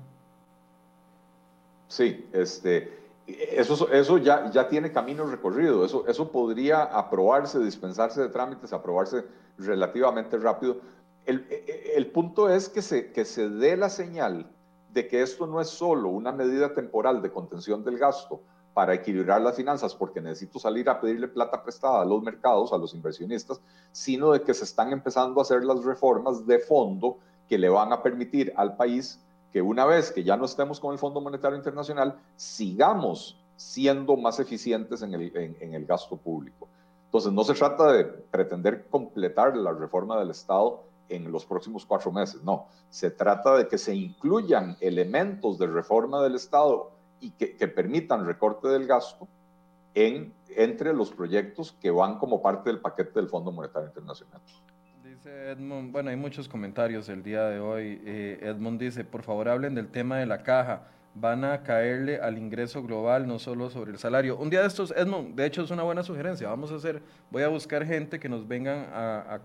Sí, 1.91 2.25
este, 2.31 2.89
eso, 3.27 3.91
eso 3.91 4.17
ya, 4.17 4.49
ya 4.49 4.69
tiene 4.69 4.91
camino 4.91 5.25
recorrido. 5.25 5.85
Eso, 5.85 6.07
eso 6.07 6.31
podría 6.31 6.83
aprobarse, 6.83 7.59
dispensarse 7.59 8.21
de 8.21 8.29
trámites, 8.29 8.71
aprobarse 8.71 9.25
relativamente 9.57 10.37
rápido 10.37 10.77
el, 11.25 11.45
el, 11.95 12.07
punto 12.07 12.49
es 12.49 12.69
que 12.69 12.81
se, 12.81 13.11
que 13.11 13.25
se 13.25 13.49
dé 13.49 13.77
la 13.77 13.89
señal 13.89 14.49
de 14.91 15.07
que 15.07 15.21
esto 15.21 15.47
no 15.47 15.61
es 15.61 15.69
solo 15.69 16.09
una 16.09 16.31
medida 16.31 16.73
temporal 16.73 17.21
de 17.21 17.31
contención 17.31 17.83
del 17.83 17.97
gasto 17.97 18.41
para 18.73 18.93
equilibrar 18.93 19.41
las 19.41 19.55
finanzas 19.55 19.93
porque 19.93 20.21
necesito 20.21 20.57
salir 20.57 20.89
a 20.89 20.99
pedirle 20.99 21.27
plata 21.27 21.61
prestada 21.63 22.01
a 22.01 22.05
los 22.05 22.23
mercados, 22.23 22.73
a 22.73 22.77
los 22.77 22.93
inversionistas, 22.93 23.61
sino 23.91 24.31
de 24.31 24.41
que 24.41 24.53
se 24.53 24.63
están 24.63 24.91
empezando 24.91 25.39
a 25.39 25.43
hacer 25.43 25.63
las 25.63 25.83
reformas 25.83 26.45
de 26.47 26.59
fondo 26.59 27.17
que 27.47 27.57
le 27.57 27.69
van 27.69 27.93
a 27.93 28.01
permitir 28.01 28.53
al 28.55 28.75
país 28.77 29.19
que 29.51 29.61
una 29.61 29.85
vez 29.85 30.11
que 30.11 30.23
ya 30.23 30.37
no 30.37 30.45
estemos 30.45 30.79
con 30.79 30.93
el 30.93 30.99
Fondo 30.99 31.21
Monetario 31.21 31.57
Internacional, 31.57 32.19
sigamos 32.35 33.37
siendo 33.55 34.17
más 34.17 34.39
eficientes 34.39 35.01
en 35.01 35.13
el, 35.13 35.31
en 35.35 35.73
el 35.73 35.85
gasto 35.85 36.17
público. 36.17 36.67
Entonces, 37.05 37.33
no 37.33 37.43
se 37.43 37.53
trata 37.53 37.91
de 37.91 38.05
pretender 38.05 38.87
completar 38.89 39.57
la 39.57 39.73
reforma 39.73 40.17
del 40.17 40.29
Estado 40.29 40.83
en 41.09 41.31
los 41.31 41.45
próximos 41.45 41.85
cuatro 41.85 42.11
meses. 42.11 42.41
No, 42.43 42.67
se 42.89 43.11
trata 43.11 43.57
de 43.57 43.67
que 43.67 43.77
se 43.77 43.93
incluyan 43.93 44.77
elementos 44.79 45.57
de 45.57 45.67
reforma 45.67 46.23
del 46.23 46.35
Estado 46.35 46.91
y 47.19 47.31
que, 47.31 47.67
permitan 47.67 48.25
recorte 48.25 48.67
del 48.69 48.87
gasto 48.87 49.27
en, 49.93 50.33
entre 50.55 50.93
los 50.93 51.11
proyectos 51.11 51.73
que 51.81 51.91
van 51.91 52.17
como 52.17 52.41
parte 52.41 52.69
del 52.69 52.79
paquete 52.79 53.19
del 53.19 53.29
Fondo 53.29 53.51
Monetario 53.51 53.89
Internacional. 53.89 54.41
Edmund, 55.25 55.91
bueno, 55.91 56.09
hay 56.09 56.15
muchos 56.15 56.47
comentarios 56.47 57.07
el 57.09 57.21
día 57.21 57.43
de 57.45 57.59
hoy. 57.59 58.01
Eh, 58.05 58.39
Edmund 58.41 58.79
dice, 58.79 59.03
por 59.03 59.23
favor 59.23 59.49
hablen 59.49 59.75
del 59.75 59.87
tema 59.87 60.17
de 60.17 60.25
la 60.25 60.43
caja 60.43 60.83
van 61.13 61.43
a 61.43 61.63
caerle 61.63 62.19
al 62.21 62.37
ingreso 62.37 62.81
global, 62.83 63.27
no 63.27 63.37
solo 63.37 63.69
sobre 63.69 63.91
el 63.91 63.97
salario. 63.97 64.37
Un 64.37 64.49
día 64.49 64.61
de 64.61 64.67
estos, 64.67 64.91
Edmond, 64.95 65.35
de 65.35 65.45
hecho 65.45 65.61
es 65.63 65.71
una 65.71 65.83
buena 65.83 66.03
sugerencia, 66.03 66.47
vamos 66.47 66.71
a 66.71 66.75
hacer, 66.75 67.01
voy 67.29 67.43
a 67.43 67.49
buscar 67.49 67.85
gente 67.85 68.19
que 68.19 68.29
nos 68.29 68.47
vengan 68.47 68.87
a, 68.93 69.41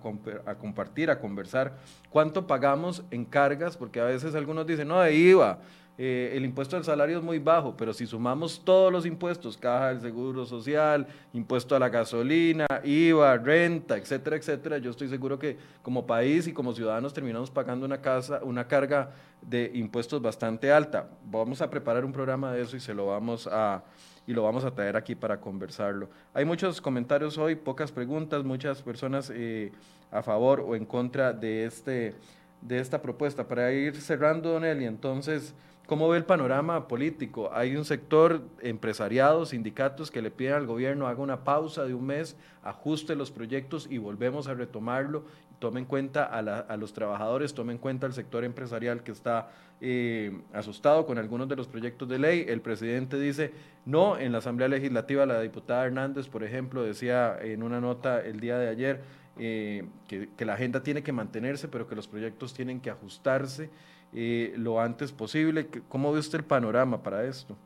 a, 0.47 0.55
compartir, 0.57 1.11
a 1.11 1.18
conversar 1.18 1.72
cuánto 2.11 2.47
pagamos 2.47 3.03
en 3.11 3.24
cargas, 3.24 3.77
porque 3.77 4.01
a 4.01 4.05
veces 4.05 4.35
algunos 4.35 4.66
dicen, 4.66 4.89
no, 4.89 5.01
de 5.01 5.14
IVA, 5.14 5.59
eh, 5.99 6.33
el 6.35 6.45
impuesto 6.45 6.77
al 6.77 6.85
salario 6.85 7.17
es 7.17 7.25
muy 7.25 7.39
bajo, 7.39 7.75
pero 7.75 7.95
si 7.95 8.07
sumamos 8.07 8.63
todos 8.63 8.93
los 8.93 9.07
impuestos, 9.07 9.57
caja 9.57 9.89
del 9.89 10.03
seguro 10.03 10.45
social, 10.45 11.07
impuesto 11.33 11.75
a 11.75 11.79
la 11.79 11.89
gasolina, 11.89 12.67
IVA, 12.85 13.39
renta, 13.39 13.97
etcétera, 13.97 14.37
etcétera, 14.37 14.79
yo 14.79 14.91
estoy 14.91 15.09
seguro 15.09 15.39
que 15.39 15.57
como 15.83 16.07
país 16.07 16.47
y 16.47 16.53
como 16.53 16.75
ciudadanos 16.75 17.15
terminamos 17.15 17.51
pagando 17.51 17.87
una, 17.87 18.03
casa, 18.03 18.41
una 18.43 18.69
carga 18.69 19.13
de 19.41 19.71
impuestos 19.75 20.21
bastante 20.21 20.71
alta. 20.71 21.09
Vamos 21.25 21.63
a 21.63 21.71
preparar 21.71 22.05
un 22.05 22.13
programa 22.13 22.53
de 22.53 22.63
eso 22.63 22.77
y 22.77 22.81
se 22.81 22.93
lo 22.93 23.07
vamos 23.07 23.49
a 23.51 23.83
y 24.27 24.33
lo 24.33 24.43
vamos 24.43 24.65
a 24.65 24.73
traer 24.73 24.97
aquí 24.97 25.15
para 25.15 25.41
conversarlo. 25.41 26.11
Hay 26.35 26.45
muchos 26.45 26.81
comentarios 26.81 27.39
hoy, 27.39 27.55
pocas 27.55 27.93
preguntas, 27.93 28.43
muchas 28.43 28.83
personas 28.83 29.31
eh, 29.33 29.71
a 30.11 30.21
favor 30.21 30.61
o 30.61 30.75
en 30.75 30.85
contra 30.85 31.33
de 31.33 31.65
este 31.65 32.17
de 32.61 32.81
esta 32.81 33.01
propuesta. 33.01 33.47
Para 33.47 33.73
ir 33.73 34.01
cerrando, 34.01 34.63
Eli, 34.63 34.85
entonces 34.85 35.55
¿Cómo 35.87 36.09
ve 36.09 36.18
el 36.18 36.24
panorama 36.24 36.89
político? 36.89 37.49
Hay 37.53 37.76
un 37.76 37.84
sector 37.84 38.43
empresariado, 38.61 39.47
sindicatos 39.47 40.11
que 40.11 40.20
le 40.20 40.32
piden 40.32 40.55
al 40.55 40.66
gobierno 40.66 41.07
haga 41.07 41.22
una 41.22 41.45
pausa 41.45 41.84
de 41.84 41.95
un 41.95 42.05
mes, 42.05 42.37
ajuste 42.64 43.14
los 43.14 43.30
proyectos 43.30 43.87
y 43.89 43.99
volvemos 43.99 44.49
a 44.49 44.55
retomarlo. 44.55 45.24
Tome 45.61 45.78
en 45.78 45.87
cuenta 45.87 46.24
a, 46.24 46.76
los 46.76 46.93
trabajadores, 46.93 47.55
tome 47.55 47.72
en 47.72 47.78
cuenta 47.78 48.05
al 48.07 48.14
sector 48.14 48.43
empresarial 48.43 49.05
que 49.05 49.12
está 49.12 49.53
eh, 49.80 50.37
asustado 50.53 51.07
con 51.07 51.18
algunos 51.18 51.49
de 51.49 51.55
los 51.55 51.68
proyectos 51.68 52.09
de 52.09 52.18
ley. 52.18 52.45
El 52.49 52.62
presidente 52.62 53.16
dice 53.20 53.53
no. 53.84 54.18
En 54.18 54.32
la 54.32 54.39
Asamblea 54.39 54.66
Legislativa, 54.66 55.24
la 55.24 55.41
diputada 55.41 55.87
Hernández, 55.87 56.26
por 56.26 56.43
ejemplo, 56.43 56.82
decía 56.82 57.39
en 57.41 57.62
una 57.62 57.80
nota 57.80 58.20
el 58.20 58.41
día 58.41 58.59
de 58.59 58.68
ayer 58.68 59.03
eh, 59.39 59.84
que 60.09 60.45
la 60.45 60.55
agenda 60.55 60.82
tiene 60.82 61.05
que 61.05 61.12
mantenerse, 61.12 61.68
pero 61.68 61.87
que 61.87 61.95
los 61.95 62.09
proyectos 62.09 62.55
tienen 62.55 62.80
que 62.80 62.91
ajustarse 62.91 63.70
lo 64.57 64.81
antes 64.81 65.12
posible. 65.12 65.69
¿Cómo 65.89 66.12
ve 66.12 66.19
usted 66.19 66.39
el 66.39 66.45
panorama 66.45 67.03
para 67.03 67.25
esto? 67.25 67.57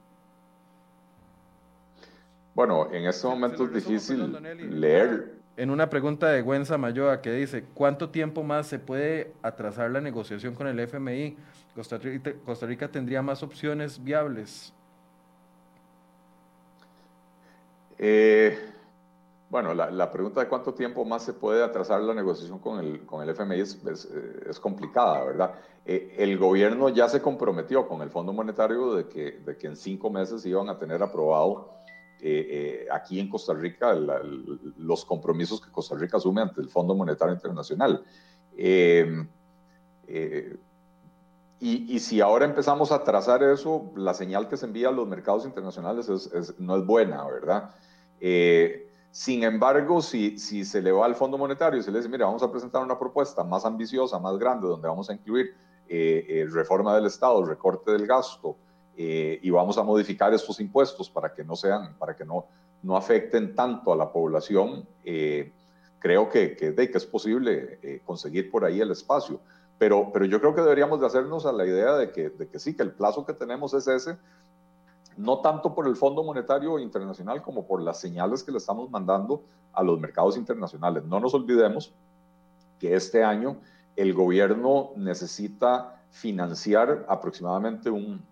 Bueno, 2.54 2.92
en 2.92 3.06
este 3.06 3.26
momento 3.26 3.64
es 3.64 3.72
difícil 3.72 4.80
leer. 4.80 5.38
En 5.56 5.70
una 5.70 5.88
pregunta 5.88 6.28
de 6.28 6.42
Gwen 6.42 6.66
Samayoa 6.66 7.20
que 7.20 7.32
dice, 7.32 7.64
¿cuánto 7.74 8.10
tiempo 8.10 8.42
más 8.42 8.66
se 8.66 8.78
puede 8.78 9.32
atrasar 9.42 9.90
la 9.90 10.00
negociación 10.00 10.54
con 10.54 10.66
el 10.66 10.80
FMI? 10.80 11.36
Costa 11.74 11.98
Rica, 11.98 12.32
Costa 12.44 12.66
Rica 12.66 12.88
tendría 12.88 13.22
más 13.22 13.42
opciones 13.42 14.02
viables. 14.02 14.72
Eh, 17.98 18.58
bueno, 19.50 19.74
la, 19.74 20.10
pregunta 20.12 20.40
de 20.40 20.48
cuánto 20.48 20.74
tiempo 20.74 21.04
más 21.04 21.24
se 21.24 21.32
puede 21.32 21.64
atrasar 21.64 22.00
la 22.02 22.14
negociación 22.14 22.60
con 22.60 22.78
el, 22.78 23.04
con 23.04 23.20
el 23.20 23.30
FMI 23.30 23.58
es, 23.60 23.82
es, 24.48 24.60
complicada, 24.60 25.24
¿verdad? 25.24 25.54
Eh, 25.84 26.14
el 26.18 26.38
gobierno 26.38 26.88
ya 26.88 27.08
se 27.08 27.20
comprometió 27.20 27.88
con 27.88 28.00
el 28.00 28.10
Fondo 28.10 28.32
Monetario 28.32 28.94
de 28.94 29.08
que, 29.08 29.40
de 29.44 29.56
que 29.56 29.66
en 29.66 29.74
cinco 29.74 30.08
meses 30.08 30.46
iban 30.46 30.68
a 30.68 30.78
tener 30.78 31.02
aprobado 31.02 31.70
eh, 32.20 32.46
eh, 32.48 32.86
aquí 32.92 33.18
en 33.18 33.28
Costa 33.28 33.52
Rica 33.52 33.92
los 34.78 35.04
compromisos 35.04 35.60
que 35.60 35.72
Costa 35.72 35.96
Rica 35.96 36.18
asume 36.18 36.42
ante 36.42 36.60
el 36.60 36.68
Fondo 36.68 36.94
Monetario 36.94 37.34
Internacional. 37.34 38.04
Y, 38.56 39.02
y, 41.58 41.98
si 41.98 42.20
ahora 42.20 42.44
empezamos 42.44 42.92
a 42.92 43.02
trazar 43.02 43.42
eso, 43.42 43.90
la 43.96 44.14
señal 44.14 44.48
que 44.48 44.56
se 44.56 44.66
envía 44.66 44.88
a 44.88 44.92
los 44.92 45.08
mercados 45.08 45.44
internacionales 45.44 46.08
no 46.58 46.76
es 46.76 46.86
buena, 46.86 47.24
¿verdad? 47.26 47.74
Sin 49.10 49.42
embargo, 49.42 50.00
si, 50.00 50.38
si 50.38 50.64
se 50.64 50.80
le 50.80 50.92
va 50.92 51.04
al 51.04 51.16
Fondo 51.16 51.36
Monetario 51.36 51.80
y 51.80 51.82
se 51.82 51.90
le 51.90 51.98
dice, 51.98 52.08
mira, 52.08 52.26
vamos 52.26 52.42
a 52.42 52.50
presentar 52.50 52.82
una 52.82 52.98
propuesta 52.98 53.42
más 53.42 53.64
ambiciosa, 53.64 54.18
más 54.20 54.38
grande, 54.38 54.68
donde 54.68 54.86
vamos 54.86 55.10
a 55.10 55.14
incluir 55.14 55.54
eh, 55.88 56.24
eh, 56.28 56.46
reforma 56.48 56.94
del 56.94 57.06
Estado, 57.06 57.44
recorte 57.44 57.90
del 57.90 58.06
gasto, 58.06 58.56
eh, 58.96 59.40
y 59.42 59.50
vamos 59.50 59.76
a 59.78 59.82
modificar 59.82 60.32
estos 60.32 60.60
impuestos 60.60 61.10
para 61.10 61.34
que 61.34 61.42
no 61.42 61.56
sean, 61.56 61.96
para 61.98 62.14
que 62.14 62.24
no, 62.24 62.46
no 62.82 62.96
afecten 62.96 63.56
tanto 63.56 63.92
a 63.92 63.96
la 63.96 64.12
población, 64.12 64.86
creo 65.98 66.28
que, 66.28 66.56
que, 66.56 66.74
que, 66.74 66.90
es 66.94 67.06
posible 67.06 68.00
conseguir 68.04 68.50
por 68.50 68.64
ahí 68.64 68.80
el 68.80 68.92
espacio. 68.92 69.40
Pero, 69.78 70.10
pero 70.12 70.26
yo 70.26 70.40
creo 70.40 70.54
que 70.54 70.60
deberíamos 70.60 71.00
de 71.00 71.06
hacernos 71.06 71.46
a 71.46 71.52
la 71.52 71.66
idea 71.66 71.94
de 71.96 72.12
que, 72.12 72.28
de 72.28 72.48
que 72.48 72.58
sí, 72.58 72.76
que 72.76 72.82
el 72.82 72.92
plazo 72.92 73.24
que 73.24 73.32
tenemos 73.32 73.72
es 73.72 73.88
ese, 73.88 74.18
no 75.20 75.40
tanto 75.40 75.74
por 75.74 75.86
el 75.86 75.96
Fondo 75.96 76.24
Monetario 76.24 76.78
Internacional 76.78 77.42
como 77.42 77.66
por 77.66 77.82
las 77.82 78.00
señales 78.00 78.42
que 78.42 78.52
le 78.52 78.58
estamos 78.58 78.90
mandando 78.90 79.42
a 79.72 79.82
los 79.82 80.00
mercados 80.00 80.36
internacionales. 80.36 81.04
No 81.04 81.20
nos 81.20 81.34
olvidemos 81.34 81.92
que 82.78 82.94
este 82.94 83.22
año 83.22 83.58
el 83.96 84.14
gobierno 84.14 84.92
necesita 84.96 86.02
financiar 86.10 87.04
aproximadamente 87.06 87.90
un 87.90 88.22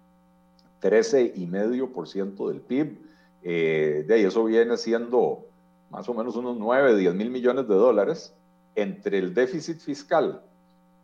13,5% 0.80 2.48
del 2.48 2.60
PIB. 2.62 2.98
Eh, 3.42 4.04
de 4.08 4.14
ahí 4.14 4.24
eso 4.24 4.44
viene 4.44 4.76
siendo 4.78 5.44
más 5.90 6.08
o 6.08 6.14
menos 6.14 6.36
unos 6.36 6.56
9, 6.56 6.96
10 6.96 7.14
mil 7.14 7.30
millones 7.30 7.68
de 7.68 7.74
dólares 7.74 8.34
entre 8.74 9.18
el 9.18 9.34
déficit 9.34 9.78
fiscal 9.78 10.42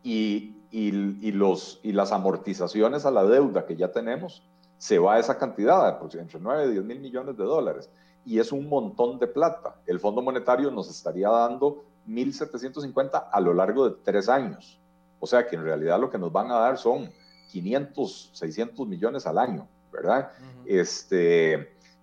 y, 0.03 0.57
y, 0.71 1.33
los, 1.33 1.81
y 1.83 1.93
las 1.93 2.11
amortizaciones 2.11 3.05
a 3.05 3.11
la 3.11 3.25
deuda 3.25 3.67
que 3.67 3.77
ya 3.77 3.93
tenemos 3.93 4.43
se 4.79 4.99
va 4.99 5.19
esa 5.19 5.39
cantidad, 5.39 5.99
entre 6.15 6.41
9 6.41 6.67
y 6.67 6.73
10 6.73 6.85
mil 6.85 7.01
millones 7.01 7.37
de 7.37 7.45
dólares. 7.45 7.91
y 8.27 8.39
es 8.39 8.53
un 8.53 8.69
montón 8.71 9.19
de 9.19 9.27
plata. 9.27 9.77
El 9.87 10.01
Fondo 10.01 10.23
Monetario 10.23 10.71
nos 10.71 10.89
estaría 10.89 11.29
dando 11.29 11.85
1.750 12.09 13.29
a 13.31 13.41
lo 13.41 13.53
largo 13.53 13.89
de 13.89 13.97
tres 14.03 14.31
años. 14.31 14.81
O 15.21 15.27
sea 15.27 15.47
que 15.47 15.57
en 15.57 15.65
realidad 15.65 16.01
lo 16.01 16.09
que 16.09 16.19
nos 16.19 16.33
van 16.33 16.51
a 16.51 16.55
dar 16.55 16.79
son 16.79 17.11
500, 17.51 18.31
600 18.33 18.87
millones 18.87 19.27
al 19.27 19.39
año, 19.39 19.69
¿verdad? 19.93 20.31
este, 20.67 21.55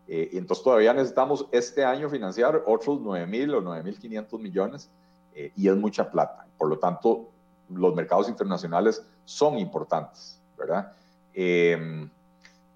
eh, 0.07 0.29
entonces 0.33 0.63
todavía 0.63 0.93
necesitamos 0.93 1.47
este 1.51 1.83
año 1.83 2.09
financiar 2.09 2.63
otros 2.65 2.99
9.000 2.99 3.55
o 3.55 3.61
9.500 3.61 4.39
millones 4.39 4.89
eh, 5.33 5.51
y 5.55 5.67
es 5.67 5.75
mucha 5.75 6.09
plata. 6.09 6.47
Por 6.57 6.69
lo 6.69 6.79
tanto, 6.79 7.29
los 7.69 7.95
mercados 7.95 8.29
internacionales 8.29 9.05
son 9.25 9.57
importantes, 9.57 10.41
¿verdad? 10.57 10.93
Em, 11.33 12.03
e, 12.03 12.07
e, 12.07 12.09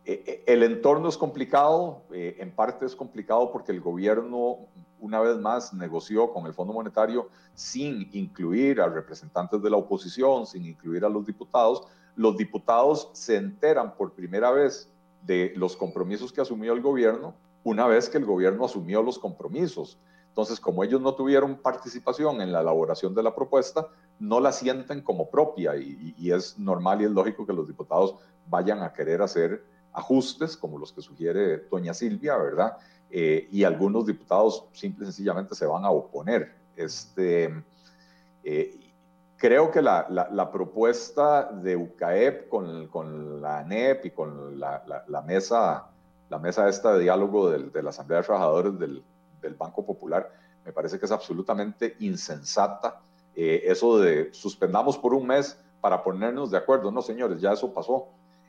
el 0.05 0.61
entorno 0.61 1.09
es 1.09 1.17
complicado, 1.17 2.03
eh, 2.13 2.35
en 2.39 2.51
parte 2.51 2.85
es 2.85 2.95
complicado 2.95 3.51
porque 3.51 3.71
el 3.71 3.81
gobierno 3.81 4.67
una 4.99 5.19
vez 5.19 5.37
más 5.37 5.73
negoció 5.73 6.31
con 6.31 6.45
el 6.45 6.53
Fondo 6.53 6.73
Monetario 6.73 7.29
sin 7.53 8.09
incluir 8.13 8.81
a 8.81 8.87
representantes 8.87 9.61
de 9.61 9.69
la 9.69 9.77
oposición, 9.77 10.45
sin 10.45 10.65
incluir 10.65 11.05
a 11.05 11.09
los 11.09 11.25
diputados. 11.25 11.87
Los 12.15 12.37
diputados 12.37 13.09
se 13.13 13.35
enteran 13.35 13.95
por 13.95 14.13
primera 14.13 14.51
vez 14.51 14.91
de 15.23 15.53
los 15.55 15.75
compromisos 15.75 16.31
que 16.31 16.41
asumió 16.41 16.73
el 16.73 16.81
gobierno 16.81 17.33
una 17.63 17.87
vez 17.87 18.07
que 18.09 18.19
el 18.19 18.25
gobierno 18.25 18.65
asumió 18.65 19.01
los 19.01 19.17
compromisos. 19.17 19.99
Entonces, 20.27 20.59
como 20.59 20.83
ellos 20.83 21.01
no 21.01 21.15
tuvieron 21.15 21.55
participación 21.55 22.41
en 22.41 22.51
la 22.51 22.61
elaboración 22.61 23.15
de 23.15 23.23
la 23.23 23.33
propuesta, 23.33 23.87
no 24.19 24.39
la 24.39 24.51
sienten 24.51 25.01
como 25.01 25.31
propia 25.31 25.75
y, 25.75 26.13
y 26.15 26.31
es 26.31 26.59
normal 26.59 27.01
y 27.01 27.05
es 27.05 27.11
lógico 27.11 27.45
que 27.47 27.53
los 27.53 27.67
diputados 27.67 28.15
vayan 28.47 28.83
a 28.83 28.93
querer 28.93 29.23
hacer 29.23 29.63
ajustes, 29.95 30.57
como 30.57 30.77
los 30.77 30.91
que 30.93 31.01
sugiere 31.01 31.57
doña 31.69 31.93
Silvia, 31.93 32.37
¿verdad? 32.37 32.77
Eh, 33.09 33.47
y 33.51 33.63
algunos 33.63 34.05
diputados 34.05 34.65
simple 34.73 35.03
y 35.03 35.07
sencillamente 35.07 35.55
se 35.55 35.65
van 35.65 35.85
a 35.85 35.89
oponer. 35.89 36.53
Este, 36.75 37.63
eh, 38.43 38.93
creo 39.37 39.71
que 39.71 39.81
la, 39.81 40.07
la, 40.09 40.51
propuesta 40.51 41.51
de 41.51 41.75
UCAEP 41.75 42.49
con, 42.49 42.87
con, 42.87 43.41
la 43.41 43.59
ANEP 43.59 44.05
y 44.05 44.11
con 44.11 44.59
la, 44.59 44.83
la, 45.07 45.21
mesa, 45.21 45.87
la 46.29 46.39
mesa 46.39 46.67
esta 46.67 46.93
de 46.93 47.03
diálogo 47.03 47.49
del, 47.49 47.71
de 47.71 47.83
la 47.83 47.89
Asamblea 47.91 48.19
de 48.19 48.25
Trabajadores 48.25 48.79
del, 48.79 49.03
del, 49.41 49.53
Banco 49.55 49.85
Popular 49.85 50.31
me 50.65 50.73
parece 50.73 50.99
que 50.99 51.05
es 51.05 51.11
absolutamente 51.11 51.95
insensata. 51.99 53.01
Eh, 53.35 53.63
eso 53.65 53.99
de 53.99 54.33
suspendamos 54.33 54.97
por 54.97 55.13
un 55.13 55.27
mes 55.27 55.59
para 55.79 56.03
ponernos 56.03 56.49
de 56.49 56.57
acuerdo, 56.57 56.91
no 56.91 57.01
señores, 57.01 57.39
ya 57.39 57.53
eso 57.53 57.71
pasó. 57.71 58.07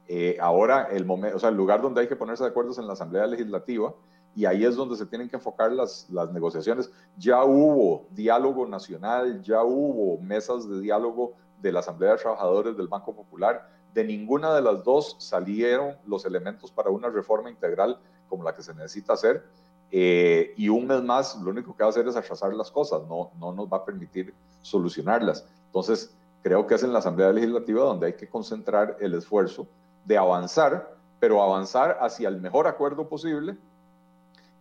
Eh, 0.09 0.37
ahora, 0.41 0.89
el, 0.91 1.05
momento, 1.05 1.37
o 1.37 1.41
sea, 1.41 1.49
el 1.49 1.57
lugar 1.57 1.83
donde 1.83 2.01
hay 2.01 2.09
que 2.09 2.17
ponerse 2.17 2.45
de 2.45 2.51
acuerdo 2.51 2.71
es 2.71 2.79
en 2.79 2.87
la 2.87 2.93
Asamblea 2.93 3.27
Legislativa 3.27 3.95
y 4.35 4.45
ahí 4.45 4.65
es 4.65 4.77
donde 4.77 4.97
se 4.97 5.07
tienen 5.07 5.29
que 5.29 5.37
enfocar 5.37 5.73
las, 5.73 6.09
las 6.11 6.31
negociaciones. 6.33 6.91
Ya 7.17 7.43
hubo 7.45 8.07
diálogo 8.11 8.67
nacional, 8.67 9.43
ya 9.43 9.63
hubo 9.65 10.21
mesas 10.21 10.69
de 10.69 10.81
diálogo 10.81 11.33
de 11.63 11.73
la 11.73 11.81
Asamblea 11.81 12.13
de 12.13 12.19
Trabajadores 12.19 12.77
del 12.77 12.87
Banco 12.87 13.15
Popular. 13.15 13.69
De 13.95 14.05
ninguna 14.05 14.55
de 14.55 14.61
las 14.61 14.85
dos 14.85 15.17
salieron 15.19 15.97
los 16.07 16.27
elementos 16.27 16.71
para 16.71 16.91
una 16.91 17.09
reforma 17.09 17.51
integral 17.51 17.99
como 18.29 18.45
la 18.45 18.55
que 18.55 18.63
se 18.63 18.75
necesita 18.75 19.15
hacer. 19.15 19.45
Eh, 19.91 20.53
y 20.57 20.69
un 20.69 20.87
mes 20.87 21.03
más, 21.03 21.41
lo 21.41 21.51
único 21.51 21.75
que 21.75 21.83
va 21.83 21.87
a 21.87 21.91
hacer 21.91 22.07
es 22.07 22.17
atrasar 22.17 22.53
las 22.55 22.71
cosas, 22.71 23.03
no, 23.09 23.31
no 23.39 23.53
nos 23.53 23.69
va 23.69 23.79
a 23.79 23.85
permitir 23.85 24.35
solucionarlas. 24.61 25.47
Entonces, 25.67 26.15
creo 26.43 26.67
que 26.67 26.75
es 26.75 26.83
en 26.83 26.93
la 26.93 26.99
Asamblea 26.99 27.33
Legislativa 27.33 27.85
donde 27.85 28.09
hay 28.09 28.13
que 28.15 28.29
concentrar 28.29 28.97
el 29.01 29.15
esfuerzo 29.15 29.67
de 30.07 30.17
avanzar, 30.17 30.97
pero 31.19 31.43
avanzar 31.43 31.99
hacia 32.01 32.29
el 32.29 32.41
mejor 32.41 32.67
acuerdo 32.67 33.09
posible 33.09 33.57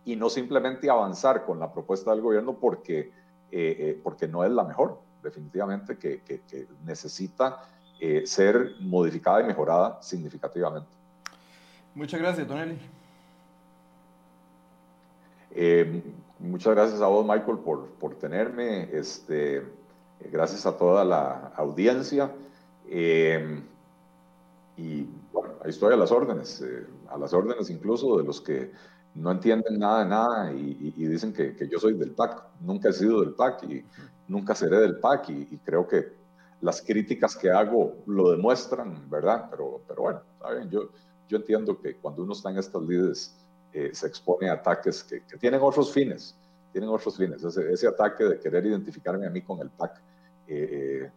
y 0.04 0.16
no 0.16 0.28
simplemente 0.28 0.90
avanzar 0.90 1.44
con 1.44 1.58
la 1.58 1.72
propuesta 1.72 2.10
del 2.10 2.20
gobierno 2.20 2.54
porque, 2.54 2.98
eh, 2.98 3.12
eh, 3.52 4.00
porque 4.02 4.26
no 4.26 4.44
es 4.44 4.50
la 4.50 4.64
mejor, 4.64 5.00
definitivamente, 5.22 5.98
que, 5.98 6.20
necesita 6.84 7.62
eh, 8.00 8.26
ser 8.26 8.72
modificada 8.80 9.40
y 9.40 9.44
mejorada 9.44 10.02
significativamente. 10.02 10.88
Muchas 11.94 12.20
gracias, 12.20 12.46
Don 12.46 12.58
Eli. 12.58 12.78
muchas 16.40 16.74
gracias 16.74 17.00
a 17.00 17.06
vos, 17.06 17.24
Michael, 17.24 17.58
por, 17.58 17.86
por 17.86 18.14
tenerme. 18.16 18.88
Este, 18.92 19.64
gracias 20.30 20.66
a 20.66 20.76
toda 20.76 21.04
la 21.04 21.52
audiencia. 21.56 22.32
Y 24.76 25.08
bueno, 25.32 25.54
ahí 25.62 25.70
estoy 25.70 25.94
a 25.94 25.96
las 25.96 26.12
órdenes, 26.12 26.60
eh, 26.60 26.86
a 27.08 27.18
las 27.18 27.32
órdenes 27.32 27.70
incluso 27.70 28.18
de 28.18 28.24
los 28.24 28.40
que 28.40 28.72
no 29.14 29.30
entienden 29.30 29.78
nada 29.78 30.00
de 30.00 30.10
nada 30.10 30.52
y, 30.52 31.06
dicen 31.06 31.32
que, 31.32 31.56
yo 31.70 31.78
soy 31.78 31.94
del 31.94 32.12
PAC. 32.12 32.42
Nunca 32.60 32.90
he 32.90 32.92
sido 32.92 33.20
del 33.20 33.32
PAC 33.32 33.62
y 33.64 33.84
nunca 34.28 34.54
seré 34.54 34.78
del 34.80 34.98
PAC 34.98 35.30
y, 35.30 35.58
creo 35.64 35.88
que 35.88 36.12
las 36.60 36.82
críticas 36.82 37.36
que 37.36 37.50
hago 37.50 37.96
lo 38.06 38.30
demuestran, 38.30 39.08
¿verdad? 39.08 39.48
Pero, 39.50 39.80
pero 39.88 40.02
bueno, 40.02 40.20
¿saben? 40.38 40.68
Yo, 40.70 40.90
yo 41.28 41.38
entiendo 41.38 41.80
que 41.80 41.96
cuando 41.96 42.22
uno 42.22 42.32
está 42.32 42.50
en 42.50 42.58
estas 42.58 42.82
lides 42.82 43.34
eh, 43.72 43.90
se 43.92 44.06
expone 44.06 44.50
a 44.50 44.54
ataques 44.54 45.02
que, 45.02 45.20
tienen 45.38 45.60
otros 45.62 45.92
fines, 45.92 46.36
tienen 46.72 46.90
otros 46.90 47.16
fines. 47.16 47.42
Ese, 47.42 47.72
ese, 47.72 47.88
ataque 47.88 48.24
de 48.24 48.38
querer 48.38 48.66
identificarme 48.66 49.26
a 49.26 49.30
mí 49.30 49.40
con 49.40 49.60
el 49.60 49.70
PAC. 49.70 50.00
Eh, 50.46 51.10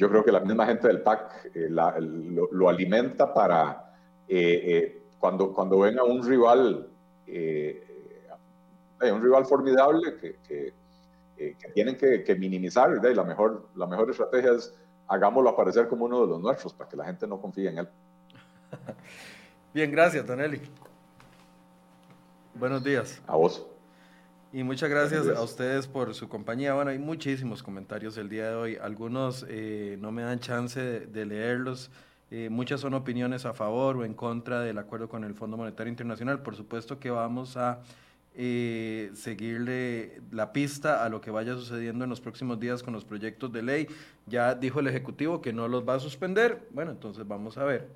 yo 0.00 0.08
creo 0.08 0.24
que 0.24 0.32
la 0.32 0.40
misma 0.40 0.64
gente 0.64 0.88
del 0.88 1.02
PAC 1.02 1.50
eh, 1.54 1.68
lo, 1.68 2.68
alimenta 2.70 3.34
para 3.34 3.92
eh, 4.26 4.62
eh, 4.64 5.02
cuando, 5.18 5.52
cuando 5.52 5.80
ven 5.80 5.98
a 5.98 6.04
un 6.04 6.26
rival, 6.26 6.88
un 7.26 9.22
rival 9.22 9.44
formidable 9.44 10.16
que, 10.16 10.38
que, 10.48 10.72
tienen 11.74 11.96
que, 11.98 12.34
minimizar. 12.38 12.90
Y 12.90 13.14
la, 13.14 13.24
mejor, 13.24 13.68
la 13.76 13.86
mejor 13.86 14.10
estrategia 14.10 14.52
es 14.52 14.74
hagámoslo 15.06 15.50
aparecer 15.50 15.86
como 15.86 16.06
uno 16.06 16.22
de 16.22 16.28
los 16.28 16.40
nuestros 16.40 16.72
para 16.72 16.88
que 16.88 16.96
la 16.96 17.04
gente 17.04 17.26
no 17.26 17.38
confíe 17.38 17.68
en 17.68 17.78
él. 17.80 17.88
Bien, 19.74 19.92
gracias, 19.92 20.24
Tonelli. 20.24 20.62
Buenos 22.54 22.82
días. 22.82 23.20
A 23.26 23.36
vos. 23.36 23.69
Y 24.52 24.64
muchas 24.64 24.90
gracias 24.90 25.28
a 25.28 25.40
ustedes 25.42 25.86
por 25.86 26.12
su 26.12 26.28
compañía. 26.28 26.74
Bueno, 26.74 26.90
hay 26.90 26.98
muchísimos 26.98 27.62
comentarios 27.62 28.16
el 28.16 28.28
día 28.28 28.48
de 28.48 28.54
hoy. 28.56 28.78
Algunos 28.82 29.46
eh, 29.48 29.96
no 30.00 30.10
me 30.10 30.22
dan 30.22 30.40
chance 30.40 30.80
de, 30.80 31.24
leerlos. 31.24 31.88
Eh, 32.32 32.48
muchas 32.50 32.80
son 32.80 32.94
opiniones 32.94 33.46
a 33.46 33.52
favor 33.52 33.98
o 33.98 34.04
en 34.04 34.12
contra 34.12 34.60
del 34.62 34.78
acuerdo 34.78 35.08
con 35.08 35.22
el 35.22 35.34
Fondo 35.34 35.56
Monetario 35.56 35.88
Internacional. 35.88 36.42
Por 36.42 36.56
supuesto 36.56 36.98
que 36.98 37.10
vamos 37.10 37.56
a 37.56 37.78
eh, 38.34 39.12
seguirle 39.14 40.20
la 40.32 40.52
pista 40.52 41.04
a 41.04 41.08
lo 41.08 41.20
que 41.20 41.30
vaya 41.30 41.54
sucediendo 41.54 42.02
en 42.02 42.10
los 42.10 42.20
próximos 42.20 42.58
días 42.58 42.82
con 42.82 42.92
los 42.92 43.04
proyectos 43.04 43.52
de 43.52 43.62
ley. 43.62 43.86
Ya 44.26 44.56
dijo 44.56 44.80
el 44.80 44.88
Ejecutivo 44.88 45.40
que 45.40 45.52
no 45.52 45.68
los 45.68 45.88
va 45.88 45.94
a 45.94 46.00
suspender. 46.00 46.66
Bueno, 46.72 46.90
entonces 46.90 47.24
vamos 47.24 47.56
a 47.56 47.62
ver 47.62 47.86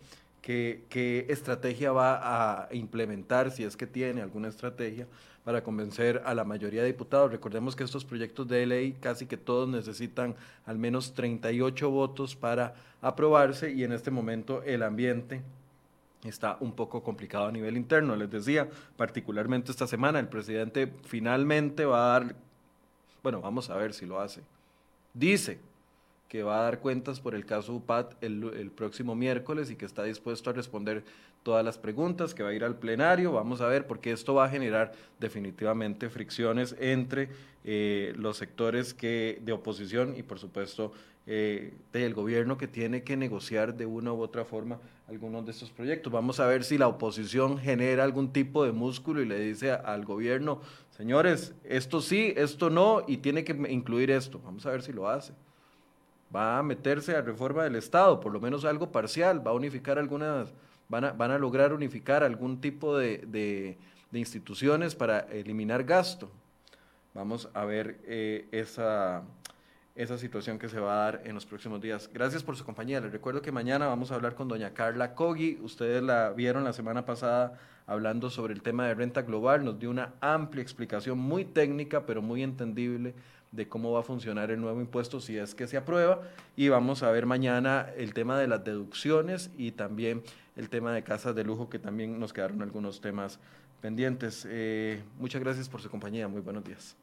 qué, 0.40 0.84
qué 0.88 1.26
estrategia 1.30 1.90
va 1.90 2.20
a 2.62 2.72
implementar, 2.72 3.50
si 3.50 3.64
es 3.64 3.76
que 3.76 3.88
tiene 3.88 4.22
alguna 4.22 4.46
estrategia 4.46 5.08
para 5.44 5.62
convencer 5.62 6.22
a 6.24 6.34
la 6.34 6.44
mayoría 6.44 6.82
de 6.82 6.88
diputados. 6.88 7.30
Recordemos 7.30 7.76
que 7.76 7.84
estos 7.84 8.04
proyectos 8.04 8.48
de 8.48 8.66
ley 8.66 8.92
casi 8.92 9.26
que 9.26 9.36
todos 9.36 9.68
necesitan 9.68 10.34
al 10.64 10.78
menos 10.78 11.12
38 11.14 11.90
votos 11.90 12.34
para 12.34 12.74
aprobarse 13.02 13.72
y 13.72 13.84
en 13.84 13.92
este 13.92 14.10
momento 14.10 14.62
el 14.62 14.82
ambiente 14.82 15.42
está 16.24 16.56
un 16.60 16.72
poco 16.72 17.02
complicado 17.02 17.46
a 17.46 17.52
nivel 17.52 17.76
interno. 17.76 18.16
Les 18.16 18.30
decía, 18.30 18.68
particularmente 18.96 19.70
esta 19.70 19.86
semana, 19.86 20.18
el 20.18 20.28
presidente 20.28 20.90
finalmente 21.04 21.84
va 21.84 22.06
a 22.06 22.20
dar, 22.20 22.36
bueno, 23.22 23.42
vamos 23.42 23.68
a 23.68 23.76
ver 23.76 23.92
si 23.92 24.06
lo 24.06 24.20
hace. 24.20 24.40
Dice 25.12 25.58
que 26.28 26.42
va 26.42 26.60
a 26.60 26.62
dar 26.62 26.80
cuentas 26.80 27.20
por 27.20 27.34
el 27.34 27.44
caso 27.44 27.74
UPAT 27.74 28.14
el, 28.22 28.42
el, 28.54 28.70
próximo 28.70 29.14
miércoles 29.14 29.70
y 29.70 29.76
que 29.76 29.84
está 29.84 30.02
dispuesto 30.02 30.50
a 30.50 30.52
responder 30.52 31.04
todas 31.44 31.64
las 31.64 31.78
preguntas, 31.78 32.34
que 32.34 32.42
va 32.42 32.48
a 32.48 32.54
ir 32.54 32.64
al 32.64 32.76
plenario. 32.76 33.30
Vamos 33.30 33.60
a 33.60 33.68
ver, 33.68 33.86
porque 33.86 34.10
esto 34.10 34.34
va 34.34 34.46
a 34.46 34.48
generar 34.48 34.92
definitivamente 35.20 36.10
fricciones 36.10 36.74
entre 36.80 37.28
eh, 37.62 38.12
los 38.16 38.38
sectores 38.38 38.96
de 38.98 39.52
oposición 39.52 40.16
y, 40.16 40.24
por 40.24 40.40
supuesto, 40.40 40.92
eh, 41.26 41.74
del 41.92 42.14
gobierno 42.14 42.58
que 42.58 42.66
tiene 42.66 43.04
que 43.04 43.16
negociar 43.16 43.76
de 43.76 43.86
una 43.86 44.12
u 44.12 44.20
otra 44.20 44.44
forma 44.44 44.80
algunos 45.06 45.44
de 45.44 45.52
estos 45.52 45.70
proyectos. 45.70 46.12
Vamos 46.12 46.40
a 46.40 46.46
ver 46.46 46.64
si 46.64 46.78
la 46.78 46.88
oposición 46.88 47.58
genera 47.58 48.02
algún 48.02 48.32
tipo 48.32 48.64
de 48.64 48.72
músculo 48.72 49.22
y 49.22 49.26
le 49.26 49.38
dice 49.38 49.70
al 49.70 50.04
gobierno, 50.04 50.60
señores, 50.96 51.54
esto 51.62 52.00
sí, 52.00 52.34
esto 52.36 52.70
no, 52.70 53.04
y 53.06 53.18
tiene 53.18 53.44
que 53.44 53.52
incluir 53.68 54.10
esto. 54.10 54.40
Vamos 54.44 54.66
a 54.66 54.70
ver 54.70 54.82
si 54.82 54.92
lo 54.92 55.08
hace 55.08 55.32
va 56.34 56.58
a 56.58 56.62
meterse 56.62 57.14
a 57.14 57.22
reforma 57.22 57.64
del 57.64 57.76
Estado, 57.76 58.18
por 58.20 58.32
lo 58.32 58.40
menos 58.40 58.64
algo 58.64 58.90
parcial, 58.90 59.46
va 59.46 59.52
a 59.52 59.54
unificar 59.54 59.98
algunas, 59.98 60.52
van 60.88 61.04
a, 61.04 61.12
van 61.12 61.30
a 61.30 61.38
lograr 61.38 61.72
unificar 61.72 62.22
algún 62.22 62.60
tipo 62.60 62.96
de, 62.96 63.18
de, 63.26 63.78
instituciones 64.12 64.94
para 64.94 65.20
eliminar 65.20 65.82
gasto. 65.82 66.30
Vamos 67.14 67.48
a 67.52 67.64
ver 67.64 67.98
eh, 68.04 68.46
esa, 68.52 69.24
esa 69.96 70.18
situación 70.18 70.58
que 70.58 70.68
se 70.68 70.78
va 70.78 70.92
a 70.92 71.04
dar 71.04 71.22
en 71.24 71.34
los 71.34 71.46
próximos 71.46 71.80
días. 71.80 72.08
Gracias 72.12 72.44
por 72.44 72.56
su 72.56 72.64
compañía. 72.64 73.00
Les 73.00 73.10
recuerdo 73.10 73.42
que 73.42 73.50
mañana 73.50 73.88
vamos 73.88 74.12
a 74.12 74.14
hablar 74.14 74.36
con 74.36 74.46
doña 74.46 74.72
Carla 74.72 75.14
Cogi. 75.14 75.58
Ustedes 75.62 76.02
la 76.02 76.30
vieron 76.30 76.62
la 76.62 76.72
semana 76.72 77.04
pasada 77.04 77.58
hablando 77.86 78.30
sobre 78.30 78.54
el 78.54 78.62
tema 78.62 78.86
de 78.86 78.94
renta 78.94 79.22
global. 79.22 79.64
Nos 79.64 79.78
dio 79.78 79.90
una 79.90 80.14
amplia 80.20 80.62
explicación 80.62 81.18
muy 81.18 81.44
técnica, 81.44 82.06
pero 82.06 82.22
muy 82.22 82.42
entendible 82.42 83.14
de 83.52 83.68
cómo 83.68 83.92
va 83.92 84.00
a 84.00 84.02
funcionar 84.02 84.50
el 84.50 84.60
nuevo 84.60 84.80
impuesto 84.80 85.20
si 85.20 85.36
es 85.38 85.54
que 85.54 85.66
se 85.66 85.76
aprueba. 85.76 86.22
Y 86.56 86.68
vamos 86.68 87.02
a 87.02 87.10
ver 87.10 87.26
mañana 87.26 87.88
el 87.96 88.14
tema 88.14 88.38
de 88.38 88.48
las 88.48 88.64
deducciones 88.64 89.50
y 89.56 89.72
también 89.72 90.22
el 90.56 90.68
tema 90.68 90.92
de 90.92 91.02
casas 91.02 91.34
de 91.34 91.44
lujo, 91.44 91.68
que 91.68 91.78
también 91.78 92.18
nos 92.18 92.32
quedaron 92.32 92.62
algunos 92.62 93.00
temas 93.00 93.38
pendientes. 93.80 94.46
Eh, 94.48 95.02
muchas 95.18 95.42
gracias 95.42 95.68
por 95.68 95.80
su 95.82 95.90
compañía. 95.90 96.28
Muy 96.28 96.40
buenos 96.40 96.64
días. 96.64 96.96